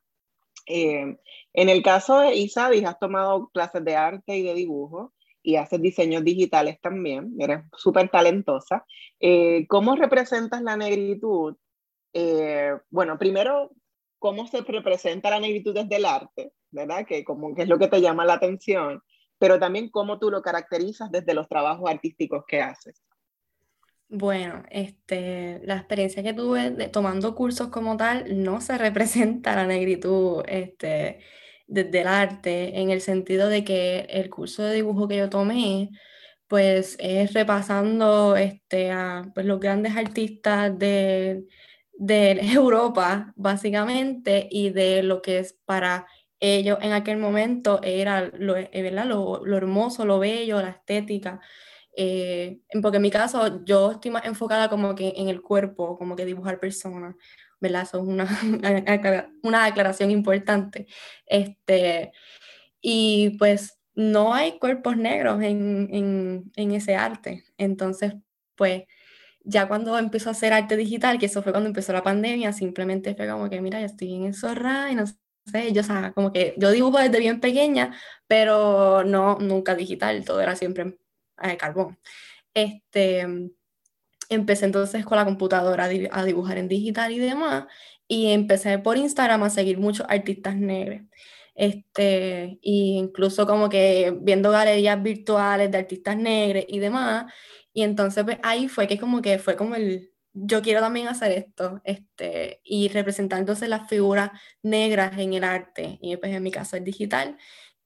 Eh, 0.67 1.19
en 1.53 1.69
el 1.69 1.85
caso 1.85 2.19
de 2.19 2.35
Isabis, 2.35 2.85
has 2.85 2.99
tomado 2.99 3.49
clases 3.55 3.85
de 3.85 3.95
arte 3.95 4.37
y 4.37 4.43
de 4.43 4.55
dibujo 4.55 5.13
y 5.43 5.57
haces 5.57 5.81
diseños 5.81 6.25
digitales 6.25 6.81
también, 6.81 7.35
eres 7.39 7.65
súper 7.77 8.09
talentosa. 8.09 8.85
Eh, 9.19 9.67
¿Cómo 9.69 9.97
representas 9.97 10.63
la 10.63 10.77
negritud? 10.77 11.57
Eh, 12.13 12.73
bueno, 12.91 13.19
primero, 13.19 13.71
¿cómo 14.19 14.47
se 14.47 14.61
representa 14.63 15.31
la 15.31 15.41
negritud 15.41 15.75
desde 15.75 15.97
el 15.97 16.05
arte? 16.05 16.53
¿Verdad? 16.71 17.07
Que, 17.07 17.25
como, 17.25 17.55
que 17.55 17.63
es 17.63 17.69
lo 17.69 17.79
que 17.79 17.89
te 17.89 18.01
llama 18.01 18.25
la 18.25 18.35
atención, 18.35 19.03
pero 19.39 19.59
también 19.59 19.91
cómo 19.91 20.19
tú 20.19 20.31
lo 20.31 20.43
caracterizas 20.43 21.11
desde 21.11 21.35
los 21.35 21.49
trabajos 21.49 21.91
artísticos 21.91 22.45
que 22.47 22.61
haces. 22.61 23.03
Bueno, 24.13 24.65
este, 24.71 25.61
la 25.65 25.77
experiencia 25.77 26.25
que 26.25 26.33
tuve 26.33 26.89
tomando 26.89 27.37
cursos 27.37 27.69
como 27.69 27.97
tal 27.97 28.43
no 28.43 28.61
se 28.61 28.77
representa 28.77 29.55
la 29.55 29.67
negritud 29.67 30.43
este, 30.49 31.21
desde 31.71 32.01
el 32.03 32.09
arte, 32.09 32.81
en 32.81 32.91
el 32.91 33.01
sentido 33.01 33.49
de 33.49 33.65
que 33.65 34.01
el 34.11 34.29
curso 34.31 34.63
de 34.65 34.75
dibujo 34.75 35.09
que 35.09 35.17
yo 35.19 35.31
tomé, 35.31 35.91
pues 36.49 36.97
es 36.99 37.33
repasando 37.33 38.37
este, 38.37 38.91
a 38.91 39.31
pues, 39.35 39.47
los 39.47 39.61
grandes 39.61 39.97
artistas 39.97 40.77
de, 40.79 41.45
de 41.93 42.33
Europa, 42.55 43.33
básicamente, 43.37 44.49
y 44.51 44.71
de 44.71 45.03
lo 45.03 45.23
que 45.23 45.39
es 45.39 45.59
para 45.65 46.07
ellos 46.41 46.79
en 46.83 46.93
aquel 46.93 47.19
momento 47.19 47.81
era 47.83 48.31
lo, 48.37 48.57
eh, 48.57 48.69
¿verdad? 48.73 49.07
Lo, 49.07 49.45
lo 49.45 49.57
hermoso, 49.57 50.05
lo 50.05 50.19
bello, 50.19 50.61
la 50.61 50.71
estética. 50.71 51.41
Eh, 51.97 52.61
porque 52.83 52.97
en 52.97 53.03
mi 53.03 53.11
caso 53.11 53.65
yo 53.65 53.93
estoy 53.93 54.11
más 54.11 54.25
enfocada 54.25 54.69
como 54.69 54.95
que 54.95 55.13
en 55.17 55.29
el 55.29 55.43
cuerpo, 55.43 55.99
como 55.99 56.17
que 56.17 56.25
dibujar 56.25 56.59
personas. 56.59 57.15
¿Verdad? 57.61 57.83
Eso 57.83 57.99
es 57.99 58.05
una, 58.05 58.27
una 59.43 59.65
declaración 59.67 60.11
importante. 60.11 60.87
Este, 61.27 62.13
y 62.81 63.37
pues 63.39 63.79
no 63.95 64.35
hay 64.35 64.59
cuerpos 64.59 64.97
negros 64.97 65.43
en, 65.43 65.89
en, 65.93 66.53
en, 66.57 66.73
ese 66.73 66.97
arte. 66.97 67.45
Entonces, 67.59 68.15
pues 68.57 68.85
ya 69.45 69.69
cuando 69.69 69.99
empezó 69.99 70.31
a 70.31 70.33
hacer 70.33 70.53
arte 70.53 70.77
digital, 70.77 71.19
que 71.19 71.27
eso 71.27 71.43
fue 71.43 71.53
cuando 71.53 71.69
empezó 71.69 71.93
la 71.93 72.03
pandemia, 72.03 72.53
simplemente 72.53 73.15
fue 73.15 73.29
como 73.29 73.49
que, 73.51 73.61
mira, 73.61 73.81
ya 73.81 73.87
estoy 73.87 74.15
en 74.15 74.35
zorra 74.35 74.91
y 74.91 74.95
no 74.95 75.07
sé, 75.07 75.73
yo, 75.73 75.83
o 75.83 76.15
como 76.15 76.33
que 76.33 76.55
yo 76.59 76.71
dibujo 76.71 76.99
desde 76.99 77.19
bien 77.19 77.41
pequeña, 77.41 77.95
pero 78.27 79.05
no, 79.05 79.39
nunca 79.41 79.75
digital, 79.75 80.25
todo 80.25 80.41
era 80.41 80.57
siempre 80.57 80.99
eh, 81.43 81.57
carbón. 81.57 81.99
Este, 82.55 83.27
empecé 84.31 84.65
entonces 84.67 85.05
con 85.05 85.19
la 85.19 85.25
computadora 85.25 85.85
a 86.13 86.25
dibujar 86.25 86.59
en 86.59 86.69
digital 86.69 87.13
y 87.13 87.19
demás, 87.19 87.67
y 88.09 88.33
empecé 88.33 88.79
por 88.79 88.97
Instagram 88.97 89.43
a 89.45 89.51
seguir 89.51 89.79
muchos 89.79 90.07
artistas 90.09 90.57
negros. 90.57 91.03
Este, 91.55 92.59
y 92.63 92.97
incluso 92.97 93.47
como 93.47 93.69
que 93.69 94.17
viendo 94.23 94.51
galerías 94.51 95.03
virtuales 95.03 95.71
de 95.71 95.79
artistas 95.79 96.17
negros 96.17 96.65
y 96.69 96.79
demás, 96.79 97.33
y 97.73 97.83
entonces 97.83 98.25
pues, 98.25 98.39
ahí 98.43 98.69
fue 98.69 98.87
que 98.87 98.99
como 98.99 99.21
que 99.23 99.39
fue 99.39 99.57
como 99.57 99.75
el, 99.75 100.11
yo 100.33 100.63
quiero 100.63 100.81
también 100.81 101.09
hacer 101.09 101.33
esto, 101.33 101.81
este, 101.85 102.61
y 102.65 102.89
representar 102.89 103.41
entonces 103.41 103.69
las 103.69 103.89
figuras 103.89 104.31
negras 104.63 105.19
en 105.19 105.35
el 105.35 105.45
arte, 105.45 105.99
y 106.01 106.17
pues 106.17 106.33
en 106.35 106.43
mi 106.43 106.51
caso 106.51 106.77
es 106.77 106.85
digital. 106.85 107.37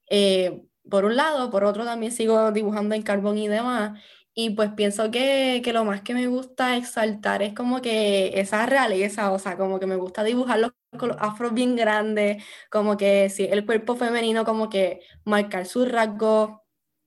Eh, 0.09 0.61
por 0.89 1.05
un 1.05 1.15
lado, 1.15 1.49
por 1.49 1.63
otro 1.65 1.83
también 1.85 2.11
sigo 2.11 2.51
dibujando 2.51 2.95
en 2.95 3.01
carbón 3.01 3.37
y 3.37 3.47
demás, 3.47 3.99
Y 4.37 4.49
pues 4.49 4.71
pienso 4.73 5.11
que, 5.11 5.61
que, 5.63 5.71
lo 5.71 5.85
más 5.85 6.01
que 6.01 6.13
me 6.13 6.27
gusta 6.27 6.75
exaltar 6.75 7.41
es 7.41 7.53
como 7.53 7.81
que 7.81 8.37
esa 8.39 8.65
realeza, 8.65 9.31
o 9.31 9.39
sea, 9.39 9.55
como 9.57 9.79
que 9.79 9.85
me 9.87 9.95
gusta 9.95 10.25
dibujar 10.25 10.59
los, 10.59 10.71
afros 11.19 11.53
bien 11.53 11.77
grandes, 11.77 12.43
como 12.69 12.97
que 12.97 13.29
sí, 13.29 13.47
el 13.49 13.65
cuerpo 13.65 13.95
femenino, 13.95 14.43
como 14.43 14.69
que 14.69 15.01
marcar 15.23 15.65
sus 15.65 15.89
rasgos 15.89 16.51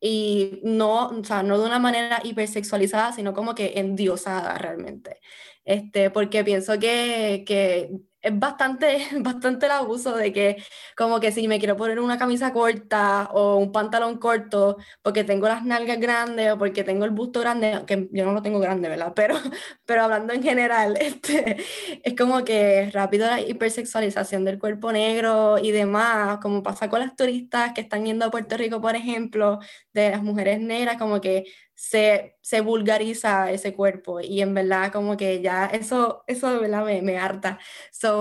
y 0.01 0.61
no, 0.65 1.09
o 1.09 1.25
sea, 1.25 1.43
no 1.43 1.59
de 1.59 1.67
una 1.67 1.79
manera 1.79 2.21
hipersexualizada, 2.25 3.13
sino 3.13 3.35
como 3.35 3.55
que 3.55 3.75
endiosada 3.77 4.57
realmente. 4.57 5.21
Este, 5.65 6.11
porque 6.11 6.45
pienso 6.45 6.79
que, 6.79 7.45
que 7.47 7.91
es 8.29 8.39
bastante, 8.39 8.99
bastante 9.21 9.67
el 9.67 9.73
abuso 9.73 10.17
de 10.17 10.33
que 10.33 10.63
como 10.97 11.21
que 11.21 11.33
si 11.33 11.49
me 11.49 11.59
quiero 11.59 11.77
poner 11.77 12.01
una 12.01 12.19
camisa 12.19 12.53
corta 12.53 13.29
o 13.33 13.57
un 13.57 13.73
pantalón 13.73 14.19
corto 14.19 14.77
porque 15.03 15.25
tengo 15.25 15.49
las 15.49 15.65
nalgas 15.65 15.99
grandes 16.01 16.53
o 16.53 16.59
porque 16.59 16.85
tengo 16.85 17.05
el 17.05 17.11
busto 17.11 17.41
grande, 17.41 17.83
que 17.87 18.09
yo 18.13 18.25
no 18.25 18.33
lo 18.33 18.43
tengo 18.43 18.61
grande, 18.61 18.89
¿verdad? 18.89 19.13
Pero, 19.19 19.37
pero 19.85 20.03
hablando 20.05 20.33
en 20.33 20.43
general, 20.43 20.97
este, 21.01 21.57
es 22.05 22.15
como 22.17 22.45
que 22.45 22.91
rápido 22.93 23.27
la 23.27 23.41
hipersexualización 23.41 24.45
del 24.45 24.59
cuerpo 24.59 24.93
negro 24.93 25.59
y 25.59 25.73
demás, 25.73 26.39
como 26.41 26.63
pasa 26.63 26.89
con 26.89 27.01
las 27.01 27.17
turistas 27.17 27.73
que 27.75 27.81
están 27.81 28.05
yendo 28.05 28.25
a 28.27 28.31
Puerto 28.31 28.57
Rico, 28.57 28.81
por 28.81 28.95
ejemplo, 28.97 29.59
de 29.93 30.11
las 30.11 30.23
mujeres 30.23 30.61
negras, 30.61 30.99
como 30.99 31.21
que 31.21 31.45
se, 31.75 32.37
se, 32.41 32.61
vulgariza 32.61 33.53
ese 33.53 33.73
cuerpo 33.73 34.21
y 34.21 34.41
en 34.43 34.53
verdad 34.53 34.93
como 34.93 35.17
que 35.17 35.41
ya 35.41 35.67
eso, 35.67 36.25
eso 36.27 36.51
de 36.51 36.59
verdad 36.59 36.85
me, 36.85 37.03
me 37.03 37.19
harta. 37.19 37.59
So, 37.93 38.18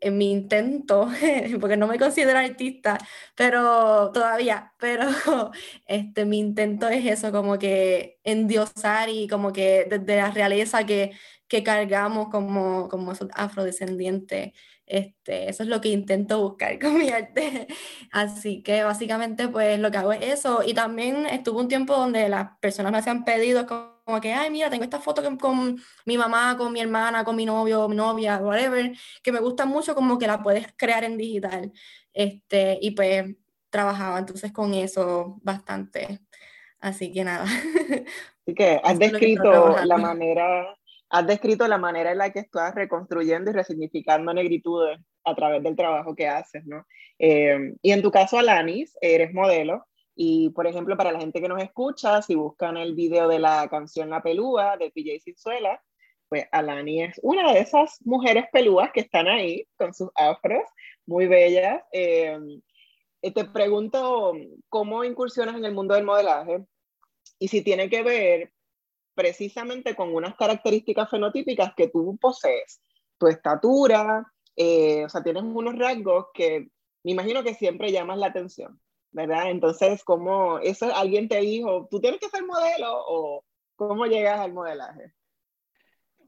en 0.00 0.18
mi 0.18 0.30
intento, 0.30 1.08
porque 1.60 1.76
no 1.76 1.86
me 1.86 1.98
considero 1.98 2.38
artista, 2.38 2.98
pero 3.34 4.10
todavía, 4.12 4.72
pero 4.78 5.06
este, 5.86 6.24
mi 6.24 6.38
intento 6.38 6.88
es 6.88 7.06
eso, 7.06 7.32
como 7.32 7.58
que 7.58 8.18
endiosar 8.24 9.08
y 9.08 9.28
como 9.28 9.52
que 9.52 9.86
desde 9.88 10.16
la 10.16 10.30
realeza 10.30 10.84
que, 10.84 11.12
que 11.48 11.62
cargamos 11.62 12.28
como, 12.28 12.88
como 12.88 13.12
afrodescendientes 13.34 14.52
este, 14.92 15.48
eso 15.48 15.62
es 15.62 15.70
lo 15.70 15.80
que 15.80 15.88
intento 15.88 16.40
buscar 16.42 16.78
con 16.80 16.98
mi 16.98 17.08
arte. 17.08 17.66
Así 18.10 18.62
que 18.62 18.84
básicamente 18.84 19.48
pues 19.48 19.78
lo 19.78 19.90
que 19.90 19.98
hago 19.98 20.12
es 20.12 20.22
eso. 20.22 20.62
Y 20.64 20.74
también 20.74 21.26
estuve 21.26 21.60
un 21.60 21.68
tiempo 21.68 21.94
donde 21.96 22.28
las 22.28 22.58
personas 22.60 22.92
me 22.92 22.98
hacían 22.98 23.24
pedidos 23.24 23.64
como 23.64 23.92
que, 24.20 24.32
ay, 24.32 24.50
mira, 24.50 24.70
tengo 24.70 24.84
esta 24.84 25.00
foto 25.00 25.22
con, 25.38 25.80
mi 26.04 26.18
mamá, 26.18 26.56
con 26.56 26.72
mi 26.72 26.80
hermana, 26.80 27.24
con 27.24 27.36
mi 27.36 27.46
novio, 27.46 27.88
mi 27.88 27.96
novia, 27.96 28.38
whatever, 28.38 28.92
que 29.22 29.32
me 29.32 29.40
gusta 29.40 29.66
mucho 29.66 29.94
como 29.94 30.18
que 30.18 30.26
la 30.26 30.42
puedes 30.42 30.66
crear 30.76 31.04
en 31.04 31.16
digital. 31.16 31.72
Este, 32.12 32.78
y 32.80 32.92
pues 32.92 33.36
trabajaba 33.70 34.18
entonces 34.18 34.52
con 34.52 34.74
eso 34.74 35.38
bastante. 35.42 36.20
Así 36.80 37.12
que 37.12 37.24
nada. 37.24 37.44
Así 37.44 38.54
que 38.54 38.80
has 38.84 38.98
descrito 38.98 39.76
la 39.84 39.96
manera 39.96 40.76
has 41.12 41.26
descrito 41.26 41.68
la 41.68 41.76
manera 41.76 42.10
en 42.10 42.18
la 42.18 42.32
que 42.32 42.38
estás 42.38 42.74
reconstruyendo 42.74 43.50
y 43.50 43.52
resignificando 43.52 44.32
negritudes 44.32 44.98
a 45.24 45.34
través 45.34 45.62
del 45.62 45.76
trabajo 45.76 46.14
que 46.14 46.26
haces, 46.26 46.64
¿no? 46.64 46.86
Eh, 47.18 47.74
y 47.82 47.92
en 47.92 48.00
tu 48.00 48.10
caso, 48.10 48.38
Alanis, 48.38 48.96
eres 49.00 49.32
modelo. 49.34 49.86
Y, 50.14 50.50
por 50.50 50.66
ejemplo, 50.66 50.96
para 50.96 51.12
la 51.12 51.20
gente 51.20 51.40
que 51.40 51.48
nos 51.48 51.62
escucha, 51.62 52.22
si 52.22 52.34
buscan 52.34 52.76
el 52.76 52.94
video 52.94 53.28
de 53.28 53.38
la 53.38 53.68
canción 53.68 54.10
La 54.10 54.22
Pelúa 54.22 54.76
de 54.76 54.90
PJ 54.90 55.20
Cinzuela, 55.24 55.82
pues 56.28 56.46
Alani 56.50 57.02
es 57.02 57.20
una 57.22 57.52
de 57.52 57.60
esas 57.60 57.98
mujeres 58.06 58.46
pelúas 58.52 58.90
que 58.92 59.00
están 59.00 59.28
ahí 59.28 59.66
con 59.76 59.92
sus 59.92 60.08
afros, 60.14 60.62
muy 61.06 61.26
bellas. 61.26 61.82
Eh, 61.92 62.38
te 63.20 63.44
pregunto, 63.44 64.32
¿cómo 64.68 65.04
incursionas 65.04 65.56
en 65.56 65.64
el 65.64 65.74
mundo 65.74 65.94
del 65.94 66.04
modelaje? 66.04 66.64
Y 67.38 67.48
si 67.48 67.62
tiene 67.62 67.88
que 67.90 68.02
ver 68.02 68.52
precisamente 69.14 69.94
con 69.94 70.14
unas 70.14 70.34
características 70.34 71.10
fenotípicas 71.10 71.74
que 71.76 71.88
tú 71.88 72.16
posees, 72.18 72.80
tu 73.18 73.26
estatura, 73.26 74.26
eh, 74.56 75.04
o 75.04 75.08
sea, 75.08 75.22
tienes 75.22 75.42
unos 75.42 75.78
rasgos 75.78 76.26
que 76.34 76.68
me 77.04 77.12
imagino 77.12 77.42
que 77.42 77.54
siempre 77.54 77.92
llamas 77.92 78.18
la 78.18 78.28
atención, 78.28 78.80
¿verdad? 79.12 79.50
Entonces, 79.50 80.02
¿cómo 80.04 80.58
eso 80.58 80.94
alguien 80.94 81.28
te 81.28 81.40
dijo, 81.40 81.86
tú 81.90 82.00
tienes 82.00 82.20
que 82.20 82.28
ser 82.28 82.44
modelo 82.44 82.92
o 83.06 83.44
cómo 83.76 84.06
llegas 84.06 84.40
al 84.40 84.52
modelaje? 84.52 85.12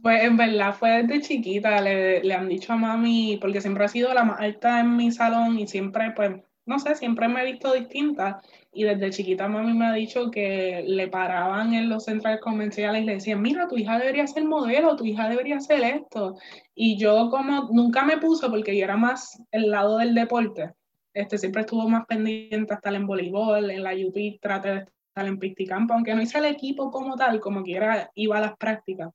Pues 0.02 0.22
en 0.22 0.36
verdad 0.36 0.74
fue 0.74 1.02
desde 1.02 1.22
chiquita, 1.22 1.80
le, 1.80 2.22
le 2.22 2.34
han 2.34 2.48
dicho 2.48 2.72
a 2.74 2.76
mami, 2.76 3.38
porque 3.40 3.60
siempre 3.60 3.84
ha 3.84 3.88
sido 3.88 4.12
la 4.12 4.24
más 4.24 4.40
alta 4.40 4.80
en 4.80 4.96
mi 4.96 5.10
salón 5.10 5.58
y 5.58 5.66
siempre 5.66 6.12
pues 6.14 6.32
no 6.66 6.78
sé, 6.78 6.94
siempre 6.94 7.28
me 7.28 7.42
he 7.42 7.52
visto 7.52 7.72
distinta 7.74 8.40
y 8.72 8.84
desde 8.84 9.10
chiquita 9.10 9.48
mami 9.48 9.74
me 9.74 9.86
ha 9.86 9.92
dicho 9.92 10.30
que 10.30 10.82
le 10.86 11.08
paraban 11.08 11.74
en 11.74 11.88
los 11.88 12.04
centros 12.04 12.40
comerciales 12.40 13.02
y 13.02 13.04
le 13.04 13.14
decían, 13.14 13.42
mira, 13.42 13.68
tu 13.68 13.76
hija 13.76 13.98
debería 13.98 14.26
ser 14.26 14.44
modelo, 14.44 14.96
tu 14.96 15.04
hija 15.04 15.28
debería 15.28 15.58
hacer 15.58 15.82
esto. 15.82 16.36
Y 16.74 16.96
yo 16.96 17.28
como 17.30 17.68
nunca 17.70 18.04
me 18.04 18.18
puso 18.18 18.50
porque 18.50 18.76
yo 18.76 18.84
era 18.84 18.96
más 18.96 19.42
el 19.50 19.70
lado 19.70 19.98
del 19.98 20.14
deporte, 20.14 20.72
este, 21.14 21.38
siempre 21.38 21.62
estuvo 21.62 21.88
más 21.88 22.04
pendiente 22.06 22.72
a 22.72 22.76
estar 22.76 22.94
en 22.94 23.06
voleibol, 23.06 23.70
en 23.70 23.82
la 23.82 23.94
UP 23.94 24.38
traté 24.40 24.68
de 24.68 24.78
estar 24.78 25.26
en 25.26 25.38
pisticampo, 25.38 25.94
aunque 25.94 26.14
no 26.14 26.22
hice 26.22 26.38
el 26.38 26.46
equipo 26.46 26.90
como 26.90 27.16
tal, 27.16 27.40
como 27.40 27.62
quiera 27.62 28.10
iba 28.14 28.38
a 28.38 28.40
las 28.40 28.56
prácticas. 28.56 29.10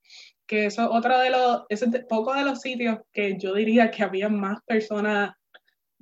Que 0.47 0.65
eso 0.67 0.83
es 0.83 0.89
otro 0.91 1.19
de 1.19 1.29
los, 1.29 1.65
ese 1.69 1.87
poco 2.07 2.33
de 2.33 2.45
los 2.45 2.61
sitios 2.61 2.99
que 3.11 3.37
yo 3.37 3.53
diría 3.53 3.91
que 3.91 4.03
había 4.03 4.29
más 4.29 4.63
personas 4.65 5.33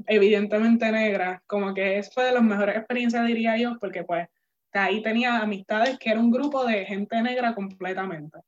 evidentemente 0.05 0.91
negra, 0.91 1.41
como 1.47 1.73
que 1.73 1.97
eso 1.97 2.11
fue 2.13 2.25
de 2.25 2.33
las 2.33 2.43
mejores 2.43 2.77
experiencias, 2.77 3.25
diría 3.25 3.57
yo, 3.57 3.77
porque 3.79 4.03
pues 4.03 4.27
ahí 4.73 5.01
tenía 5.01 5.39
amistades 5.39 5.97
que 5.97 6.11
era 6.11 6.19
un 6.19 6.31
grupo 6.31 6.65
de 6.65 6.85
gente 6.85 7.21
negra 7.21 7.55
completamente. 7.55 8.39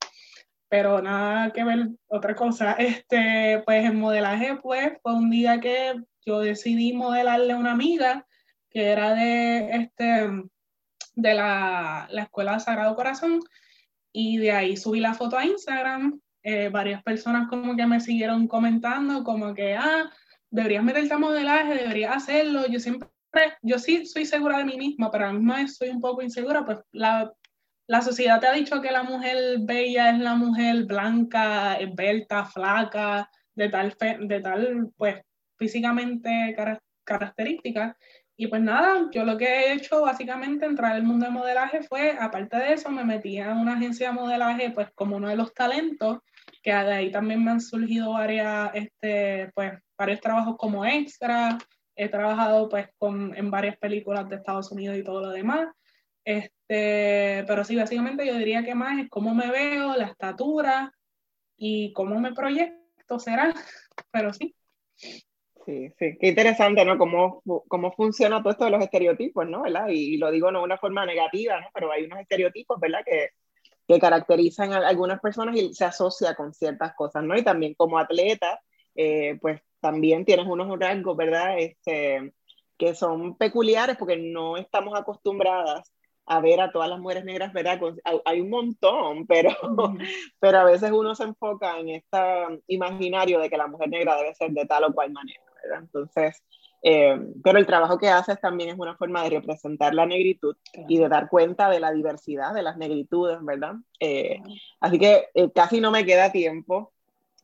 Pero 0.68 1.02
nada 1.02 1.52
que 1.52 1.64
ver, 1.64 1.88
otra 2.06 2.34
cosa, 2.34 2.72
este, 2.78 3.62
pues 3.66 3.84
el 3.84 3.94
modelaje 3.94 4.56
pues 4.62 4.92
fue 5.02 5.14
un 5.14 5.30
día 5.30 5.58
que 5.60 5.94
yo 6.24 6.40
decidí 6.40 6.92
modelarle 6.92 7.52
a 7.52 7.56
una 7.56 7.72
amiga 7.72 8.26
que 8.70 8.86
era 8.86 9.14
de, 9.14 9.70
este, 9.72 10.30
de 11.14 11.34
la, 11.34 12.08
la 12.10 12.22
Escuela 12.22 12.60
Sagrado 12.60 12.94
Corazón 12.94 13.40
y 14.12 14.38
de 14.38 14.52
ahí 14.52 14.76
subí 14.76 15.00
la 15.00 15.14
foto 15.14 15.36
a 15.36 15.44
Instagram. 15.44 16.20
Eh, 16.42 16.70
varias 16.70 17.02
personas 17.02 17.48
como 17.48 17.76
que 17.76 17.86
me 17.86 18.00
siguieron 18.00 18.48
comentando 18.48 19.22
como 19.24 19.52
que, 19.54 19.74
ah, 19.74 20.10
deberías 20.50 20.82
meterte 20.82 21.12
a 21.12 21.18
modelaje, 21.18 21.74
deberías 21.74 22.16
hacerlo. 22.16 22.66
Yo 22.68 22.80
siempre, 22.80 23.08
yo 23.62 23.78
sí 23.78 24.06
soy 24.06 24.24
segura 24.24 24.58
de 24.58 24.64
mí 24.64 24.76
misma, 24.76 25.10
pero 25.10 25.26
a 25.26 25.32
mí 25.32 25.38
misma 25.38 25.68
soy 25.68 25.90
un 25.90 26.00
poco 26.00 26.22
insegura, 26.22 26.64
pues 26.64 26.78
la, 26.92 27.32
la 27.86 28.02
sociedad 28.02 28.40
te 28.40 28.46
ha 28.46 28.52
dicho 28.52 28.80
que 28.80 28.90
la 28.90 29.02
mujer 29.02 29.58
bella 29.60 30.10
es 30.10 30.18
la 30.18 30.34
mujer 30.34 30.84
blanca, 30.84 31.74
esbelta, 31.74 32.44
flaca, 32.46 33.28
de 33.54 33.68
tal, 33.68 33.96
de 34.20 34.40
tal 34.40 34.90
pues, 34.96 35.22
físicamente 35.60 36.56
característica. 37.04 37.96
Y 38.36 38.46
pues 38.46 38.62
nada, 38.62 39.08
yo 39.12 39.24
lo 39.24 39.36
que 39.36 39.44
he 39.44 39.72
hecho 39.74 40.00
básicamente 40.00 40.64
entrar 40.64 40.92
al 40.92 41.02
mundo 41.02 41.26
de 41.26 41.32
modelaje 41.32 41.82
fue, 41.82 42.16
aparte 42.18 42.56
de 42.56 42.72
eso, 42.72 42.90
me 42.90 43.04
metí 43.04 43.36
en 43.36 43.50
una 43.50 43.74
agencia 43.74 44.08
de 44.08 44.14
modelaje 44.14 44.70
pues 44.70 44.88
como 44.94 45.16
uno 45.16 45.28
de 45.28 45.36
los 45.36 45.52
talentos, 45.52 46.20
que 46.62 46.72
de 46.72 46.92
ahí 46.94 47.10
también 47.10 47.44
me 47.44 47.50
han 47.50 47.60
surgido 47.60 48.14
varias, 48.14 48.70
este, 48.74 49.50
pues, 49.54 49.72
varios 49.98 50.20
trabajos 50.20 50.56
como 50.56 50.86
extra, 50.86 51.58
he 51.94 52.08
trabajado 52.08 52.70
pues 52.70 52.88
con, 52.96 53.36
en 53.36 53.50
varias 53.50 53.76
películas 53.76 54.26
de 54.30 54.36
Estados 54.36 54.72
Unidos 54.72 54.96
y 54.96 55.04
todo 55.04 55.20
lo 55.20 55.30
demás. 55.30 55.68
Este, 56.24 57.44
pero 57.46 57.62
sí, 57.64 57.76
básicamente 57.76 58.26
yo 58.26 58.34
diría 58.36 58.64
que 58.64 58.74
más 58.74 58.98
es 58.98 59.10
cómo 59.10 59.34
me 59.34 59.50
veo, 59.50 59.96
la 59.96 60.06
estatura 60.06 60.94
y 61.58 61.92
cómo 61.92 62.18
me 62.20 62.32
proyecto 62.32 63.18
será, 63.18 63.52
pero 64.10 64.32
sí. 64.32 64.54
Sí, 65.66 65.92
sí, 65.98 66.16
qué 66.18 66.28
interesante, 66.28 66.84
¿no? 66.84 66.96
Cómo, 66.96 67.42
cómo 67.68 67.92
funciona 67.92 68.40
todo 68.42 68.52
esto 68.52 68.64
de 68.64 68.70
los 68.70 68.82
estereotipos, 68.82 69.46
¿no? 69.46 69.62
¿verdad? 69.62 69.88
Y, 69.88 70.16
lo 70.16 70.30
digo 70.30 70.50
no 70.50 70.60
de 70.60 70.64
una 70.64 70.78
forma 70.78 71.04
negativa, 71.04 71.60
¿no? 71.60 71.68
Pero 71.74 71.92
hay 71.92 72.04
unos 72.04 72.20
estereotipos, 72.20 72.80
¿verdad? 72.80 73.00
Que, 73.04 73.30
que 73.86 73.98
caracterizan 74.00 74.72
a 74.72 74.88
algunas 74.88 75.20
personas 75.20 75.56
y 75.56 75.74
se 75.74 75.84
asocia 75.84 76.34
con 76.34 76.54
ciertas 76.54 76.94
cosas, 76.94 77.24
¿no? 77.24 77.36
Y 77.36 77.44
también 77.44 77.74
como 77.74 77.98
atleta, 77.98 78.60
eh, 78.94 79.38
pues 79.40 79.60
también 79.80 80.24
tienes 80.24 80.46
unos 80.46 80.78
rasgos, 80.78 81.16
¿verdad? 81.16 81.58
Este, 81.58 82.32
que 82.78 82.94
son 82.94 83.36
peculiares 83.36 83.96
porque 83.98 84.16
no 84.16 84.56
estamos 84.56 84.98
acostumbradas 84.98 85.92
a 86.26 86.40
ver 86.40 86.60
a 86.60 86.70
todas 86.70 86.88
las 86.88 87.00
mujeres 87.00 87.24
negras, 87.24 87.52
¿verdad? 87.52 87.80
Hay 88.24 88.40
un 88.40 88.50
montón, 88.50 89.26
pero, 89.26 89.50
pero 90.40 90.58
a 90.58 90.64
veces 90.64 90.90
uno 90.92 91.14
se 91.14 91.24
enfoca 91.24 91.78
en 91.78 91.88
este 91.90 92.18
imaginario 92.68 93.40
de 93.40 93.50
que 93.50 93.56
la 93.56 93.66
mujer 93.66 93.88
negra 93.88 94.16
debe 94.16 94.34
ser 94.34 94.50
de 94.52 94.64
tal 94.66 94.84
o 94.84 94.92
cual 94.92 95.10
manera, 95.12 95.42
¿verdad? 95.62 95.80
Entonces, 95.80 96.42
eh, 96.82 97.18
pero 97.42 97.58
el 97.58 97.66
trabajo 97.66 97.98
que 97.98 98.08
haces 98.08 98.40
también 98.40 98.70
es 98.70 98.78
una 98.78 98.96
forma 98.96 99.22
de 99.22 99.30
representar 99.30 99.94
la 99.94 100.06
negritud 100.06 100.56
y 100.88 100.98
de 100.98 101.08
dar 101.08 101.28
cuenta 101.28 101.68
de 101.68 101.80
la 101.80 101.92
diversidad 101.92 102.54
de 102.54 102.62
las 102.62 102.76
negritudes, 102.76 103.38
¿verdad? 103.42 103.74
Eh, 103.98 104.40
así 104.80 104.98
que 104.98 105.28
eh, 105.34 105.50
casi 105.54 105.80
no 105.80 105.90
me 105.90 106.06
queda 106.06 106.32
tiempo 106.32 106.92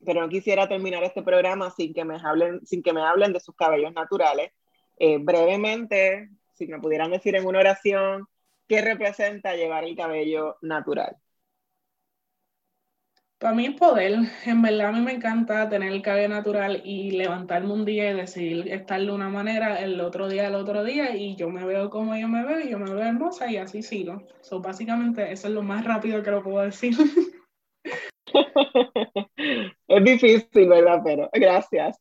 pero 0.05 0.21
no 0.21 0.29
quisiera 0.29 0.69
terminar 0.69 1.03
este 1.03 1.23
programa 1.23 1.71
sin 1.71 1.95
que 1.95 2.05
me 2.05 2.17
hablen, 2.23 2.65
sin 2.67 2.83
que 2.83 2.93
me 2.93 3.01
hablen 3.01 3.33
de 3.33 3.41
sus 3.41 3.57
cabellos 3.57 3.95
naturales. 3.95 4.53
Brevemente, 4.99 6.29
si 6.53 6.67
me 6.67 6.79
pudieran 6.79 7.11
decir 7.11 7.35
en 7.35 7.47
una 7.47 7.61
oración, 7.61 8.29
¿qué 8.69 8.81
representa 8.83 9.55
llevar 9.55 9.85
el 9.85 9.97
cabello 9.97 10.57
natural? 10.63 11.17
Para 13.39 13.55
mí 13.55 13.67
es 13.67 13.75
poder, 13.75 14.15
en 14.47 14.63
verdad 14.63 14.89
a 14.89 14.93
mí 14.93 15.01
me 15.01 15.13
encanta 15.13 15.69
tener 15.69 15.93
el 15.93 16.01
cabello 16.01 16.31
natural 16.31 16.81
y 16.85 17.11
levantarme 17.11 17.71
un 17.71 17.85
día 17.85 18.11
y 18.11 18.15
decidir 18.15 18.73
estar 18.73 18.99
de 18.99 19.11
una 19.11 19.29
manera, 19.29 19.79
el 19.81 20.01
otro 20.01 20.27
día 20.29 20.49
el 20.49 20.55
otro 20.55 20.83
día 20.83 21.15
y 21.15 21.37
yo 21.37 21.51
me 21.51 21.67
veo 21.67 21.91
como 21.91 22.17
yo 22.17 22.29
me 22.29 22.47
veo 22.47 22.61
y 22.61 22.71
yo 22.71 22.79
me 22.79 22.91
veo 22.91 23.05
hermosa 23.05 23.51
y 23.51 23.59
así 23.59 23.83
sigo. 23.83 24.23
So, 24.41 24.61
básicamente 24.61 25.31
eso 25.31 25.49
es 25.49 25.55
lo 25.55 25.63
más 25.63 25.85
rápido 25.85 26.23
que 26.23 26.31
lo 26.31 26.43
puedo 26.43 26.65
decir. 26.65 26.97
es 29.89 30.05
difícil, 30.05 30.69
¿verdad? 30.69 31.03
Pero 31.05 31.29
gracias. 31.35 31.99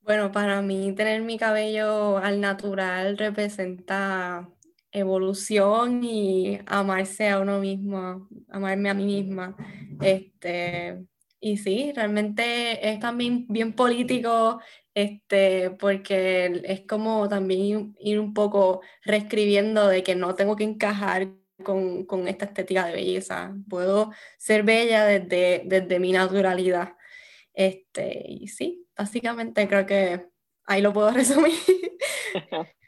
Bueno, 0.00 0.32
para 0.32 0.62
mí 0.62 0.92
tener 0.94 1.20
mi 1.22 1.38
cabello 1.38 2.16
al 2.16 2.40
natural 2.40 3.18
representa 3.18 4.48
evolución 4.92 6.02
y 6.04 6.60
amarse 6.66 7.28
a 7.28 7.40
uno 7.40 7.60
mismo, 7.60 8.28
amarme 8.48 8.90
a 8.90 8.94
mí 8.94 9.04
misma. 9.04 9.56
Este, 10.00 11.04
y 11.40 11.56
sí, 11.58 11.92
realmente 11.94 12.90
es 12.90 13.00
también 13.00 13.46
bien 13.48 13.72
político, 13.74 14.60
este, 14.94 15.70
porque 15.70 16.62
es 16.64 16.82
como 16.86 17.28
también 17.28 17.94
ir 18.00 18.20
un 18.20 18.34
poco 18.34 18.82
reescribiendo 19.04 19.88
de 19.88 20.02
que 20.02 20.14
no 20.14 20.34
tengo 20.34 20.56
que 20.56 20.64
encajar 20.64 21.28
con, 21.64 22.04
con 22.04 22.28
esta 22.28 22.46
estética 22.46 22.86
de 22.86 22.94
belleza. 22.94 23.54
Puedo 23.68 24.12
ser 24.38 24.62
bella 24.64 25.04
desde, 25.04 25.62
desde 25.66 26.00
mi 26.00 26.12
naturalidad. 26.12 26.96
Este, 27.54 28.24
y 28.28 28.48
sí, 28.48 28.86
básicamente 28.96 29.68
creo 29.68 29.86
que 29.86 30.26
ahí 30.64 30.82
lo 30.82 30.92
puedo 30.92 31.10
resumir. 31.12 31.54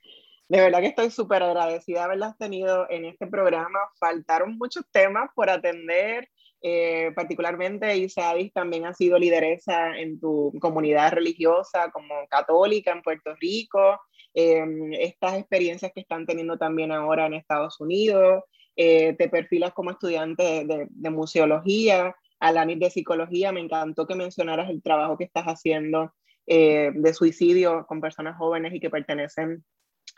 De 0.52 0.60
verdad 0.60 0.80
que 0.80 0.88
estoy 0.88 1.10
súper 1.10 1.42
agradecida 1.42 2.00
de 2.00 2.04
haberlas 2.04 2.36
tenido 2.36 2.86
en 2.90 3.06
este 3.06 3.26
programa. 3.26 3.78
Faltaron 3.98 4.58
muchos 4.58 4.84
temas 4.90 5.30
por 5.34 5.48
atender. 5.48 6.28
Eh, 6.60 7.10
particularmente 7.16 7.96
Isadis 7.96 8.52
también 8.52 8.84
ha 8.84 8.92
sido 8.92 9.18
lideresa 9.18 9.96
en 9.96 10.20
tu 10.20 10.52
comunidad 10.60 11.12
religiosa 11.12 11.90
como 11.90 12.26
católica 12.28 12.92
en 12.92 13.00
Puerto 13.00 13.34
Rico. 13.40 13.98
Em, 14.34 14.92
estas 14.92 15.38
experiencias 15.38 15.90
que 15.94 16.02
están 16.02 16.26
teniendo 16.26 16.58
también 16.58 16.92
ahora 16.92 17.24
en 17.24 17.32
Estados 17.32 17.80
Unidos. 17.80 18.44
Eh, 18.76 19.14
te 19.14 19.30
perfilas 19.30 19.72
como 19.72 19.90
estudiante 19.90 20.66
de, 20.66 20.86
de 20.90 21.10
museología, 21.10 22.14
Alanis 22.40 22.78
de 22.78 22.90
psicología. 22.90 23.52
Me 23.52 23.60
encantó 23.60 24.06
que 24.06 24.16
mencionaras 24.16 24.68
el 24.68 24.82
trabajo 24.82 25.16
que 25.16 25.24
estás 25.24 25.44
haciendo 25.46 26.12
eh, 26.46 26.90
de 26.92 27.14
suicidio 27.14 27.86
con 27.86 28.02
personas 28.02 28.36
jóvenes 28.36 28.74
y 28.74 28.80
que 28.80 28.90
pertenecen 28.90 29.64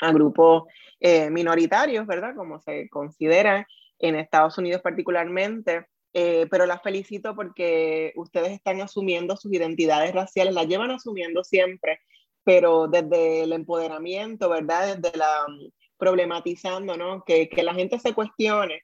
a 0.01 0.13
grupos 0.13 0.65
eh, 1.01 1.31
minoritarios, 1.31 2.07
¿verdad? 2.07 2.35
Como 2.35 2.61
se 2.61 2.89
considera 2.89 3.67
en 3.99 4.17
Estados 4.17 4.59
Unidos 4.59 4.83
particularmente. 4.83 5.87
Eh, 6.13 6.47
pero 6.51 6.65
las 6.65 6.81
felicito 6.81 7.35
porque 7.35 8.13
ustedes 8.15 8.53
están 8.53 8.81
asumiendo 8.81 9.37
sus 9.37 9.53
identidades 9.53 10.15
raciales, 10.15 10.55
las 10.55 10.69
llevan 10.69 10.93
asumiendo 10.93 11.43
siempre, 11.43 11.99
pero 12.45 12.87
desde 12.87 13.43
el 13.43 13.53
empoderamiento, 13.53 14.49
¿verdad? 14.49 14.97
Desde 14.97 15.17
la 15.19 15.45
mm, 15.49 15.71
problematizando, 15.97 16.97
¿no? 16.97 17.25
Que, 17.25 17.49
que 17.49 17.63
la 17.65 17.75
gente 17.75 17.99
se 17.99 18.15
cuestione. 18.15 18.83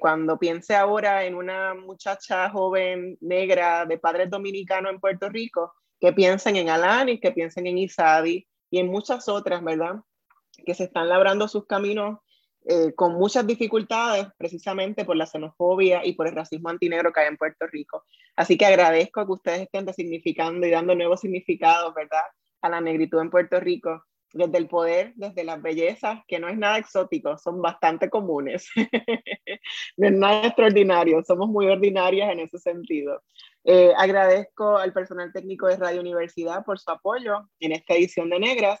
cuando 0.00 0.38
piense 0.38 0.74
ahora 0.74 1.24
en 1.24 1.34
una 1.36 1.74
muchacha 1.74 2.50
joven 2.50 3.16
negra 3.20 3.86
de 3.86 3.98
padres 3.98 4.28
dominicanos 4.30 4.92
en 4.92 5.00
Puerto 5.00 5.28
Rico, 5.28 5.72
que 6.00 6.12
piensen 6.12 6.56
en 6.56 6.68
Alanis, 6.68 7.20
que 7.20 7.32
piensen 7.32 7.66
en 7.66 7.78
Isadi 7.78 8.46
y 8.70 8.78
en 8.78 8.88
muchas 8.88 9.28
otras, 9.28 9.62
¿verdad? 9.62 10.00
Que 10.64 10.74
se 10.74 10.84
están 10.84 11.08
labrando 11.08 11.48
sus 11.48 11.66
caminos 11.66 12.18
eh, 12.64 12.92
con 12.94 13.14
muchas 13.14 13.46
dificultades 13.46 14.26
precisamente 14.36 15.04
por 15.04 15.16
la 15.16 15.26
xenofobia 15.26 16.04
y 16.04 16.12
por 16.12 16.26
el 16.26 16.34
racismo 16.34 16.68
antinegro 16.68 17.12
que 17.12 17.20
hay 17.20 17.28
en 17.28 17.36
Puerto 17.36 17.66
Rico. 17.66 18.04
Así 18.36 18.58
que 18.58 18.66
agradezco 18.66 19.24
que 19.24 19.32
ustedes 19.32 19.60
estén 19.62 19.86
resignificando 19.86 20.66
y 20.66 20.70
dando 20.70 20.94
nuevos 20.94 21.20
significados, 21.20 21.94
¿verdad?, 21.94 22.20
a 22.60 22.68
la 22.68 22.80
negritud 22.80 23.20
en 23.20 23.30
Puerto 23.30 23.58
Rico, 23.60 24.04
desde 24.32 24.58
el 24.58 24.68
poder, 24.68 25.12
desde 25.16 25.44
las 25.44 25.62
bellezas, 25.62 26.20
que 26.28 26.38
no 26.38 26.48
es 26.48 26.58
nada 26.58 26.76
exótico, 26.76 27.38
son 27.38 27.62
bastante 27.62 28.10
comunes. 28.10 28.68
no 29.96 30.06
es 30.08 30.12
nada 30.12 30.46
extraordinario, 30.46 31.22
somos 31.24 31.48
muy 31.48 31.68
ordinarias 31.68 32.30
en 32.30 32.40
ese 32.40 32.58
sentido. 32.58 33.22
Eh, 33.64 33.92
agradezco 33.96 34.76
al 34.76 34.92
personal 34.92 35.32
técnico 35.32 35.66
de 35.68 35.76
Radio 35.76 36.00
Universidad 36.00 36.64
por 36.64 36.78
su 36.78 36.90
apoyo 36.90 37.48
en 37.60 37.72
esta 37.72 37.94
edición 37.94 38.28
de 38.28 38.40
Negras 38.40 38.80